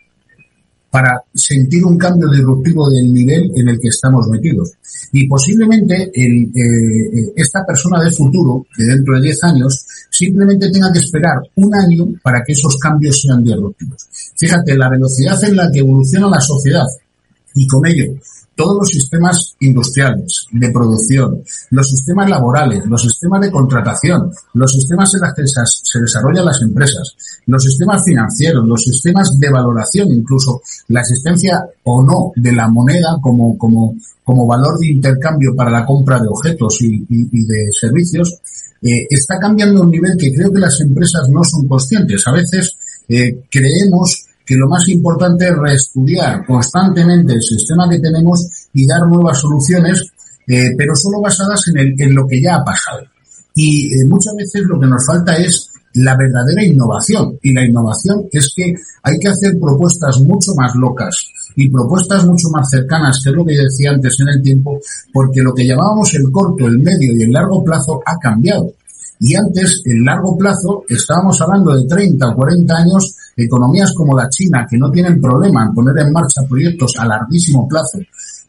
para 0.93 1.19
sentir 1.33 1.83
un 1.83 1.97
cambio 1.97 2.29
disruptivo 2.29 2.87
del 2.87 3.11
nivel 3.11 3.51
en 3.55 3.67
el 3.67 3.79
que 3.79 3.87
estamos 3.87 4.27
metidos. 4.27 4.73
Y 5.11 5.27
posiblemente 5.27 6.11
el, 6.13 6.51
eh, 6.53 7.33
esta 7.35 7.65
persona 7.65 7.99
del 8.03 8.13
futuro, 8.13 8.67
que 8.77 8.83
dentro 8.83 9.15
de 9.15 9.23
10 9.23 9.43
años, 9.45 9.87
simplemente 10.11 10.69
tenga 10.69 10.93
que 10.93 10.99
esperar 10.99 11.37
un 11.55 11.73
año 11.73 12.05
para 12.21 12.43
que 12.43 12.53
esos 12.53 12.77
cambios 12.77 13.19
sean 13.23 13.43
disruptivos. 13.43 14.05
Fíjate, 14.37 14.77
la 14.77 14.87
velocidad 14.87 15.43
en 15.43 15.55
la 15.55 15.71
que 15.71 15.79
evoluciona 15.79 16.29
la 16.29 16.39
sociedad 16.39 16.85
y 17.55 17.65
con 17.65 17.87
ello 17.87 18.13
todos 18.55 18.77
los 18.77 18.89
sistemas 18.89 19.55
industriales, 19.59 20.45
de 20.51 20.69
producción, 20.69 21.41
los 21.71 21.89
sistemas 21.89 22.29
laborales, 22.29 22.85
los 22.85 23.01
sistemas 23.01 23.41
de 23.41 23.51
contratación, 23.51 24.31
los 24.53 24.71
sistemas 24.71 25.13
en 25.15 25.21
los 25.21 25.33
que 25.35 25.43
se 25.45 25.99
desarrollan 25.99 26.45
las 26.45 26.61
empresas, 26.61 27.15
los 27.47 27.63
sistemas 27.63 28.03
financieros, 28.05 28.65
los 28.65 28.81
sistemas 28.81 29.37
de 29.39 29.49
valoración, 29.49 30.11
incluso 30.11 30.61
la 30.89 31.01
existencia 31.01 31.65
o 31.83 32.03
no 32.03 32.31
de 32.35 32.51
la 32.51 32.67
moneda 32.67 33.17
como, 33.21 33.57
como, 33.57 33.95
como 34.23 34.47
valor 34.47 34.77
de 34.79 34.87
intercambio 34.87 35.55
para 35.55 35.71
la 35.71 35.85
compra 35.85 36.19
de 36.19 36.27
objetos 36.27 36.77
y, 36.81 37.05
de 37.09 37.69
servicios, 37.71 38.39
eh, 38.81 39.07
está 39.09 39.39
cambiando 39.39 39.81
a 39.81 39.85
un 39.85 39.91
nivel 39.91 40.15
que 40.17 40.33
creo 40.33 40.51
que 40.51 40.59
las 40.59 40.79
empresas 40.81 41.27
no 41.29 41.43
son 41.43 41.67
conscientes. 41.67 42.27
A 42.27 42.33
veces 42.33 42.77
eh, 43.07 43.43
creemos 43.49 44.27
que 44.45 44.55
lo 44.55 44.67
más 44.67 44.87
importante 44.89 45.45
es 45.45 45.57
reestudiar 45.57 46.45
constantemente 46.45 47.33
el 47.33 47.41
sistema 47.41 47.89
que 47.89 47.99
tenemos 47.99 48.45
y 48.73 48.85
dar 48.85 49.07
nuevas 49.07 49.39
soluciones, 49.39 50.01
eh, 50.47 50.75
pero 50.77 50.95
solo 50.95 51.21
basadas 51.21 51.61
en, 51.69 51.77
el, 51.77 51.95
en 51.97 52.15
lo 52.15 52.27
que 52.27 52.41
ya 52.41 52.55
ha 52.55 52.63
pasado. 52.63 53.01
Y 53.55 53.87
eh, 53.87 54.05
muchas 54.07 54.35
veces 54.35 54.63
lo 54.63 54.79
que 54.79 54.87
nos 54.87 55.05
falta 55.05 55.35
es 55.37 55.69
la 55.95 56.15
verdadera 56.17 56.63
innovación. 56.63 57.37
Y 57.41 57.53
la 57.53 57.65
innovación 57.65 58.27
es 58.31 58.53
que 58.55 58.73
hay 59.03 59.19
que 59.19 59.29
hacer 59.29 59.59
propuestas 59.59 60.19
mucho 60.21 60.53
más 60.55 60.75
locas 60.75 61.15
y 61.55 61.69
propuestas 61.69 62.25
mucho 62.25 62.49
más 62.49 62.69
cercanas, 62.69 63.21
que 63.23 63.29
es 63.29 63.35
lo 63.35 63.45
que 63.45 63.57
decía 63.57 63.91
antes 63.91 64.19
en 64.19 64.29
el 64.29 64.41
tiempo, 64.41 64.79
porque 65.11 65.41
lo 65.41 65.53
que 65.53 65.67
llamábamos 65.67 66.13
el 66.15 66.31
corto, 66.31 66.67
el 66.67 66.79
medio 66.79 67.15
y 67.15 67.23
el 67.23 67.31
largo 67.31 67.63
plazo 67.63 68.01
ha 68.05 68.17
cambiado. 68.17 68.73
Y 69.19 69.35
antes, 69.35 69.81
en 69.85 70.03
largo 70.03 70.37
plazo, 70.37 70.83
estábamos 70.89 71.39
hablando 71.41 71.75
de 71.75 71.87
30 71.87 72.27
o 72.27 72.35
40 72.35 72.75
años, 72.75 73.15
economías 73.35 73.93
como 73.95 74.17
la 74.17 74.29
China, 74.29 74.65
que 74.69 74.77
no 74.77 74.91
tienen 74.91 75.19
problema 75.19 75.65
en 75.65 75.73
poner 75.73 76.05
en 76.05 76.11
marcha 76.11 76.41
proyectos 76.47 76.93
a 76.99 77.05
larguísimo 77.05 77.67
plazo, 77.67 77.99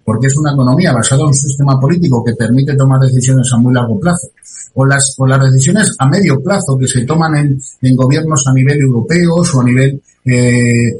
porque 0.04 0.26
es 0.26 0.36
una 0.36 0.52
economía 0.52 0.92
basada 0.92 1.22
en 1.22 1.28
un 1.28 1.34
sistema 1.34 1.80
político 1.80 2.22
que 2.24 2.34
permite 2.34 2.76
tomar 2.76 3.00
decisiones 3.00 3.50
a 3.52 3.58
muy 3.58 3.72
largo 3.72 3.98
plazo, 3.98 4.28
o 4.74 4.84
las, 4.84 5.14
o 5.18 5.26
las 5.26 5.40
decisiones 5.40 5.94
a 5.98 6.08
medio 6.08 6.42
plazo 6.42 6.76
que 6.78 6.88
se 6.88 7.04
toman 7.04 7.36
en, 7.36 7.58
en 7.80 7.96
gobiernos 7.96 8.46
a 8.46 8.52
nivel 8.52 8.80
europeo 8.80 9.34
o 9.36 9.60
a 9.60 9.64
nivel 9.64 10.00
eh, 10.26 10.96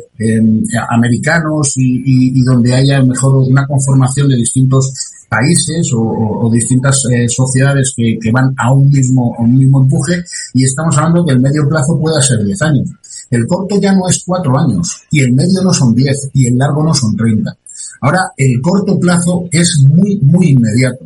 americanos 0.91 1.73
y, 1.77 2.43
donde 2.43 2.75
haya 2.75 3.03
mejor 3.03 3.37
una 3.37 3.67
conformación 3.67 4.29
de 4.29 4.37
distintos 4.37 4.93
países 5.29 5.91
o, 5.95 6.51
distintas 6.53 7.03
eh, 7.11 7.27
sociedades 7.29 7.95
que, 7.97 8.19
van 8.31 8.55
a 8.59 8.71
un 8.73 8.91
mismo 8.91 9.35
un 9.39 9.57
mismo 9.57 9.83
empuje 9.83 10.23
y 10.53 10.65
estamos 10.65 10.97
hablando 10.99 11.25
que 11.25 11.33
el 11.33 11.41
medio 11.41 11.67
plazo 11.69 11.99
pueda 11.99 12.21
ser 12.21 12.45
10 12.45 12.63
años. 12.63 12.89
El 13.35 13.47
corto 13.47 13.81
ya 13.81 13.93
no 13.93 14.09
es 14.09 14.23
4 14.25 14.59
años 14.59 15.03
y 15.11 15.21
el 15.21 15.33
medio 15.33 15.61
no 15.63 15.73
son 15.73 15.95
10 15.95 16.31
y 16.35 16.47
el 16.47 16.57
largo 16.57 16.85
no 16.85 16.95
son 16.95 17.17
30. 17.17 17.57
Ahora, 18.01 18.33
el 18.37 18.61
corto 18.61 18.99
plazo 18.99 19.49
es 19.51 19.83
muy, 19.89 20.17
muy 20.23 20.51
inmediato 20.51 21.05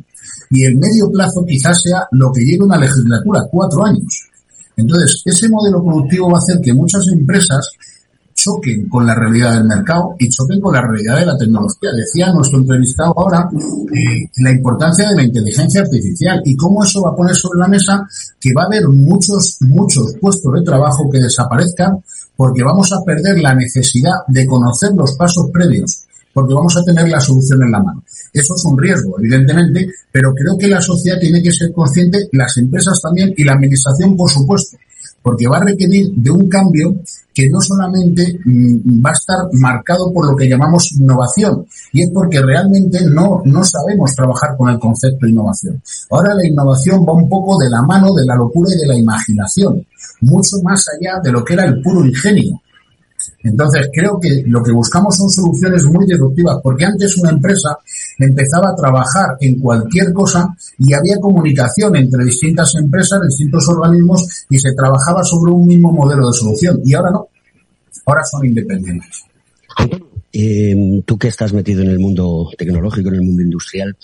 y 0.51 0.65
el 0.65 0.77
medio 0.77 1.11
plazo 1.11 1.45
quizás 1.47 1.81
sea 1.83 2.07
lo 2.13 2.31
que 2.33 2.45
lleve 2.45 2.65
una 2.65 2.79
legislatura, 2.79 3.47
4 3.51 3.87
años. 3.87 4.29
Entonces, 4.77 5.23
ese 5.25 5.49
modelo 5.49 5.83
productivo 5.83 6.31
va 6.31 6.37
a 6.37 6.39
hacer 6.39 6.61
que 6.61 6.75
muchas 6.75 7.07
empresas 7.09 7.71
choquen 8.39 8.89
con 8.89 9.05
la 9.05 9.15
realidad 9.15 9.55
del 9.55 9.65
mercado 9.65 10.15
y 10.19 10.29
choquen 10.29 10.61
con 10.61 10.73
la 10.73 10.81
realidad 10.81 11.19
de 11.19 11.27
la 11.27 11.37
tecnología. 11.37 11.91
Decía 11.93 12.33
nuestro 12.33 12.61
entrevistado 12.61 13.13
ahora 13.17 13.49
eh, 13.53 14.31
la 14.37 14.53
importancia 14.53 15.09
de 15.09 15.17
la 15.17 15.25
inteligencia 15.25 15.81
artificial 15.81 16.41
y 16.45 16.55
cómo 16.55 16.85
eso 16.85 17.03
va 17.03 17.11
a 17.11 17.17
poner 17.17 17.35
sobre 17.35 17.59
la 17.59 17.69
mesa 17.69 18.07
que 18.41 18.53
va 18.55 18.63
a 18.63 18.67
haber 18.67 18.89
muchos, 18.89 19.59
muchos 19.61 20.15
puestos 20.21 20.53
de 20.55 20.63
trabajo 20.63 21.11
que 21.11 21.19
desaparezcan 21.19 22.03
porque 22.37 22.63
vamos 22.63 22.93
a 22.93 23.03
perder 23.05 23.41
la 23.41 23.55
necesidad 23.55 24.15
de 24.29 24.47
conocer 24.47 24.93
los 24.95 25.17
pasos 25.17 25.51
previos 25.53 26.05
porque 26.33 26.55
vamos 26.55 26.77
a 26.77 26.85
tener 26.85 27.09
la 27.09 27.21
solución 27.21 27.65
en 27.65 27.73
la 27.73 27.83
mano. 27.83 28.05
Eso 28.33 28.55
es 28.55 28.65
un 28.65 28.79
riesgo, 28.79 29.19
evidentemente, 29.19 29.89
pero 30.13 30.33
creo 30.33 30.57
que 30.57 30.69
la 30.69 30.81
sociedad 30.81 31.19
tiene 31.19 31.43
que 31.43 31.51
ser 31.51 31.73
consciente, 31.73 32.29
las 32.31 32.57
empresas 32.59 33.01
también 33.01 33.35
y 33.37 33.43
la 33.43 33.55
administración, 33.55 34.17
por 34.17 34.31
supuesto, 34.31 34.77
porque 35.29 35.47
va 35.47 35.59
a 35.59 35.65
requerir 35.65 36.11
de 36.15 36.31
un 36.31 36.49
cambio 36.49 36.97
que 37.35 37.51
no 37.51 37.61
solamente 37.61 38.41
mm, 38.47 39.05
va 39.05 39.11
a 39.11 39.13
estar 39.13 39.37
marcado 39.53 40.11
por 40.11 40.27
lo 40.27 40.35
que 40.35 40.49
llamamos 40.49 40.91
innovación, 40.93 41.67
y 41.93 42.03
es 42.03 42.11
porque 42.15 42.41
realmente 42.41 42.99
no, 43.11 43.43
no 43.45 43.63
sabemos 43.63 44.15
trabajar 44.15 44.57
con 44.57 44.71
el 44.71 44.79
concepto 44.79 45.27
de 45.27 45.33
innovación. 45.33 45.83
Ahora 46.09 46.35
la 46.35 46.47
innovación 46.47 47.05
va 47.07 47.13
un 47.13 47.29
poco 47.29 47.59
de 47.59 47.69
la 47.69 47.83
mano 47.83 48.15
de 48.15 48.25
la 48.25 48.37
locura 48.37 48.71
y 48.75 48.79
de 48.79 48.87
la 48.87 48.97
imaginación, 48.97 49.85
mucho 50.23 50.57
más 50.63 50.83
allá 50.89 51.21
de 51.23 51.31
lo 51.31 51.45
que 51.45 51.53
era 51.53 51.67
el 51.67 51.83
puro 51.83 52.07
ingenio. 52.07 52.59
Entonces, 53.43 53.89
creo 53.93 54.19
que 54.21 54.43
lo 54.47 54.63
que 54.63 54.73
buscamos 54.73 55.17
son 55.17 55.31
soluciones 55.31 55.85
muy 55.85 56.07
disruptivas, 56.07 56.59
porque 56.63 56.85
antes 56.85 57.17
una 57.19 57.31
empresa 57.31 57.79
empezaba 58.19 58.71
a 58.71 58.77
trabajar 58.77 59.37
en 59.41 59.61
cualquier 59.61 60.13
cosa 60.13 60.49
y 60.79 60.93
había 60.93 61.21
comunicación 61.21 61.95
entre 61.97 62.25
distintas 62.25 62.75
empresas, 62.75 63.21
distintos 63.29 63.69
organismos 63.69 64.47
y 64.51 64.59
se 64.59 64.73
trabajaba 64.75 65.23
sobre 65.23 65.53
un 65.53 65.67
mismo 65.69 65.93
modelo 65.93 66.27
de 66.27 66.33
solución. 66.33 66.81
Y 66.85 66.95
ahora 66.95 67.11
no, 67.13 67.29
ahora 68.07 68.23
son 68.25 68.45
independientes. 68.45 69.23
Eh, 70.33 71.03
tú 71.07 71.17
que 71.17 71.29
estás 71.29 71.53
metido 71.53 71.83
en 71.83 71.91
el 71.91 71.99
mundo 72.01 72.51
tecnológico, 72.59 73.09
en 73.09 73.15
el 73.15 73.23
mundo 73.23 73.43
industrial, 73.43 73.97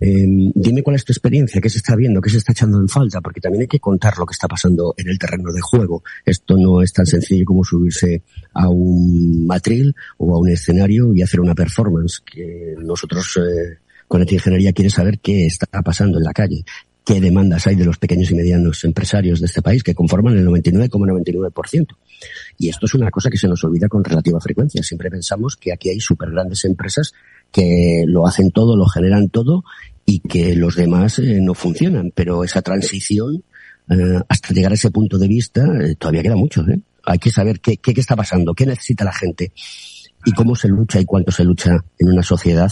eh, 0.00 0.24
dime 0.54 0.82
cuál 0.82 0.96
es 0.96 1.04
tu 1.04 1.12
experiencia, 1.12 1.60
qué 1.60 1.68
se 1.68 1.78
está 1.78 1.94
viendo, 1.94 2.22
qué 2.22 2.30
se 2.30 2.38
está 2.38 2.52
echando 2.52 2.80
en 2.80 2.88
falta, 2.88 3.20
porque 3.20 3.40
también 3.40 3.62
hay 3.62 3.68
que 3.68 3.80
contar 3.80 4.16
lo 4.16 4.24
que 4.24 4.32
está 4.32 4.48
pasando 4.48 4.94
en 4.96 5.08
el 5.08 5.18
terreno 5.18 5.52
de 5.52 5.60
juego. 5.60 6.02
Esto 6.24 6.56
no 6.56 6.80
es 6.80 6.92
tan 6.92 7.04
sencillo 7.04 7.44
como 7.44 7.64
subirse 7.64 8.22
a 8.54 8.68
un 8.68 9.46
matril 9.46 9.94
o 10.16 10.34
a 10.34 10.38
un 10.38 10.48
escenario 10.48 11.14
y 11.14 11.20
hacer 11.20 11.40
una 11.40 11.54
performance, 11.54 12.22
que 12.24 12.74
nosotros 12.78 13.38
eh, 13.38 13.78
con 14.08 14.22
esta 14.22 14.34
ingeniería 14.34 14.72
quiere 14.72 14.90
saber 14.90 15.18
qué 15.18 15.46
está 15.46 15.66
pasando 15.82 16.16
en 16.16 16.24
la 16.24 16.32
calle, 16.32 16.64
qué 17.04 17.20
demandas 17.20 17.66
hay 17.66 17.76
de 17.76 17.84
los 17.84 17.98
pequeños 17.98 18.30
y 18.30 18.34
medianos 18.34 18.84
empresarios 18.84 19.40
de 19.40 19.46
este 19.46 19.60
país, 19.60 19.82
que 19.82 19.94
conforman 19.94 20.38
el 20.38 20.46
99,99%. 20.46 21.86
Y 22.58 22.68
esto 22.68 22.86
es 22.86 22.94
una 22.94 23.10
cosa 23.10 23.28
que 23.28 23.36
se 23.36 23.48
nos 23.48 23.62
olvida 23.64 23.88
con 23.88 24.02
relativa 24.02 24.40
frecuencia. 24.40 24.82
Siempre 24.82 25.10
pensamos 25.10 25.56
que 25.56 25.72
aquí 25.72 25.90
hay 25.90 26.00
súper 26.00 26.30
grandes 26.30 26.64
empresas 26.64 27.12
que 27.52 28.04
lo 28.06 28.26
hacen 28.26 28.50
todo, 28.50 28.76
lo 28.76 28.86
generan 28.86 29.28
todo 29.28 29.64
y 30.04 30.20
que 30.20 30.54
los 30.56 30.76
demás 30.76 31.18
eh, 31.18 31.38
no 31.40 31.54
funcionan. 31.54 32.12
Pero 32.14 32.44
esa 32.44 32.62
transición, 32.62 33.42
eh, 33.88 34.20
hasta 34.28 34.54
llegar 34.54 34.72
a 34.72 34.74
ese 34.74 34.90
punto 34.90 35.18
de 35.18 35.28
vista, 35.28 35.64
eh, 35.82 35.94
todavía 35.96 36.22
queda 36.22 36.36
mucho. 36.36 36.64
Hay 37.04 37.18
que 37.18 37.30
saber 37.30 37.60
qué, 37.60 37.76
qué, 37.78 37.94
qué 37.94 38.00
está 38.00 38.16
pasando, 38.16 38.54
qué 38.54 38.66
necesita 38.66 39.04
la 39.04 39.12
gente 39.12 39.52
y 40.24 40.32
cómo 40.32 40.54
se 40.54 40.68
lucha 40.68 41.00
y 41.00 41.04
cuánto 41.04 41.32
se 41.32 41.44
lucha 41.44 41.78
en 41.98 42.08
una 42.08 42.22
sociedad 42.22 42.70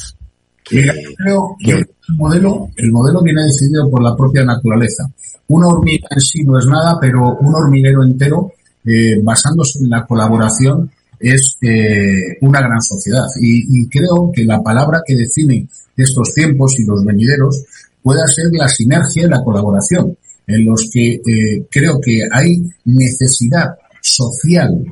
Mira, 0.71 0.95
yo 0.95 1.11
creo 1.17 1.57
que 1.59 1.71
el 1.73 1.87
modelo, 2.17 2.71
el 2.77 2.93
modelo 2.93 3.23
viene 3.23 3.43
decidido 3.43 3.89
por 3.91 4.03
la 4.03 4.15
propia 4.15 4.45
naturaleza. 4.45 5.09
Una 5.49 5.69
hormiga 5.69 6.09
en 6.11 6.21
sí 6.21 6.45
no 6.45 6.59
es 6.59 6.67
nada, 6.67 6.99
pero 7.01 7.39
un 7.39 7.55
hormiguero 7.55 8.05
entero, 8.05 8.53
eh, 8.85 9.19
basándose 9.23 9.79
en 9.81 9.91
la 9.91 10.05
colaboración, 10.05 10.91
es 11.19 11.57
eh, 11.63 12.37
una 12.43 12.61
gran 12.61 12.81
sociedad. 12.83 13.25
Y, 13.41 13.81
y, 13.81 13.89
creo 13.89 14.31
que 14.33 14.45
la 14.45 14.63
palabra 14.63 15.01
que 15.07 15.17
define 15.17 15.67
estos 16.03 16.33
tiempos 16.35 16.79
y 16.79 16.85
los 16.85 17.05
venideros 17.05 17.65
pueda 18.03 18.27
ser 18.27 18.47
la 18.53 18.69
sinergia 18.69 19.25
y 19.25 19.29
la 19.29 19.43
colaboración, 19.43 20.17
en 20.47 20.65
los 20.65 20.89
que 20.93 21.15
eh, 21.15 21.67
creo 21.71 22.01
que 22.01 22.23
hay 22.33 22.63
necesidad 22.85 23.75
social 24.01 24.83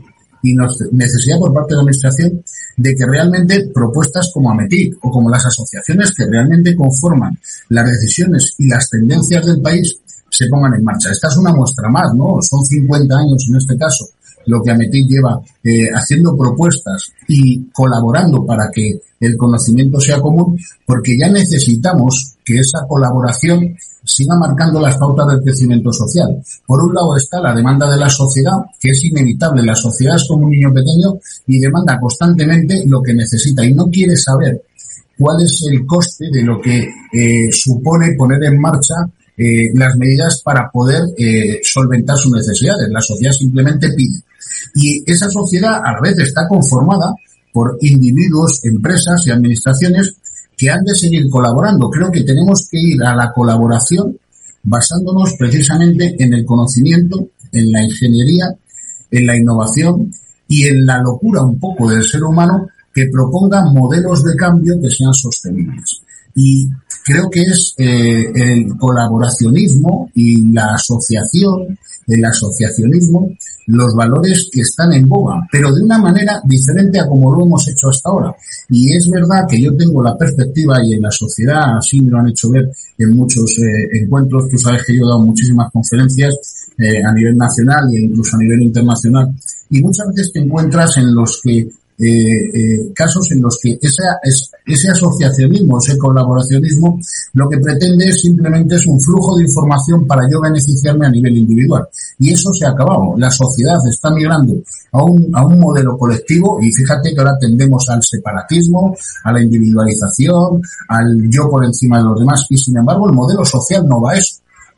y 0.42 0.54
necesidad 0.92 1.38
por 1.38 1.52
parte 1.52 1.70
de 1.70 1.76
la 1.76 1.80
Administración 1.80 2.42
de 2.76 2.94
que 2.94 3.06
realmente 3.06 3.68
propuestas 3.72 4.30
como 4.32 4.50
AMETIC 4.50 4.96
o 5.02 5.10
como 5.10 5.30
las 5.30 5.46
asociaciones 5.46 6.12
que 6.12 6.26
realmente 6.26 6.76
conforman 6.76 7.38
las 7.70 7.90
decisiones 7.90 8.54
y 8.58 8.68
las 8.68 8.88
tendencias 8.90 9.46
del 9.46 9.60
país 9.62 9.96
se 10.28 10.46
pongan 10.48 10.74
en 10.74 10.84
marcha. 10.84 11.10
Esta 11.10 11.28
es 11.28 11.36
una 11.38 11.54
muestra 11.54 11.88
más, 11.88 12.12
¿no? 12.14 12.36
Son 12.42 12.62
50 12.62 13.16
años 13.16 13.46
en 13.48 13.56
este 13.56 13.76
caso 13.78 14.06
lo 14.46 14.62
que 14.62 14.70
AMETIC 14.70 15.08
lleva 15.08 15.40
eh, 15.62 15.88
haciendo 15.92 16.36
propuestas 16.36 17.12
y 17.28 17.64
colaborando 17.70 18.44
para 18.44 18.70
que 18.72 19.00
el 19.20 19.36
conocimiento 19.36 20.00
sea 20.00 20.20
común, 20.20 20.58
porque 20.84 21.16
ya 21.18 21.30
necesitamos 21.30 22.36
que 22.44 22.58
esa 22.58 22.86
colaboración 22.86 23.76
siga 24.04 24.36
marcando 24.36 24.80
las 24.80 24.96
pautas 24.96 25.26
del 25.28 25.42
crecimiento 25.42 25.92
social. 25.92 26.40
Por 26.66 26.80
un 26.82 26.94
lado 26.94 27.16
está 27.16 27.40
la 27.40 27.54
demanda 27.54 27.90
de 27.90 27.96
la 27.96 28.08
sociedad, 28.08 28.58
que 28.80 28.90
es 28.90 29.04
inevitable. 29.04 29.62
La 29.64 29.74
sociedad 29.74 30.16
es 30.16 30.26
como 30.28 30.46
un 30.46 30.52
niño 30.52 30.72
pequeño 30.72 31.18
y 31.46 31.58
demanda 31.58 31.98
constantemente 31.98 32.82
lo 32.86 33.02
que 33.02 33.14
necesita 33.14 33.64
y 33.64 33.74
no 33.74 33.86
quiere 33.90 34.16
saber 34.16 34.62
cuál 35.18 35.42
es 35.42 35.66
el 35.70 35.84
coste 35.86 36.26
de 36.30 36.42
lo 36.42 36.60
que 36.60 36.88
eh, 37.12 37.50
supone 37.50 38.14
poner 38.16 38.44
en 38.44 38.60
marcha 38.60 38.94
eh, 39.36 39.70
las 39.74 39.96
medidas 39.96 40.40
para 40.42 40.70
poder 40.70 41.02
eh, 41.18 41.60
solventar 41.62 42.16
sus 42.16 42.32
necesidades. 42.32 42.88
La 42.90 43.00
sociedad 43.00 43.32
simplemente 43.32 43.92
pide. 43.92 44.20
Y 44.74 45.02
esa 45.10 45.28
sociedad 45.30 45.80
a 45.84 45.92
la 45.92 46.00
vez 46.00 46.18
está 46.18 46.46
conformada 46.48 47.14
por 47.52 47.78
individuos, 47.80 48.60
empresas 48.64 49.26
y 49.26 49.30
administraciones 49.30 50.14
que 50.56 50.70
han 50.70 50.84
de 50.84 50.94
seguir 50.94 51.28
colaborando. 51.30 51.90
Creo 51.90 52.10
que 52.10 52.24
tenemos 52.24 52.68
que 52.70 52.78
ir 52.80 53.02
a 53.02 53.14
la 53.14 53.32
colaboración 53.32 54.16
basándonos 54.62 55.34
precisamente 55.38 56.16
en 56.18 56.34
el 56.34 56.44
conocimiento, 56.44 57.28
en 57.52 57.72
la 57.72 57.82
ingeniería, 57.82 58.54
en 59.10 59.26
la 59.26 59.36
innovación 59.36 60.10
y 60.48 60.64
en 60.64 60.84
la 60.84 61.00
locura 61.00 61.42
un 61.42 61.58
poco 61.58 61.88
del 61.88 62.04
ser 62.04 62.24
humano 62.24 62.68
que 62.92 63.06
proponga 63.12 63.64
modelos 63.70 64.24
de 64.24 64.36
cambio 64.36 64.80
que 64.80 64.90
sean 64.90 65.12
sostenibles. 65.12 66.02
Y 66.34 66.68
creo 67.04 67.30
que 67.30 67.40
es 67.40 67.74
eh, 67.78 68.24
el 68.34 68.76
colaboracionismo 68.76 70.10
y 70.14 70.52
la 70.52 70.74
asociación, 70.74 71.78
el 72.06 72.24
asociacionismo, 72.24 73.32
los 73.66 73.94
valores 73.94 74.48
que 74.52 74.60
están 74.60 74.92
en 74.92 75.08
boga, 75.08 75.46
pero 75.50 75.74
de 75.74 75.82
una 75.82 75.98
manera 75.98 76.40
diferente 76.44 77.00
a 77.00 77.06
como 77.06 77.34
lo 77.34 77.44
hemos 77.44 77.66
hecho 77.68 77.88
hasta 77.88 78.08
ahora. 78.08 78.34
Y 78.70 78.94
es 78.94 79.08
verdad 79.10 79.44
que 79.48 79.60
yo 79.60 79.76
tengo 79.76 80.02
la 80.02 80.16
perspectiva 80.16 80.76
y 80.84 80.94
en 80.94 81.02
la 81.02 81.10
sociedad 81.10 81.76
así 81.76 82.00
me 82.00 82.10
lo 82.10 82.18
han 82.18 82.28
hecho 82.28 82.50
ver 82.50 82.70
en 82.98 83.16
muchos 83.16 83.50
eh, 83.58 84.02
encuentros. 84.02 84.48
Tú 84.48 84.58
sabes 84.58 84.84
que 84.86 84.96
yo 84.96 85.04
he 85.04 85.08
dado 85.08 85.20
muchísimas 85.20 85.70
conferencias 85.72 86.34
eh, 86.78 87.02
a 87.02 87.12
nivel 87.12 87.36
nacional 87.36 87.88
e 87.92 88.00
incluso 88.02 88.36
a 88.36 88.40
nivel 88.40 88.62
internacional 88.62 89.34
y 89.70 89.80
muchas 89.80 90.06
veces 90.08 90.32
te 90.32 90.40
encuentras 90.40 90.96
en 90.98 91.14
los 91.14 91.40
que 91.42 91.68
eh, 91.98 92.08
eh, 92.08 92.92
casos 92.94 93.30
en 93.32 93.40
los 93.40 93.58
que 93.62 93.78
ese, 93.80 94.88
asociacionismo, 94.90 95.78
ese 95.78 95.96
colaboracionismo, 95.96 96.98
lo 97.32 97.48
que 97.48 97.58
pretende 97.58 98.12
simplemente 98.12 98.76
es 98.76 98.86
un 98.86 99.00
flujo 99.00 99.36
de 99.36 99.44
información 99.44 100.06
para 100.06 100.28
yo 100.30 100.40
beneficiarme 100.40 101.06
a 101.06 101.10
nivel 101.10 101.38
individual. 101.38 101.88
Y 102.18 102.32
eso 102.32 102.52
se 102.52 102.66
ha 102.66 102.70
acabado. 102.70 103.14
La 103.16 103.30
sociedad 103.30 103.76
está 103.88 104.10
migrando 104.10 104.54
a 104.92 105.02
un, 105.02 105.30
a 105.34 105.46
un 105.46 105.58
modelo 105.58 105.96
colectivo 105.96 106.58
y 106.60 106.70
fíjate 106.70 107.14
que 107.14 107.20
ahora 107.20 107.38
tendemos 107.38 107.88
al 107.88 108.02
separatismo, 108.02 108.94
a 109.24 109.32
la 109.32 109.42
individualización, 109.42 110.60
al 110.88 111.30
yo 111.30 111.48
por 111.48 111.64
encima 111.64 111.98
de 111.98 112.04
los 112.04 112.18
demás 112.18 112.46
y 112.50 112.58
sin 112.58 112.76
embargo 112.76 113.08
el 113.08 113.14
modelo 113.14 113.44
social 113.44 113.86
no 113.88 114.00
va 114.00 114.12
a 114.12 114.18
eso 114.18 114.36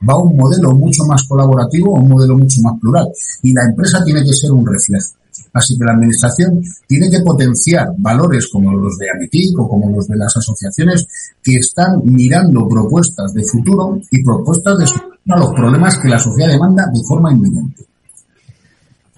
va 0.08 0.14
a 0.14 0.18
un 0.18 0.36
modelo 0.36 0.72
mucho 0.72 1.04
más 1.04 1.26
colaborativo, 1.26 1.94
un 1.94 2.08
modelo 2.08 2.38
mucho 2.38 2.60
más 2.62 2.78
plural. 2.80 3.08
Y 3.42 3.52
la 3.52 3.64
empresa 3.64 4.02
tiene 4.04 4.22
que 4.22 4.32
ser 4.32 4.52
un 4.52 4.64
reflejo. 4.66 5.17
Así 5.58 5.76
que 5.76 5.84
la 5.84 5.92
Administración 5.92 6.62
tiene 6.86 7.10
que 7.10 7.20
potenciar 7.20 7.88
valores 7.98 8.48
como 8.52 8.72
los 8.76 8.96
de 8.96 9.10
AMITIC 9.10 9.58
o 9.58 9.68
como 9.68 9.90
los 9.90 10.06
de 10.06 10.16
las 10.16 10.36
asociaciones 10.36 11.06
que 11.42 11.56
están 11.56 12.00
mirando 12.04 12.68
propuestas 12.68 13.32
de 13.34 13.42
futuro 13.42 14.00
y 14.10 14.22
propuestas 14.22 14.78
de 14.78 14.86
solución 14.86 15.18
a 15.30 15.38
los 15.38 15.50
problemas 15.50 15.98
que 15.98 16.08
la 16.08 16.18
sociedad 16.18 16.52
demanda 16.52 16.84
de 16.86 17.00
forma 17.06 17.32
inminente 17.32 17.87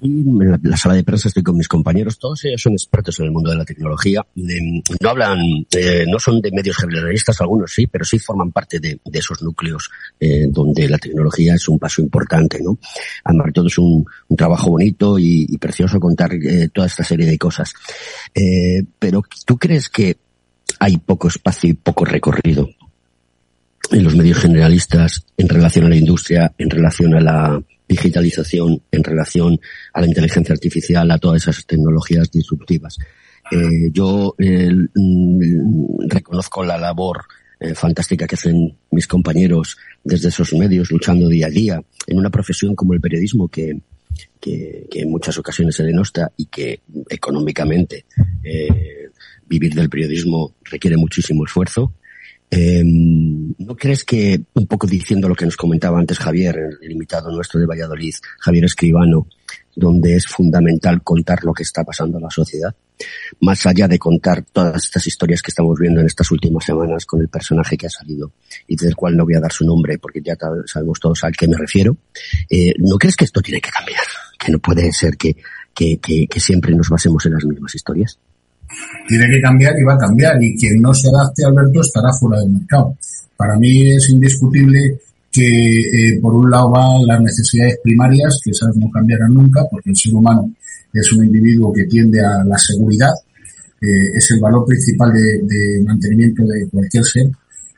en 0.03 0.61
la, 0.63 0.77
sala 0.77 0.95
de 0.95 1.05
prensa 1.05 1.29
estoy 1.29 1.43
con 1.43 1.57
mis 1.57 1.69
compañeros, 1.69 2.19
todos 2.19 2.45
ellos 2.45 2.63
son 2.63 2.73
expertos 2.73 3.19
en 3.21 3.27
el 3.27 3.31
mundo 3.33 3.51
de 3.51 3.57
la 3.57 3.65
tecnología. 3.65 4.25
no 4.35 5.09
hablan, 5.09 5.39
eh, 5.77 6.05
no 6.09 6.19
son 6.19 6.41
de 6.41 6.51
medios 6.51 6.77
generalistas, 6.77 7.41
algunos 7.41 7.73
sí, 7.73 7.87
pero 7.87 8.05
sí 8.05 8.19
forman 8.19 8.53
parte 8.53 8.81
de, 8.81 8.99
esos 9.13 9.43
núcleos 9.43 9.91
eh, 10.19 10.47
donde 10.49 10.89
la 10.89 10.99
tecnología 10.99 11.55
es 11.55 11.69
un 11.69 11.79
paso 11.79 12.01
importante, 12.01 12.61
¿no? 12.63 12.79
Además, 13.25 13.53
todo 13.53 13.67
es 13.67 13.79
un, 13.79 14.05
trabajo 14.37 14.71
bonito 14.71 15.19
y, 15.19 15.59
precioso 15.59 16.01
contar 16.01 16.33
eh, 16.35 16.69
toda 16.73 16.87
esta 16.87 17.05
serie 17.05 17.27
de 17.27 17.37
cosas. 17.37 17.75
pero 18.99 19.23
¿tú 19.45 19.59
crees 19.59 19.89
que 19.91 20.17
hay 20.79 20.97
poco 20.97 21.29
espacio 21.29 21.71
y 21.71 21.75
poco 21.75 22.05
recorrido 22.05 22.71
en 23.91 24.05
los 24.05 24.15
medios 24.15 24.39
generalistas 24.39 25.27
en 25.37 25.49
relación 25.49 25.87
a 25.87 25.89
la 25.89 25.97
industria, 25.97 26.53
en 26.59 26.71
relación 26.71 27.15
a 27.15 27.21
la 27.21 27.63
digitalización 27.91 28.83
en 28.93 29.03
relación 29.03 29.61
a 29.93 30.01
la 30.01 30.07
inteligencia 30.07 30.53
artificial, 30.53 31.11
a 31.11 31.19
todas 31.19 31.43
esas 31.43 31.67
tecnologías 31.67 32.31
disruptivas. 32.31 32.97
Eh, 33.51 33.91
yo 33.93 34.37
eh, 34.39 34.71
mm, 34.95 36.09
reconozco 36.09 36.65
la 36.65 36.79
labor 36.79 37.23
eh, 37.59 37.75
fantástica 37.75 38.29
que 38.29 38.37
hacen 38.37 38.77
mis 38.93 39.09
compañeros 39.09 39.77
desde 40.05 40.29
esos 40.29 40.55
medios, 40.55 40.93
luchando 40.93 41.29
día 41.29 41.49
a 41.49 41.51
día 41.51 41.83
en 42.07 42.19
una 42.19 42.31
profesión 42.31 42.77
como 42.77 42.95
el 42.95 43.01
periodismo 43.01 43.49
que, 43.49 43.81
que, 44.41 44.87
que 44.89 45.01
en 45.01 45.11
muchas 45.11 45.37
ocasiones 45.37 45.75
se 45.75 45.83
denosta 45.83 46.31
y 46.37 46.47
que 46.47 46.83
económicamente 47.09 48.05
vivir 49.47 49.75
del 49.75 49.91
periodismo 49.91 50.55
requiere 50.65 50.97
muchísimo 50.97 51.45
esfuerzo. 51.45 51.93
Eh, 52.51 52.83
¿No 52.85 53.77
crees 53.77 54.05
que, 54.05 54.41
un 54.55 54.67
poco 54.67 54.87
diciendo 54.87 55.29
lo 55.29 55.37
que 55.37 55.45
nos 55.45 55.57
comentaba 55.57 55.99
antes 55.99 56.19
Javier, 56.19 56.59
el 56.81 56.91
invitado 56.91 57.31
nuestro 57.31 57.61
de 57.61 57.67
Valladolid, 57.67 58.15
Javier 58.41 58.65
Escribano, 58.65 59.29
donde 59.77 60.17
es 60.17 60.27
fundamental 60.27 61.03
contar 61.03 61.45
lo 61.45 61.53
que 61.53 61.63
está 61.63 61.85
pasando 61.85 62.19
en 62.19 62.25
la 62.25 62.31
sociedad, 62.31 62.75
más 63.41 63.65
allá 63.67 63.87
de 63.87 63.99
contar 63.99 64.45
todas 64.53 64.85
estas 64.85 65.07
historias 65.07 65.43
que 65.43 65.51
estamos 65.53 65.79
viendo 65.79 66.01
en 66.01 66.07
estas 66.07 66.31
últimas 66.33 66.65
semanas 66.65 67.07
con 67.07 67.21
el 67.21 67.29
personaje 67.29 67.77
que 67.77 67.87
ha 67.87 67.91
salido 67.91 68.33
y 68.67 68.77
del 68.77 68.97
cual 68.97 69.17
no 69.17 69.25
voy 69.25 69.35
a 69.35 69.41
dar 69.41 69.53
su 69.53 69.65
nombre 69.65 69.99
porque 69.99 70.21
ya 70.21 70.37
sabemos 70.67 70.99
todos 70.99 71.23
al 71.23 71.37
que 71.37 71.47
me 71.47 71.57
refiero, 71.57 71.97
eh, 72.49 72.75
¿no 72.79 72.99
crees 72.99 73.17
que 73.17 73.25
esto 73.25 73.41
tiene 73.41 73.61
que 73.61 73.71
cambiar? 73.71 74.03
Que 74.39 74.51
no 74.51 74.59
puede 74.59 74.93
ser 74.93 75.17
que, 75.17 75.37
que 75.73 76.41
siempre 76.41 76.75
nos 76.75 76.89
basemos 76.89 77.25
en 77.27 77.35
las 77.35 77.45
mismas 77.45 77.75
historias 77.75 78.19
tiene 79.09 79.27
que 79.29 79.41
cambiar 79.41 79.75
y 79.79 79.85
va 79.85 79.95
a 79.95 79.99
cambiar 79.99 80.43
y 80.43 80.57
quien 80.57 80.81
no 80.81 80.95
se 80.95 81.09
adapte, 81.09 81.45
Alberto, 81.45 81.81
estará 81.81 82.13
fuera 82.13 82.41
del 82.41 82.51
mercado. 82.51 82.97
Para 83.37 83.57
mí 83.57 83.91
es 83.91 84.09
indiscutible 84.11 84.99
que 85.33 85.81
eh, 85.81 86.21
por 86.21 86.35
un 86.35 86.51
lado 86.51 86.71
van 86.71 87.07
las 87.07 87.21
necesidades 87.21 87.79
primarias, 87.83 88.41
que 88.43 88.51
esas 88.51 88.77
no 88.77 88.91
cambiarán 88.91 89.33
nunca, 89.33 89.65
porque 89.71 89.91
el 89.91 89.97
ser 89.97 90.15
humano 90.15 90.53
es 90.93 91.13
un 91.13 91.25
individuo 91.25 91.73
que 91.73 91.85
tiende 91.85 92.21
a 92.21 92.45
la 92.45 92.59
seguridad, 92.59 93.13
eh, 93.81 94.17
es 94.17 94.31
el 94.33 94.41
valor 94.41 94.67
principal 94.67 95.13
de, 95.13 95.83
mantenimiento 95.85 96.45
de 96.45 96.69
cualquier 96.69 97.05
ser. 97.05 97.27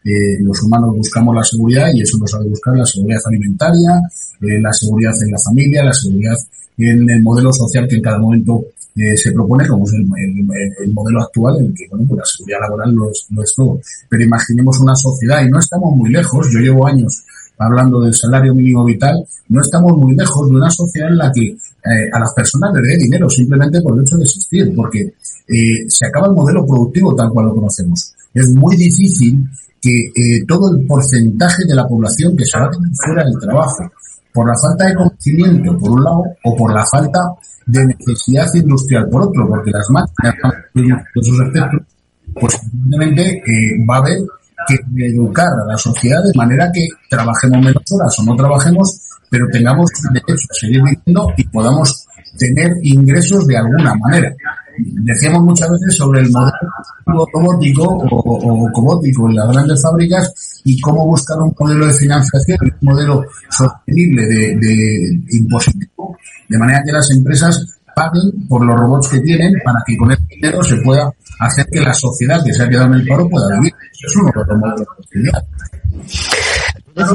Eh, 0.05 0.39
los 0.41 0.61
humanos 0.63 0.97
buscamos 0.97 1.35
la 1.37 1.45
seguridad 1.45 1.93
y 1.95 2.03
eso 2.03 2.19
nos 2.19 2.35
ha 2.35 2.39
buscar 2.41 2.77
la 2.77 2.85
seguridad 2.85 3.21
alimentaria, 3.25 4.01
la 4.41 4.73
seguridad 4.73 5.13
en 5.23 5.31
la 5.31 5.39
familia, 5.39 5.85
la 5.85 5.93
seguridad 5.93 6.35
en 6.79 7.09
el 7.09 7.23
modelo 7.23 7.53
social 7.53 7.87
que 7.87 7.97
en 7.97 8.03
cada 8.03 8.19
momento 8.19 8.65
eh, 8.97 9.17
se 9.17 9.33
propone 9.33 9.67
como 9.67 9.85
es 9.85 9.93
el, 9.95 10.93
modelo 10.93 11.23
actual 11.23 11.61
en 11.61 11.67
el 11.67 11.75
que 11.75 11.89
bueno, 11.89 12.05
pues 12.09 12.19
la 12.19 12.25
seguridad 12.25 12.61
laboral 12.61 12.95
no 12.95 13.11
es, 13.11 13.27
no 13.31 13.43
es 13.43 13.55
todo. 13.55 13.81
Pero 14.09 14.25
imaginemos 14.25 14.81
una 14.81 14.95
sociedad 14.95 15.43
y 15.45 15.51
no 15.51 15.59
estamos 15.59 15.97
muy 15.97 16.11
lejos, 16.11 16.49
yo 16.53 16.59
llevo 16.59 16.87
años 16.87 17.25
hablando 17.59 18.01
del 18.01 18.15
salario 18.15 18.55
mínimo 18.55 18.85
vital, 18.85 19.25
no 19.49 19.61
estamos 19.61 19.97
muy 19.97 20.17
lejos 20.17 20.49
de 20.49 20.57
una 20.57 20.71
sociedad 20.71 21.11
en 21.11 21.19
la 21.19 21.33
que 21.33 21.49
eh, 21.49 22.11
a 22.13 22.19
las 22.19 22.33
personas 22.35 22.73
les 22.75 22.83
dé 22.83 23.05
dinero 23.05 23.29
simplemente 23.29 23.81
por 23.81 23.97
el 23.97 24.03
hecho 24.03 24.17
de 24.17 24.25
existir, 24.25 24.73
porque 24.75 25.01
eh, 25.01 25.85
se 25.89 26.07
acaba 26.07 26.29
el 26.29 26.35
modelo 26.35 26.67
productivo 26.67 27.15
tal 27.15 27.31
cual 27.31 27.47
lo 27.47 27.55
conocemos. 27.55 28.15
Es 28.35 28.49
muy 28.51 28.77
difícil 28.77 29.45
que 29.81 29.91
eh, 29.91 30.45
todo 30.47 30.75
el 30.75 30.87
porcentaje 30.87 31.65
de 31.67 31.75
la 31.75 31.87
población 31.87 32.37
que 32.37 32.45
se 32.45 32.59
va 32.59 32.67
a 32.67 32.71
tener 32.71 32.91
fuera 32.95 33.25
del 33.25 33.39
trabajo, 33.41 33.91
por 34.33 34.49
la 34.49 34.55
falta 34.61 34.87
de 34.87 34.95
conocimiento, 34.95 35.79
por 35.79 35.91
un 35.91 36.05
lado, 36.05 36.25
o 36.45 36.57
por 36.57 36.73
la 36.73 36.85
falta 36.91 37.21
de 37.67 37.87
necesidad 37.87 38.47
industrial, 38.55 39.09
por 39.09 39.23
otro, 39.23 39.49
porque 39.49 39.71
las 39.71 39.89
máquinas, 39.91 40.35
en 40.75 41.23
sus 41.23 41.41
efectos, 41.41 41.81
pues 42.41 42.59
evidentemente 42.63 43.43
eh, 43.47 43.85
va 43.89 43.97
a 43.97 43.99
haber 43.99 44.19
que 44.67 45.07
educar 45.07 45.49
a 45.49 45.67
la 45.67 45.77
sociedad 45.77 46.23
de 46.23 46.33
manera 46.37 46.71
que 46.73 46.87
trabajemos 47.09 47.65
menos 47.65 47.83
horas 47.91 48.19
o 48.19 48.23
no 48.23 48.37
trabajemos, 48.37 49.01
pero 49.29 49.47
tengamos 49.51 49.91
derecho 50.13 50.47
a 50.51 50.55
seguir 50.55 50.83
viviendo 50.83 51.33
y 51.37 51.45
podamos 51.49 52.07
tener 52.39 52.73
ingresos 52.83 53.47
de 53.47 53.57
alguna 53.57 53.95
manera. 53.95 54.35
Decíamos 54.79 55.43
muchas 55.43 55.71
veces 55.71 55.97
sobre 55.97 56.21
el 56.21 56.31
modelo 56.31 57.27
robótico 57.33 57.85
o, 57.85 58.67
o 58.67 58.73
cobótico 58.73 59.29
en 59.29 59.37
las 59.37 59.49
grandes 59.51 59.83
fábricas 59.83 60.61
y 60.65 60.81
cómo 60.81 61.07
buscar 61.07 61.39
un 61.39 61.55
modelo 61.59 61.87
de 61.87 61.95
financiación, 61.95 62.59
un 62.63 62.89
modelo 62.89 63.25
sostenible 63.51 64.27
de, 64.27 64.57
de 64.57 65.23
impositivo, 65.33 66.17
de 66.49 66.59
manera 66.59 66.83
que 66.85 66.93
las 66.93 67.11
empresas 67.11 67.79
paguen 67.95 68.47
por 68.49 68.65
los 68.65 68.77
robots 68.77 69.09
que 69.09 69.21
tienen 69.21 69.55
para 69.65 69.79
que 69.87 69.97
con 69.97 70.11
ese 70.13 70.23
dinero 70.29 70.63
se 70.63 70.77
pueda 70.77 71.13
hacer 71.39 71.67
que 71.71 71.81
la 71.81 71.93
sociedad 71.93 72.43
que 72.45 72.53
se 72.53 72.63
ha 72.63 72.69
quedado 72.69 72.87
en 72.87 72.95
el 72.95 73.07
paro 73.07 73.29
pueda 73.29 73.59
vivir. 73.59 73.73
Eso 73.93 74.07
es 74.07 74.17
uno 74.17 74.27
de 74.27 74.47
los 74.47 74.59
modelos 74.59 74.81
de 74.81 74.87
posibilidad. 74.97 75.45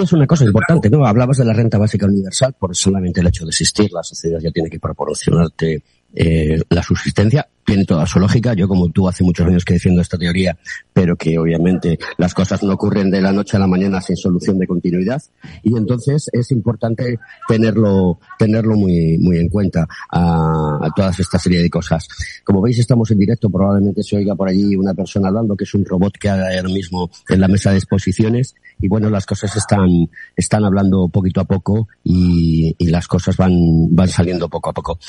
es 0.03 0.13
una 0.13 0.27
cosa 0.27 0.43
importante, 0.45 0.89
¿no? 0.89 1.05
Hablabas 1.05 1.37
de 1.37 1.45
la 1.45 1.53
renta 1.53 1.77
básica 1.77 2.05
universal 2.05 2.55
por 2.59 2.75
solamente 2.75 3.21
el 3.21 3.27
hecho 3.27 3.45
de 3.45 3.49
existir. 3.49 3.91
La 3.91 4.03
sociedad 4.03 4.39
ya 4.39 4.51
tiene 4.51 4.69
que 4.69 4.79
proporcionarte 4.79 5.83
eh, 6.15 6.61
la 6.69 6.83
subsistencia 6.83 7.47
tiene 7.67 7.83
toda 7.83 8.05
su 8.05 8.17
lógica. 8.17 8.53
Yo, 8.53 8.65
como 8.65 8.89
tú, 8.89 9.09
hace 9.09 9.25
muchos 9.25 9.45
años 9.45 9.65
que 9.65 9.73
defiendo 9.73 10.01
esta 10.01 10.17
teoría, 10.17 10.57
pero 10.93 11.17
que 11.17 11.37
obviamente 11.37 11.99
las 12.17 12.33
cosas 12.33 12.63
no 12.63 12.73
ocurren 12.73 13.11
de 13.11 13.19
la 13.19 13.33
noche 13.33 13.57
a 13.57 13.59
la 13.59 13.67
mañana 13.67 13.99
sin 13.99 14.15
solución 14.15 14.57
de 14.57 14.65
continuidad. 14.65 15.21
Y 15.63 15.75
entonces 15.75 16.29
es 16.31 16.49
importante 16.51 17.19
tenerlo, 17.45 18.19
tenerlo 18.39 18.77
muy, 18.77 19.17
muy 19.17 19.39
en 19.39 19.49
cuenta 19.49 19.85
a, 20.09 20.89
todas 20.95 21.19
esta 21.19 21.37
serie 21.37 21.61
de 21.61 21.69
cosas. 21.69 22.07
Como 22.45 22.61
veis, 22.61 22.79
estamos 22.79 23.11
en 23.11 23.19
directo. 23.19 23.49
Probablemente 23.49 24.01
se 24.01 24.15
oiga 24.15 24.33
por 24.33 24.47
allí 24.47 24.73
una 24.77 24.93
persona 24.93 25.27
hablando, 25.27 25.57
que 25.57 25.65
es 25.65 25.73
un 25.73 25.83
robot 25.83 26.13
que 26.17 26.29
hay 26.29 26.55
ahora 26.55 26.69
mismo 26.69 27.11
en 27.27 27.41
la 27.41 27.49
mesa 27.49 27.71
de 27.71 27.77
exposiciones. 27.79 28.55
Y 28.79 28.87
bueno, 28.87 29.09
las 29.09 29.25
cosas 29.25 29.53
están, 29.57 29.89
están 30.37 30.63
hablando 30.63 31.09
poquito 31.09 31.41
a 31.41 31.45
poco 31.45 31.89
y, 32.01 32.73
y 32.77 32.87
las 32.87 33.09
cosas 33.09 33.35
van, 33.35 33.51
van 33.93 34.07
saliendo 34.07 34.47
poco 34.47 34.69
a 34.69 34.73
poco. 34.73 34.99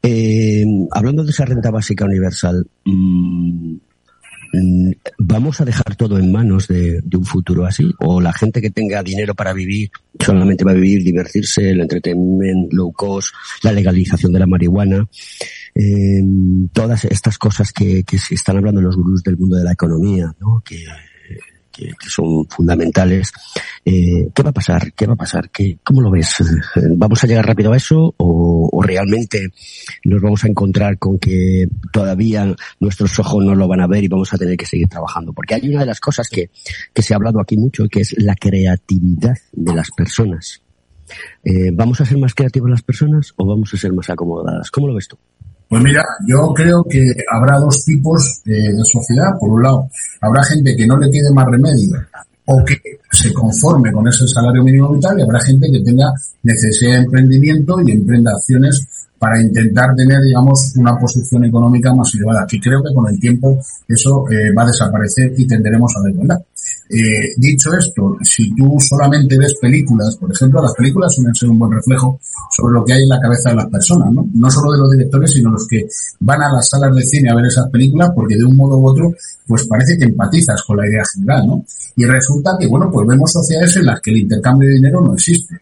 Eh, 0.00 0.64
hablando 0.92 1.24
de 1.24 1.30
esa 1.30 1.44
renta 1.44 1.72
básica 1.72 2.03
universal, 2.04 2.66
mmm, 2.84 3.76
¿vamos 5.18 5.60
a 5.60 5.64
dejar 5.64 5.96
todo 5.96 6.18
en 6.18 6.30
manos 6.30 6.68
de, 6.68 7.00
de, 7.02 7.16
un 7.16 7.24
futuro 7.24 7.66
así? 7.66 7.92
¿O 8.00 8.20
la 8.20 8.32
gente 8.32 8.60
que 8.60 8.70
tenga 8.70 9.02
dinero 9.02 9.34
para 9.34 9.52
vivir 9.52 9.90
solamente 10.18 10.64
va 10.64 10.70
a 10.72 10.74
vivir, 10.74 11.02
divertirse, 11.02 11.70
el 11.70 11.80
entretenimiento 11.80 12.76
low 12.76 12.92
cost, 12.92 13.34
la 13.62 13.72
legalización 13.72 14.32
de 14.32 14.38
la 14.38 14.46
marihuana? 14.46 15.06
Eh, 15.74 16.22
todas 16.72 17.04
estas 17.04 17.38
cosas 17.38 17.72
que, 17.72 18.04
que 18.04 18.18
se 18.18 18.34
están 18.34 18.58
hablando 18.58 18.80
los 18.80 18.96
gurús 18.96 19.22
del 19.22 19.36
mundo 19.36 19.56
de 19.56 19.64
la 19.64 19.72
economía, 19.72 20.32
¿no? 20.40 20.62
Que, 20.64 20.84
que, 21.74 21.92
son 22.08 22.46
fundamentales. 22.46 23.32
Eh, 23.84 24.28
¿Qué 24.34 24.42
va 24.42 24.50
a 24.50 24.52
pasar? 24.52 24.92
¿Qué 24.92 25.06
va 25.06 25.14
a 25.14 25.16
pasar? 25.16 25.50
¿Qué, 25.50 25.78
¿Cómo 25.82 26.00
lo 26.00 26.10
ves? 26.10 26.36
¿Vamos 26.96 27.22
a 27.22 27.26
llegar 27.26 27.46
rápido 27.46 27.72
a 27.72 27.76
eso 27.76 28.14
o, 28.16 28.82
realmente 28.82 29.48
nos 30.04 30.20
vamos 30.20 30.44
a 30.44 30.48
encontrar 30.48 30.98
con 30.98 31.18
que 31.18 31.66
todavía 31.90 32.54
nuestros 32.80 33.18
ojos 33.18 33.42
no 33.42 33.54
lo 33.54 33.66
van 33.66 33.80
a 33.80 33.86
ver 33.86 34.04
y 34.04 34.08
vamos 34.08 34.32
a 34.34 34.38
tener 34.38 34.56
que 34.56 34.66
seguir 34.66 34.88
trabajando? 34.88 35.32
Porque 35.32 35.54
hay 35.54 35.68
una 35.68 35.80
de 35.80 35.86
las 35.86 36.00
cosas 36.00 36.28
que, 36.28 36.50
que 36.92 37.02
se 37.02 37.14
ha 37.14 37.16
hablado 37.16 37.40
aquí 37.40 37.56
mucho, 37.56 37.88
que 37.88 38.00
es 38.00 38.14
la 38.18 38.34
creatividad 38.34 39.36
de 39.52 39.74
las 39.74 39.90
personas. 39.90 40.60
Eh, 41.44 41.70
¿Vamos 41.72 42.00
a 42.00 42.06
ser 42.06 42.18
más 42.18 42.34
creativos 42.34 42.70
las 42.70 42.82
personas 42.82 43.32
o 43.36 43.46
vamos 43.46 43.72
a 43.74 43.76
ser 43.76 43.92
más 43.92 44.08
acomodadas? 44.10 44.70
¿Cómo 44.70 44.88
lo 44.88 44.94
ves 44.94 45.08
tú? 45.08 45.18
Pues 45.74 45.82
mira, 45.82 46.04
yo 46.24 46.54
creo 46.54 46.84
que 46.88 47.04
habrá 47.28 47.58
dos 47.58 47.84
tipos 47.84 48.42
de 48.44 48.72
sociedad. 48.84 49.36
Por 49.40 49.50
un 49.50 49.62
lado, 49.64 49.88
habrá 50.20 50.44
gente 50.44 50.76
que 50.76 50.86
no 50.86 50.96
le 50.96 51.10
quede 51.10 51.32
más 51.34 51.46
remedio 51.46 51.98
o 52.46 52.64
que 52.64 52.76
se 53.10 53.32
conforme 53.32 53.90
con 53.90 54.06
ese 54.06 54.24
salario 54.28 54.62
mínimo 54.62 54.92
vital 54.92 55.18
y 55.18 55.22
habrá 55.22 55.40
gente 55.40 55.66
que 55.72 55.80
tenga 55.80 56.12
necesidad 56.44 56.92
de 56.92 56.98
emprendimiento 57.00 57.80
y 57.84 57.90
emprenda 57.90 58.30
acciones 58.30 58.86
para 59.18 59.42
intentar 59.42 59.96
tener, 59.96 60.20
digamos, 60.20 60.74
una 60.76 60.96
posición 60.96 61.44
económica 61.44 61.92
más 61.92 62.14
elevada, 62.14 62.46
que 62.48 62.60
creo 62.60 62.80
que 62.80 62.94
con 62.94 63.12
el 63.12 63.18
tiempo 63.18 63.58
eso 63.88 64.30
eh, 64.30 64.54
va 64.56 64.62
a 64.62 64.66
desaparecer 64.66 65.32
y 65.36 65.44
tenderemos 65.44 65.92
a 65.96 66.06
desvendar. 66.06 66.38
Eh, 66.88 67.34
dicho 67.36 67.72
esto, 67.72 68.16
si 68.22 68.54
tú 68.54 68.76
solamente 68.78 69.36
ves 69.38 69.54
películas, 69.60 70.16
por 70.16 70.30
ejemplo, 70.30 70.62
las 70.62 70.74
películas 70.74 71.14
suelen 71.14 71.34
ser 71.34 71.48
un 71.48 71.58
buen 71.58 71.72
reflejo 71.72 72.20
sobre 72.50 72.74
lo 72.74 72.84
que 72.84 72.92
hay 72.92 73.02
en 73.02 73.08
la 73.08 73.20
cabeza 73.20 73.50
de 73.50 73.56
las 73.56 73.66
personas, 73.66 74.12
¿no? 74.12 74.26
No 74.34 74.50
solo 74.50 74.72
de 74.72 74.78
los 74.78 74.90
directores, 74.90 75.30
sino 75.32 75.50
los 75.50 75.66
que 75.66 75.86
van 76.20 76.42
a 76.42 76.52
las 76.52 76.68
salas 76.68 76.94
de 76.94 77.02
cine 77.02 77.30
a 77.30 77.34
ver 77.34 77.46
esas 77.46 77.70
películas, 77.70 78.10
porque 78.14 78.36
de 78.36 78.44
un 78.44 78.56
modo 78.56 78.78
u 78.78 78.86
otro, 78.86 79.12
pues 79.46 79.66
parece 79.66 79.96
que 79.96 80.04
empatizas 80.04 80.62
con 80.62 80.76
la 80.76 80.86
idea 80.86 81.02
general, 81.14 81.46
¿no? 81.46 81.64
Y 81.96 82.04
resulta 82.04 82.56
que, 82.58 82.66
bueno, 82.66 82.90
pues 82.92 83.06
vemos 83.06 83.32
sociedades 83.32 83.76
en 83.76 83.86
las 83.86 84.00
que 84.00 84.10
el 84.10 84.18
intercambio 84.18 84.68
de 84.68 84.74
dinero 84.74 85.00
no 85.00 85.14
existe 85.14 85.60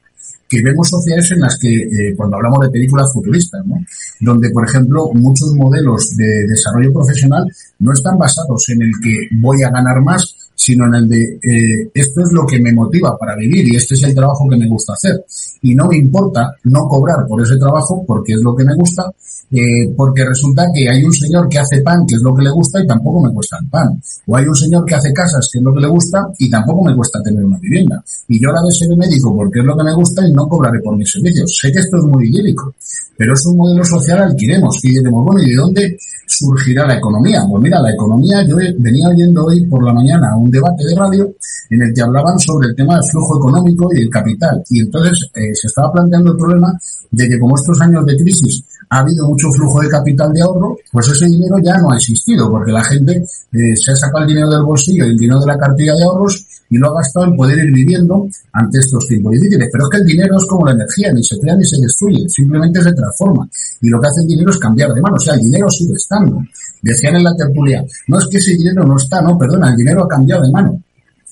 que 0.53 0.63
vemos 0.63 0.87
sociedades 0.87 1.31
en 1.31 1.41
las 1.41 1.59
que, 1.59 1.73
eh, 1.73 2.15
cuando 2.15 2.37
hablamos 2.37 2.61
de 2.61 2.71
películas 2.71 3.11
futuristas, 3.11 3.65
¿no? 3.65 3.77
donde, 4.21 4.51
por 4.51 4.69
ejemplo, 4.69 5.11
muchos 5.15 5.55
modelos 5.55 6.15
de 6.15 6.47
desarrollo 6.47 6.93
profesional 6.93 7.45
no 7.79 7.93
están 7.93 8.19
basados 8.19 8.69
en 8.69 8.83
el 8.83 8.91
que 9.03 9.29
voy 9.41 9.63
a 9.63 9.71
ganar 9.71 10.03
más, 10.03 10.42
sino 10.55 10.87
en 10.87 10.95
el 10.95 11.09
de 11.09 11.23
eh, 11.43 11.91
esto 11.95 12.21
es 12.23 12.33
lo 12.33 12.47
que 12.47 12.61
me 12.61 12.73
motiva 12.73 13.17
para 13.19 13.37
vivir 13.37 13.67
y 13.69 13.77
este 13.77 13.95
es 13.95 14.03
el 14.05 14.15
trabajo 14.15 14.49
que 14.49 14.57
me 14.57 14.69
gusta 14.69 14.93
hacer. 14.93 15.25
Y 15.63 15.75
no 15.75 15.87
me 15.87 15.97
importa 15.97 16.55
no 16.65 16.89
cobrar 16.89 17.27
por 17.27 17.43
ese 17.43 17.57
trabajo 17.57 18.05
porque 18.07 18.35
es 18.35 18.41
lo 18.43 18.55
que 18.55 18.65
me 18.65 18.75
gusta, 18.75 19.05
eh, 19.51 19.93
porque 19.97 20.25
resulta 20.25 20.67
que 20.75 20.89
hay 20.89 21.05
un 21.05 21.13
señor 21.13 21.49
que 21.49 21.59
hace 21.59 21.83
pan, 21.83 22.07
que 22.07 22.17
es 22.17 22.23
lo 22.23 22.35
que 22.35 22.43
le 22.43 22.51
gusta 22.51 22.83
y 22.83 22.87
tampoco 22.87 23.21
me 23.21 23.33
cuesta 23.33 23.59
el 23.61 23.69
pan. 23.69 24.01
O 24.27 24.37
hay 24.37 24.47
un 24.47 24.55
señor 24.55 24.85
que 24.85 24.95
hace 24.95 25.13
casas, 25.13 25.49
que 25.53 25.59
es 25.59 25.65
lo 25.65 25.75
que 25.75 25.81
le 25.81 25.89
gusta 25.89 26.29
y 26.39 26.49
tampoco 26.49 26.85
me 26.85 26.97
cuesta 26.97 27.23
tener 27.23 27.45
una 27.45 27.59
vivienda. 27.59 28.03
Y 28.29 28.41
yo 28.41 28.49
ahora 28.49 28.63
de 28.63 28.73
ser 28.73 28.97
médico 28.97 29.35
porque 29.35 29.61
es 29.61 29.65
lo 29.65 29.77
que 29.77 29.85
me 29.85 29.95
gusta 29.95 30.27
y 30.27 30.33
no 30.33 30.49
cobraré 30.49 30.81
por 30.81 30.97
mis 30.97 31.11
servicios. 31.11 31.59
Sé 31.61 31.73
que 31.73 31.81
esto 31.81 31.99
es 31.99 32.05
muy 32.05 32.29
idílico, 32.29 32.75
pero 33.17 33.35
es 33.35 33.47
un 33.47 33.57
modelo 33.57 33.85
social 33.85 34.23
al 34.23 34.37
que 34.37 34.45
iremos, 34.47 34.79
que 34.81 34.89
diremos, 34.89 35.25
bueno, 35.25 35.43
¿y 35.43 35.51
de 35.51 35.57
dónde 35.57 35.99
surgirá 36.27 36.87
la 36.87 36.97
economía? 36.97 37.45
Pues 37.49 37.63
mira, 37.63 37.81
la 37.81 37.93
economía, 37.93 38.47
yo 38.47 38.57
venía 38.79 39.09
oyendo 39.09 39.47
hoy 39.47 39.65
por 39.67 39.85
la 39.85 39.93
mañana 39.93 40.37
un 40.37 40.51
debate 40.53 40.85
de 40.85 40.95
radio 40.95 41.35
en 41.71 41.83
el 41.83 41.95
que 41.95 42.03
hablaban 42.03 42.39
sobre 42.39 42.69
el 42.69 42.77
tema 42.77 42.95
del 42.95 43.11
flujo 43.11 43.39
económico 43.39 43.89
y 43.95 44.03
el 44.03 44.11
capital. 44.11 44.63
Y 44.69 44.81
entonces 44.81 45.31
eh, 45.35 45.55
se 45.55 45.67
estaba 45.67 45.91
planteando 45.93 46.33
el 46.33 46.37
problema 46.37 46.79
de 47.11 47.29
que 47.29 47.39
como 47.39 47.57
estos 47.57 47.81
años 47.81 48.05
de 48.05 48.17
crisis 48.17 48.63
ha 48.91 48.99
habido 48.99 49.27
mucho 49.27 49.49
flujo 49.51 49.81
de 49.81 49.89
capital 49.89 50.33
de 50.33 50.43
ahorro, 50.43 50.77
pues 50.93 51.09
ese 51.09 51.27
dinero 51.27 51.57
ya 51.65 51.79
no 51.79 51.91
ha 51.91 51.97
existido, 51.97 52.51
porque 52.51 52.73
la 52.73 52.85
gente 52.85 53.17
eh, 53.17 53.77
se 53.77 53.93
ha 53.93 53.97
sacado 53.97 54.25
el 54.25 54.29
dinero 54.29 54.51
del 54.51 54.65
bolsillo 54.65 55.07
y 55.07 55.11
el 55.11 55.17
dinero 55.17 55.41
de 55.41 55.47
la 55.47 55.59
cartilla 55.59 55.95
de 55.95 56.05
ahorros 56.05 56.47
y 56.73 56.79
lo 56.79 56.89
ha 56.89 56.95
gastado 57.03 57.27
en 57.27 57.37
poder 57.37 57.59
ir 57.59 57.71
viviendo 57.71 58.27
ante 58.51 58.79
estos 58.79 59.07
tiempos 59.07 59.33
difíciles. 59.33 59.69
Pero 59.71 59.85
es 59.85 59.91
que 59.91 59.99
el 59.99 60.07
dinero 60.07 60.37
es 60.39 60.47
como 60.47 60.65
la 60.65 60.73
energía, 60.73 61.13
ni 61.13 61.23
se 61.23 61.39
crea 61.39 61.55
ni 61.55 61.65
se 61.65 61.79
destruye, 61.79 62.27
simplemente 62.31 62.83
se 62.83 62.93
transforma. 62.95 63.47
Y 63.83 63.91
lo 63.91 64.01
que 64.01 64.07
hace 64.07 64.23
el 64.23 64.29
dinero 64.29 64.51
es 64.51 64.59
cambiar 64.59 64.91
de 64.95 65.03
mano, 65.03 65.17
o 65.17 65.21
sea, 65.21 65.35
el 65.35 65.41
dinero 65.41 65.69
sigue 65.69 65.93
estando. 65.93 66.43
Decían 66.81 67.17
en 67.17 67.25
la 67.25 67.37
tertulia, 67.37 67.85
no 68.09 68.19
es 68.19 68.27
que 68.27 68.39
ese 68.39 68.53
dinero 68.53 68.87
no 68.87 68.97
está, 68.97 69.21
no, 69.21 69.37
perdona, 69.37 69.69
el 69.69 69.77
dinero 69.77 70.05
ha 70.05 70.09
cambiado 70.09 70.43
de 70.45 70.51
mano. 70.51 70.83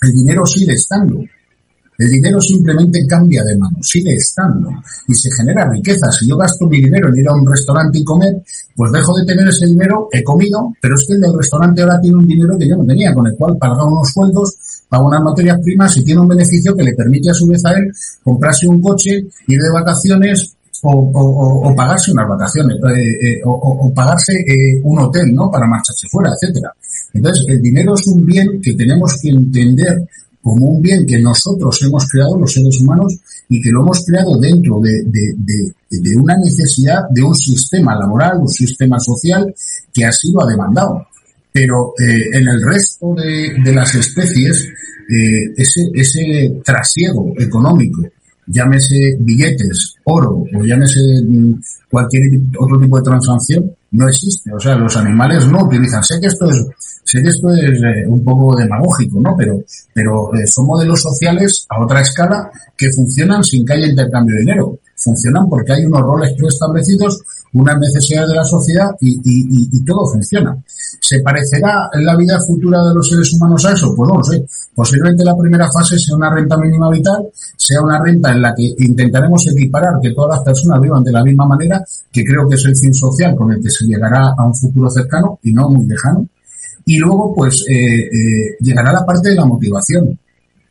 El 0.03 0.12
dinero 0.12 0.45
sigue 0.45 0.74
estando. 0.74 1.24
El 2.01 2.11
dinero 2.11 2.41
simplemente 2.41 3.07
cambia 3.07 3.43
de 3.45 3.57
mano, 3.57 3.76
sigue 3.82 4.14
estando 4.14 4.70
y 5.09 5.14
se 5.14 5.30
genera 5.36 5.70
riqueza. 5.70 6.11
Si 6.11 6.28
yo 6.28 6.36
gasto 6.36 6.66
mi 6.66 6.82
dinero 6.82 7.09
en 7.09 7.18
ir 7.18 7.28
a 7.28 7.34
un 7.34 7.47
restaurante 7.47 7.99
y 7.99 8.05
comer, 8.05 8.43
pues 8.74 8.93
dejo 8.93 9.18
de 9.18 9.26
tener 9.26 9.47
ese 9.49 9.66
dinero, 9.66 10.09
he 10.11 10.22
comido, 10.24 10.72
pero 10.80 10.95
es 10.95 11.07
que 11.07 11.14
el 11.14 11.20
del 11.20 11.36
restaurante 11.36 11.82
ahora 11.82 12.01
tiene 12.01 12.16
un 12.16 12.26
dinero 12.26 12.57
que 12.59 12.68
yo 12.68 12.76
no 12.76 12.86
tenía, 12.86 13.12
con 13.14 13.26
el 13.26 13.36
cual 13.36 13.59
paga 13.59 13.84
unos 13.84 14.11
sueldos, 14.11 14.55
paga 14.91 15.05
unas 15.05 15.22
materias 15.22 15.61
primas 15.62 15.97
y 15.97 16.05
tiene 16.05 16.20
un 16.20 16.28
beneficio 16.28 16.74
que 16.74 16.82
le 16.82 16.95
permite 16.95 17.30
a 17.30 17.34
su 17.34 17.47
vez 17.47 17.64
a 17.64 17.70
él 17.70 17.93
comprarse 18.24 18.66
un 18.66 18.82
coche, 18.82 19.24
ir 19.47 19.59
de 19.61 19.70
vacaciones 19.72 20.57
o, 20.82 21.74
pagarse 21.76 22.11
unas 22.11 22.28
vacaciones 22.28 22.76
eh, 22.76 23.28
eh, 23.28 23.41
o, 23.45 23.93
pagarse 23.95 24.32
eh, 24.32 24.80
un 24.82 24.99
hotel, 24.99 25.32
¿no? 25.34 25.51
Para 25.51 25.66
marcharse 25.66 26.09
fuera, 26.09 26.30
etcétera. 26.30 26.72
Entonces, 27.12 27.45
el 27.49 27.62
dinero 27.62 27.95
es 27.95 28.07
un 28.09 28.24
bien 28.26 28.61
que 28.61 28.74
tenemos 28.74 29.16
que 29.22 29.28
entender 29.28 30.09
como 30.43 30.66
un 30.66 30.82
bien 30.82 31.07
que 31.07 31.20
nosotros 31.20 31.78
hemos 31.82 32.07
creado 32.09 32.36
los 32.38 32.53
seres 32.53 32.80
humanos 32.80 33.14
y 33.49 33.61
que 33.61 33.70
lo 33.70 33.82
hemos 33.82 34.05
creado 34.05 34.38
dentro 34.38 34.80
de, 34.80 35.03
de, 35.05 35.34
de, 35.36 36.01
de 36.01 36.16
una 36.16 36.34
necesidad 36.36 37.03
de 37.11 37.22
un 37.22 37.34
sistema 37.34 37.95
laboral, 37.95 38.38
un 38.38 38.49
sistema 38.49 38.99
social 38.99 39.55
que 39.93 40.05
así 40.05 40.32
lo 40.32 40.43
ha 40.43 40.51
demandado. 40.51 41.07
Pero 41.61 41.93
eh, 41.99 42.39
en 42.39 42.49
el 42.49 42.63
resto 42.63 43.15
de, 43.15 43.55
de 43.63 43.73
las 43.75 43.95
especies, 43.95 44.67
eh, 45.11 45.53
ese, 45.57 45.91
ese 45.95 46.61
trasiego 46.65 47.35
económico 47.39 48.03
llámese 48.51 49.17
billetes, 49.21 49.95
oro 50.05 50.43
o 50.55 50.65
llámese 50.65 51.01
mm, 51.23 51.55
cualquier 51.91 52.41
otro 52.59 52.81
tipo 52.81 52.99
de 52.99 53.05
transacción, 53.05 53.73
no 53.93 54.09
existe. 54.09 54.53
O 54.53 54.61
sea, 54.61 54.75
los 54.77 54.97
animales 54.97 55.47
no 55.49 55.65
utilizan. 55.65 56.03
Sé 56.03 56.21
que 56.21 56.27
esto 56.27 56.51
es, 56.51 56.67
sé 57.05 57.23
que 57.23 57.29
esto 57.29 57.51
es 57.53 57.81
eh, 57.83 58.07
un 58.07 58.23
poco 58.25 58.57
demagógico, 58.57 59.21
¿no? 59.21 59.37
Pero, 59.37 59.63
pero 59.95 60.35
eh, 60.35 60.47
son 60.47 60.67
modelos 60.67 61.01
sociales 61.01 61.67
a 61.69 61.83
otra 61.83 62.01
escala 62.01 62.51
que 62.77 62.91
funcionan 62.91 63.43
sin 63.45 63.65
que 63.65 63.75
haya 63.75 63.87
intercambio 63.87 64.35
de 64.35 64.41
dinero. 64.41 64.79
Funcionan 64.97 65.49
porque 65.49 65.73
hay 65.73 65.85
unos 65.87 66.03
roles 66.03 66.33
preestablecidos, 66.37 67.23
unas 67.53 67.78
necesidades 67.78 68.28
de 68.28 68.36
la 68.36 68.44
sociedad 68.44 68.90
y, 69.01 69.14
y, 69.24 69.68
y, 69.72 69.84
todo 69.84 70.07
funciona. 70.07 70.57
¿Se 71.01 71.20
parecerá 71.20 71.88
la 71.94 72.16
vida 72.16 72.38
futura 72.46 72.84
de 72.84 72.94
los 72.94 73.09
seres 73.09 73.32
humanos 73.32 73.64
a 73.66 73.72
eso? 73.72 73.92
Pues 73.96 74.09
no 74.09 74.18
lo 74.18 74.24
sé. 74.24 74.44
Posiblemente 74.74 75.24
la 75.24 75.36
primera 75.36 75.66
fase 75.70 75.98
sea 75.98 76.16
una 76.16 76.30
renta 76.30 76.57
mínima 76.57 76.90
vital, 76.90 77.28
sea 77.57 77.82
una 77.82 78.03
renta 78.03 78.30
en 78.30 78.42
la 78.42 78.55
que 78.55 78.72
intentaremos 78.78 79.46
equiparar 79.48 79.94
que 80.01 80.12
todas 80.12 80.36
las 80.36 80.44
personas 80.44 80.80
vivan 80.80 81.03
de 81.03 81.12
la 81.12 81.24
misma 81.24 81.46
manera, 81.46 81.82
que 82.12 82.24
creo 82.24 82.48
que 82.48 82.55
es 82.55 82.64
el 82.64 82.76
fin 82.76 82.94
social 82.94 83.34
con 83.34 83.53
el 83.53 83.61
que 83.61 83.70
se 83.70 83.84
llegará 83.86 84.32
a 84.36 84.46
un 84.46 84.55
futuro 84.55 84.88
cercano 84.88 85.40
y 85.42 85.53
no 85.53 85.68
muy 85.68 85.86
lejano. 85.86 86.26
Y 86.84 86.98
luego, 86.98 87.34
pues, 87.34 87.64
eh, 87.68 87.74
eh, 87.74 88.57
llegará 88.61 88.92
la 88.92 89.05
parte 89.05 89.30
de 89.30 89.34
la 89.34 89.44
motivación. 89.44 90.18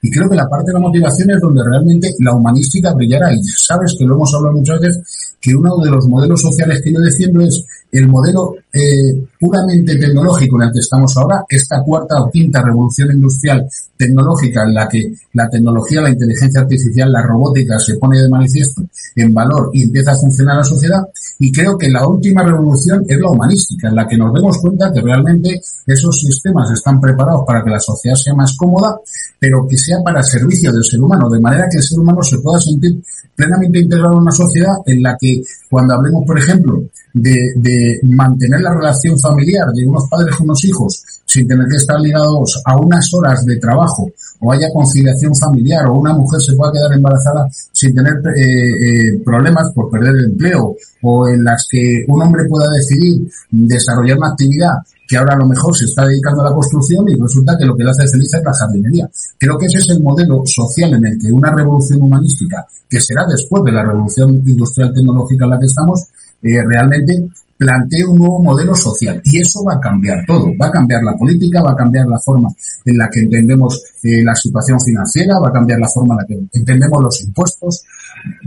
Y 0.01 0.09
creo 0.09 0.29
que 0.29 0.35
la 0.35 0.47
parte 0.47 0.67
de 0.67 0.73
la 0.73 0.79
motivación 0.79 1.29
es 1.31 1.41
donde 1.41 1.61
realmente 1.63 2.13
la 2.19 2.33
humanística 2.33 2.93
brillará. 2.93 3.33
Y 3.33 3.43
sabes 3.43 3.95
que 3.97 4.05
lo 4.05 4.15
hemos 4.15 4.33
hablado 4.33 4.55
muchas 4.55 4.79
veces, 4.79 5.28
que 5.41 5.55
uno 5.55 5.77
de 5.77 5.91
los 5.91 6.07
modelos 6.07 6.41
sociales 6.41 6.81
que 6.81 6.93
yo 6.93 6.99
defiendo 6.99 7.41
es 7.41 7.63
el 7.91 8.07
modelo 8.07 8.55
eh, 8.71 9.27
puramente 9.39 9.97
tecnológico 9.97 10.57
en 10.57 10.67
el 10.67 10.73
que 10.73 10.79
estamos 10.79 11.15
ahora, 11.17 11.43
esta 11.49 11.81
cuarta 11.81 12.21
o 12.21 12.29
quinta 12.29 12.61
revolución 12.61 13.11
industrial 13.11 13.67
tecnológica 13.97 14.63
en 14.63 14.73
la 14.73 14.87
que 14.87 15.11
la 15.33 15.49
tecnología, 15.49 16.01
la 16.01 16.11
inteligencia 16.11 16.61
artificial, 16.61 17.11
la 17.11 17.21
robótica 17.21 17.79
se 17.79 17.97
pone 17.97 18.21
de 18.21 18.29
manifiesto 18.29 18.83
en 19.15 19.33
valor 19.33 19.71
y 19.73 19.83
empieza 19.83 20.11
a 20.11 20.17
funcionar 20.17 20.57
la 20.57 20.63
sociedad. 20.63 21.01
Y 21.39 21.51
creo 21.51 21.77
que 21.77 21.89
la 21.89 22.07
última 22.07 22.43
revolución 22.43 23.03
es 23.07 23.19
la 23.19 23.29
humanística, 23.29 23.89
en 23.89 23.95
la 23.95 24.07
que 24.07 24.17
nos 24.17 24.33
demos 24.33 24.57
cuenta 24.59 24.91
que 24.93 25.01
realmente 25.01 25.61
esos 25.85 26.19
sistemas 26.19 26.69
están 26.71 27.01
preparados 27.01 27.43
para 27.45 27.63
que 27.63 27.71
la 27.71 27.79
sociedad 27.79 28.15
sea 28.15 28.35
más 28.35 28.55
cómoda, 28.55 28.99
pero 29.39 29.67
que 29.67 29.77
sea 29.77 29.97
para 30.03 30.21
servicio 30.21 30.71
del 30.71 30.83
ser 30.83 31.01
humano, 31.01 31.29
de 31.29 31.39
manera 31.39 31.67
que 31.69 31.77
el 31.77 31.83
ser 31.83 31.99
humano 31.99 32.21
se 32.21 32.37
pueda 32.39 32.59
sentir 32.59 33.01
plenamente 33.35 33.79
integrado 33.79 34.13
en 34.13 34.19
una 34.19 34.31
sociedad 34.31 34.75
en 34.85 35.01
la 35.01 35.17
que 35.19 35.41
cuando 35.69 35.95
hablemos, 35.95 36.25
por 36.25 36.37
ejemplo, 36.37 36.83
de, 37.13 37.53
de 37.55 37.99
mantener 38.03 38.58
la 38.61 38.73
relación 38.73 39.17
familiar 39.19 39.67
de 39.73 39.85
unos 39.85 40.07
padres 40.09 40.35
con 40.35 40.45
unos 40.45 40.63
hijos 40.65 41.03
sin 41.25 41.47
tener 41.47 41.67
que 41.67 41.75
estar 41.75 41.99
ligados 41.99 42.61
a 42.65 42.77
unas 42.77 43.07
horas 43.13 43.45
de 43.45 43.57
trabajo 43.57 44.09
o 44.39 44.51
haya 44.51 44.67
conciliación 44.73 45.35
familiar 45.35 45.85
o 45.87 45.99
una 45.99 46.13
mujer 46.13 46.39
se 46.41 46.55
pueda 46.55 46.71
quedar 46.71 46.93
embarazada 46.93 47.47
sin 47.71 47.93
tener 47.93 48.13
eh, 48.35 48.41
eh, 48.41 49.21
problemas 49.23 49.71
por 49.73 49.89
perder 49.89 50.15
el 50.15 50.25
empleo 50.31 50.75
o 51.03 51.27
en 51.27 51.43
las 51.43 51.67
que 51.69 52.03
un 52.07 52.21
hombre 52.21 52.45
pueda 52.49 52.67
decidir 52.71 53.29
desarrollar 53.51 54.17
una 54.17 54.29
actividad 54.29 54.73
que 55.09 55.17
ahora 55.17 55.33
a 55.33 55.37
lo 55.37 55.47
mejor 55.47 55.75
se 55.75 55.85
está 55.85 56.05
dedicando 56.05 56.41
a 56.41 56.49
la 56.49 56.55
construcción 56.55 57.09
y 57.09 57.15
resulta 57.15 57.57
que 57.57 57.65
lo 57.65 57.75
que 57.75 57.83
le 57.83 57.89
hace 57.89 58.07
feliz 58.07 58.31
es 58.31 58.43
la 58.43 58.53
jardinería. 58.53 59.09
Creo 59.39 59.57
que 59.57 59.65
ese 59.65 59.79
es 59.79 59.89
el 59.89 60.03
modelo 60.03 60.43
social 60.45 60.93
en 60.93 61.03
el 61.03 61.17
que 61.19 61.31
una 61.31 61.51
revolución 61.51 62.03
humanística, 62.03 62.67
que 62.87 63.01
será 63.01 63.25
después 63.25 63.63
de 63.63 63.71
la 63.71 63.83
revolución 63.83 64.35
industrial 64.45 64.93
tecnológica 64.93 65.45
en 65.45 65.49
la 65.49 65.59
que 65.59 65.65
estamos, 65.65 66.03
eh, 66.43 66.61
realmente 66.63 67.27
plantee 67.59 68.05
un 68.05 68.17
nuevo 68.17 68.41
modelo 68.41 68.73
social 68.73 69.21
y 69.25 69.41
eso 69.41 69.61
va 69.65 69.73
a 69.73 69.79
cambiar 69.81 70.25
todo, 70.25 70.47
va 70.57 70.67
a 70.67 70.71
cambiar 70.71 71.03
la 71.03 71.13
política, 71.17 71.61
va 71.61 71.73
a 71.73 71.75
cambiar 71.75 72.07
la 72.07 72.17
forma 72.17 72.47
en 72.85 72.97
la 72.97 73.09
que 73.09 73.19
entendemos 73.19 73.83
eh, 74.01 74.23
la 74.23 74.33
situación 74.33 74.79
financiera, 74.79 75.37
va 75.39 75.49
a 75.49 75.51
cambiar 75.51 75.77
la 75.77 75.89
forma 75.93 76.13
en 76.13 76.17
la 76.19 76.25
que 76.25 76.57
entendemos 76.57 77.03
los 77.03 77.21
impuestos. 77.21 77.83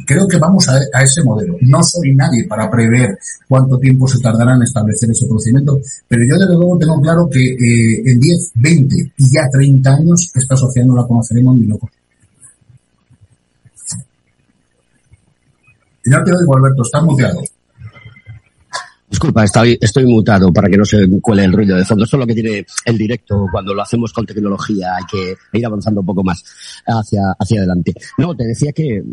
Creo 0.07 0.27
que 0.27 0.39
vamos 0.39 0.67
a, 0.67 1.03
ese 1.03 1.23
modelo. 1.23 1.57
No 1.61 1.83
soy 1.83 2.15
nadie 2.15 2.47
para 2.49 2.71
prever 2.71 3.19
cuánto 3.47 3.79
tiempo 3.79 4.09
se 4.09 4.19
tardará 4.19 4.55
en 4.55 4.63
establecer 4.63 5.11
ese 5.11 5.27
procedimiento, 5.27 5.79
pero 6.09 6.23
yo 6.25 6.39
desde 6.39 6.55
luego 6.55 6.79
tengo 6.79 6.99
claro 7.03 7.29
que 7.31 7.39
eh, 7.39 8.03
en 8.07 8.19
10, 8.19 8.53
20 8.55 8.97
y 9.19 9.31
ya 9.31 9.47
30 9.53 9.91
años 9.91 10.33
esta 10.35 10.57
sociedad 10.57 10.87
no 10.87 10.97
la 10.97 11.07
conoceremos 11.07 11.55
ni 11.57 11.67
loco. 11.67 11.91
No 16.07 16.25
te 16.25 16.33
oigo, 16.33 16.57
Alberto, 16.57 16.83
está 16.83 17.03
muteado. 17.03 17.43
Disculpa, 19.13 19.45
estoy, 19.45 19.79
estoy 19.79 20.07
mutado 20.07 20.51
para 20.51 20.71
que 20.71 20.79
no 20.79 20.87
se 20.87 21.07
cuele 21.21 21.45
el 21.45 21.53
ruido 21.53 21.77
de 21.77 21.85
fondo. 21.85 22.05
Esto 22.05 22.17
es 22.17 22.21
lo 22.21 22.27
que 22.27 22.33
tiene 22.33 22.65
el 22.87 22.97
directo 22.97 23.47
cuando 23.53 23.75
lo 23.75 23.83
hacemos 23.83 24.11
con 24.11 24.25
tecnología. 24.25 24.97
Hay 24.97 25.05
que 25.05 25.37
ir 25.53 25.67
avanzando 25.67 26.01
un 26.01 26.07
poco 26.07 26.25
más 26.25 26.43
hacia, 26.87 27.21
hacia 27.39 27.59
adelante. 27.59 27.93
No, 28.17 28.35
te 28.35 28.45
decía 28.45 28.73
que, 28.73 29.05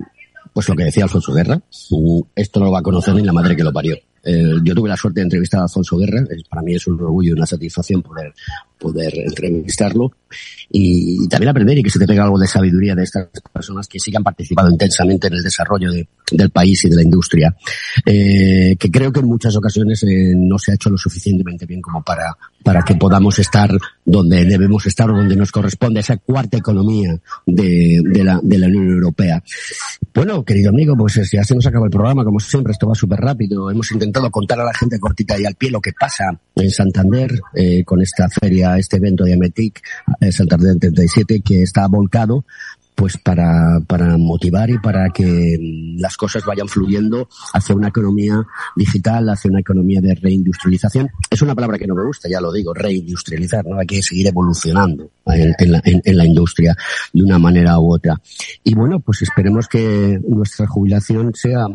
pues 0.53 0.69
lo 0.69 0.75
que 0.77 0.85
decía 0.85 1.03
Alfonso 1.03 1.33
Guerra, 1.33 1.61
esto 2.33 2.59
no 2.61 2.67
lo 2.67 2.71
va 2.71 2.79
a 2.79 2.81
conocer 2.81 3.13
ni 3.13 3.23
la 3.23 3.33
madre 3.33 3.57
que 3.57 3.63
lo 3.63 3.73
parió. 3.73 3.97
Eh, 4.23 4.53
yo 4.63 4.75
tuve 4.75 4.89
la 4.89 4.97
suerte 4.97 5.21
de 5.21 5.25
entrevistar 5.25 5.61
a 5.61 5.63
Alfonso 5.63 5.97
Guerra, 5.97 6.23
para 6.49 6.61
mí 6.61 6.75
es 6.75 6.85
un 6.87 6.99
orgullo 6.99 7.29
y 7.29 7.33
una 7.33 7.45
satisfacción 7.45 8.01
poder, 8.01 8.33
poder 8.77 9.13
entrevistarlo 9.17 10.11
y, 10.71 11.27
también 11.27 11.49
aprender 11.49 11.77
y 11.77 11.83
que 11.83 11.89
se 11.89 11.99
te 11.99 12.07
pega 12.07 12.23
algo 12.23 12.39
de 12.39 12.47
sabiduría 12.47 12.95
de 12.95 13.03
estas 13.03 13.27
personas 13.51 13.87
que 13.87 13.99
sí 13.99 14.11
han 14.15 14.23
participado 14.23 14.69
intensamente 14.69 15.27
en 15.27 15.33
el 15.33 15.43
desarrollo 15.43 15.91
de, 15.91 16.07
del 16.31 16.49
país 16.49 16.83
y 16.85 16.89
de 16.89 16.95
la 16.95 17.03
industria, 17.03 17.55
eh, 18.05 18.75
que 18.77 18.91
creo 18.91 19.11
que 19.11 19.19
en 19.19 19.27
muchas 19.27 19.55
ocasiones 19.55 20.03
eh, 20.03 20.33
no 20.35 20.57
se 20.57 20.71
ha 20.71 20.75
hecho 20.75 20.89
lo 20.89 20.97
suficientemente 20.97 21.65
bien 21.65 21.81
como 21.81 22.03
para, 22.03 22.35
para 22.63 22.83
que 22.83 22.95
podamos 22.95 23.37
estar 23.39 23.71
donde 24.05 24.45
debemos 24.45 24.85
estar 24.85 25.09
o 25.09 25.17
donde 25.17 25.35
nos 25.35 25.51
corresponde 25.51 25.99
esa 25.99 26.17
cuarta 26.17 26.57
economía 26.57 27.19
de, 27.45 28.01
de, 28.03 28.23
la, 28.23 28.39
de 28.41 28.57
la 28.57 28.67
Unión 28.67 28.89
Europea. 28.89 29.43
Bueno, 30.13 30.43
querido 30.43 30.69
amigo, 30.69 30.95
pues 30.97 31.19
ya 31.31 31.43
se 31.43 31.55
nos 31.55 31.65
acaba 31.65 31.85
el 31.85 31.91
programa, 31.91 32.23
como 32.23 32.39
siempre, 32.39 32.71
esto 32.73 32.87
va 32.87 32.95
súper 32.95 33.19
rápido. 33.19 33.69
Hemos 33.69 33.91
intentado 33.91 34.08
contar 34.31 34.59
a 34.59 34.65
la 34.65 34.73
gente 34.73 34.99
cortita 34.99 35.39
y 35.39 35.45
al 35.45 35.55
pie 35.55 35.71
lo 35.71 35.81
que 35.81 35.93
pasa 35.97 36.25
en 36.55 36.71
Santander 36.71 37.39
eh, 37.53 37.83
con 37.83 38.01
esta 38.01 38.27
feria, 38.29 38.77
este 38.77 38.97
evento 38.97 39.23
de 39.23 39.33
Ametic, 39.33 39.81
eh, 40.19 40.31
Santander 40.31 40.77
37, 40.77 41.41
que 41.41 41.63
está 41.63 41.87
volcado 41.87 42.45
pues 42.99 43.17
para, 43.17 43.79
para 43.87 44.17
motivar 44.17 44.69
y 44.69 44.77
para 44.77 45.09
que 45.09 45.57
las 45.97 46.17
cosas 46.17 46.43
vayan 46.43 46.67
fluyendo 46.67 47.29
hacia 47.53 47.73
una 47.73 47.87
economía 47.87 48.45
digital, 48.75 49.29
hacia 49.29 49.49
una 49.49 49.61
economía 49.61 50.01
de 50.01 50.15
reindustrialización. 50.15 51.09
Es 51.29 51.41
una 51.41 51.55
palabra 51.55 51.77
que 51.77 51.87
no 51.87 51.95
me 51.95 52.03
gusta, 52.03 52.27
ya 52.29 52.41
lo 52.41 52.51
digo, 52.51 52.73
reindustrializar, 52.73 53.65
¿no? 53.65 53.79
Hay 53.79 53.87
que 53.87 54.01
seguir 54.01 54.27
evolucionando 54.27 55.11
en, 55.27 55.71
la, 55.71 55.81
en, 55.85 56.17
la 56.17 56.25
industria 56.25 56.75
de 57.13 57.23
una 57.23 57.39
manera 57.39 57.79
u 57.79 57.93
otra. 57.93 58.19
Y 58.65 58.75
bueno, 58.75 58.99
pues 58.99 59.21
esperemos 59.21 59.69
que 59.69 60.19
nuestra 60.27 60.67
jubilación 60.67 61.33
sea 61.33 61.67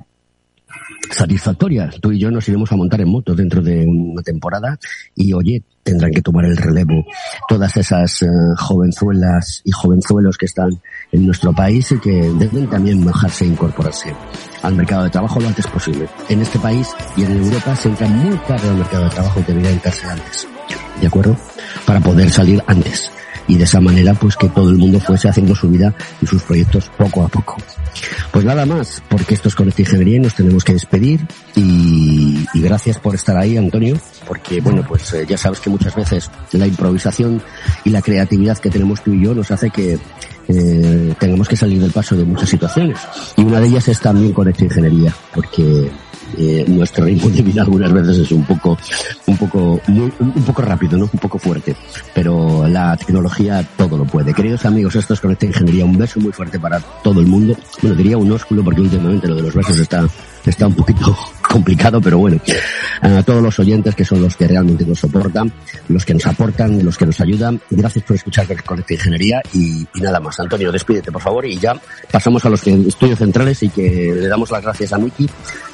satisfactoria. 1.11 1.91
Tú 2.01 2.13
y 2.13 2.19
yo 2.19 2.31
nos 2.31 2.49
iremos 2.49 2.71
a 2.73 2.77
montar 2.77 3.01
en 3.01 3.09
moto 3.09 3.35
dentro 3.35 3.63
de 3.63 3.85
una 3.87 4.23
temporada 4.23 4.79
y 5.15 5.33
oye, 5.33 5.63
tendrán 5.83 6.11
que 6.13 6.23
tomar 6.23 6.45
el 6.47 6.57
relevo 6.57 7.05
todas 7.49 7.77
esas 7.77 8.23
eh, 8.23 8.27
jovenzuelas 8.57 9.63
y 9.65 9.71
jovenzuelos 9.71 10.37
que 10.37 10.47
están 10.47 10.71
en 11.13 11.27
nuestro 11.27 11.53
país 11.53 11.93
y 11.93 11.99
que 11.99 12.33
deben 12.39 12.69
también 12.69 13.05
bajarse 13.05 13.45
e 13.45 13.49
incorporarse 13.49 14.15
al 14.63 14.75
mercado 14.75 15.05
de 15.05 15.11
trabajo 15.11 15.41
lo 15.41 15.49
antes 15.49 15.67
posible. 15.67 16.09
En 16.29 16.41
este 16.41 16.59
país 16.59 16.89
y 17.17 17.23
en 17.23 17.37
Europa 17.37 17.77
se 17.77 17.89
entra 17.89 18.09
muy 18.09 18.37
tarde 18.39 18.69
al 18.69 18.77
mercado 18.77 19.05
de 19.05 19.11
trabajo 19.11 19.41
y 19.41 19.43
debería 19.45 19.71
entrarse 19.71 20.07
antes. 20.07 20.49
¿De 21.01 21.07
acuerdo? 21.07 21.37
Para 21.87 22.01
poder 22.01 22.31
salir 22.31 22.63
antes 22.67 23.11
y 23.49 23.57
de 23.57 23.65
esa 23.65 23.81
manera 23.81 24.15
pues 24.15 24.37
que 24.37 24.49
todo 24.49 24.71
el 24.71 24.77
mundo 24.77 25.01
fuese 25.01 25.29
haciendo 25.29 25.55
su 25.55 25.69
vida 25.69 25.95
y 26.21 26.27
sus 26.27 26.43
proyectos 26.43 26.91
poco 26.97 27.25
a 27.25 27.29
poco. 27.29 27.57
Pues 28.33 28.45
nada 28.45 28.67
más, 28.67 29.03
porque 29.09 29.35
esto 29.35 29.49
es 29.49 29.55
Conecta 29.55 29.83
Ingeniería 29.83 30.17
y 30.17 30.21
nos 30.21 30.35
tenemos 30.35 30.65
que 30.65 30.73
despedir 30.73 31.21
y, 31.55 32.45
gracias 32.55 32.99
por 32.99 33.15
estar 33.15 33.37
ahí 33.37 33.57
Antonio, 33.57 33.97
porque 34.27 34.61
bueno 34.61 34.85
pues 34.87 35.13
eh, 35.13 35.27
ya 35.29 35.37
sabes 35.37 35.61
que 35.61 35.71
muchas 35.71 35.95
veces 35.95 36.31
la 36.53 36.67
improvisación 36.67 37.43
y 37.85 37.91
la 37.91 38.01
creatividad 38.01 38.59
que 38.59 38.71
tenemos 38.71 39.03
tú 39.03 39.13
y 39.13 39.25
yo 39.25 39.35
nos 39.35 39.51
hace 39.51 39.71
que 39.71 39.99
eh, 40.49 41.15
tengamos 41.19 41.49
que 41.49 41.57
salir 41.57 41.81
del 41.81 41.93
paso 41.93 42.17
de 42.17 42.25
muchas 42.25 42.49
situaciones 42.49 42.99
y 43.37 43.43
una 43.43 43.61
de 43.61 43.69
ellas 43.69 43.89
es 43.89 44.01
también 44.01 44.33
Conecta 44.33 44.65
Ingeniería, 44.65 45.15
porque 45.35 45.91
eh, 46.39 46.65
nuestro 46.69 47.05
ritmo 47.05 47.29
de 47.31 47.43
vida 47.43 47.63
algunas 47.63 47.93
veces 47.93 48.19
es 48.19 48.33
un 48.33 48.45
poco, 48.45 48.77
un 49.27 49.37
poco, 49.37 49.81
un 49.89 50.45
poco 50.47 50.63
rápido, 50.63 50.97
¿no? 50.97 51.05
Un 51.13 51.21
poco 51.21 51.39
fuerte. 51.39 51.75
Pero 52.15 52.67
la 52.69 52.97
tecnología 52.97 53.67
todo 53.77 53.97
lo 53.97 54.05
puede. 54.05 54.35
Queridos 54.35 54.65
amigos, 54.65 54.97
esto 54.97 55.15
es 55.15 55.21
Conecta 55.21 55.47
Ingeniería. 55.47 55.85
Un 55.85 55.99
beso 55.99 56.21
muy 56.21 56.33
fuerte 56.33 56.59
para 56.59 56.81
todo 56.81 57.21
el 57.21 57.27
mundo. 57.27 57.57
Bueno, 57.83 57.97
diría 57.97 58.19
un 58.19 58.31
ósculo 58.33 58.63
porque 58.65 58.81
últimamente 58.81 59.29
lo 59.29 59.37
de 59.37 59.43
los 59.43 59.55
besos 59.55 59.79
está, 59.79 60.07
está 60.51 60.67
un 60.67 60.75
poquito 60.75 61.17
complicado, 61.49 62.01
pero 62.01 62.19
bueno, 62.19 62.41
a 63.01 63.23
todos 63.23 63.43
los 63.43 63.59
oyentes 63.59 63.95
que 63.95 64.05
son 64.05 64.23
los 64.23 64.37
que 64.37 64.49
realmente 64.49 64.85
nos 64.85 64.99
soportan, 64.99 65.53
los 65.89 66.05
que 66.05 66.15
nos 66.15 66.27
aportan, 66.27 66.85
los 66.85 66.99
que 66.99 67.07
nos 67.07 67.21
ayudan, 67.21 67.61
gracias 67.71 68.05
por 68.05 68.17
escuchar 68.17 68.47
Conecta 68.65 68.95
Ingeniería 68.95 69.41
y, 69.53 69.87
nada 70.01 70.21
más. 70.21 70.39
Antonio, 70.41 70.73
despídete 70.73 71.13
por 71.13 71.23
favor 71.23 71.47
y 71.47 71.59
ya 71.59 71.81
pasamos 72.11 72.45
a 72.45 72.51
los 72.51 72.67
estudios 72.67 73.19
centrales 73.19 73.63
y 73.63 73.69
que 73.69 74.15
le 74.15 74.29
damos 74.29 74.51
las 74.51 74.63
gracias 74.63 74.93
a 74.93 74.99
Miki, 74.99 75.29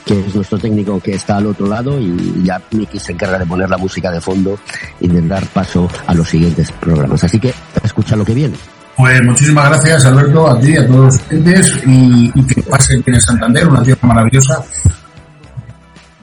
que 0.04 0.20
es 0.20 0.34
nuestro 0.34 0.58
técnico 0.58 1.00
que 1.00 1.14
está 1.14 1.36
al 1.36 1.46
otro 1.46 1.66
lado 1.66 1.98
y 2.00 2.42
ya 2.44 2.60
Miki 2.72 2.98
se 2.98 3.12
encarga 3.12 3.38
de 3.38 3.46
poner 3.46 3.68
la 3.68 3.78
música 3.78 4.10
de 4.10 4.20
fondo 4.20 4.58
y 5.00 5.08
de 5.08 5.22
dar 5.22 5.46
paso 5.46 5.88
a 6.06 6.14
los 6.14 6.28
siguientes 6.28 6.70
programas. 6.72 7.24
Así 7.24 7.38
que 7.38 7.52
escucha 7.82 8.16
lo 8.16 8.24
que 8.24 8.34
viene. 8.34 8.56
Pues 9.00 9.22
muchísimas 9.22 9.66
gracias, 9.70 10.04
Alberto, 10.04 10.46
a 10.46 10.60
ti, 10.60 10.76
a 10.76 10.86
todos 10.86 11.18
los 11.30 11.86
y, 11.86 12.30
y 12.34 12.46
que 12.46 12.62
pasen 12.64 13.02
bien 13.02 13.14
en 13.14 13.20
Santander, 13.22 13.66
una 13.66 13.82
tierra 13.82 14.06
maravillosa. 14.06 14.62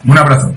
Un 0.05 0.15
abrazo. 0.15 0.55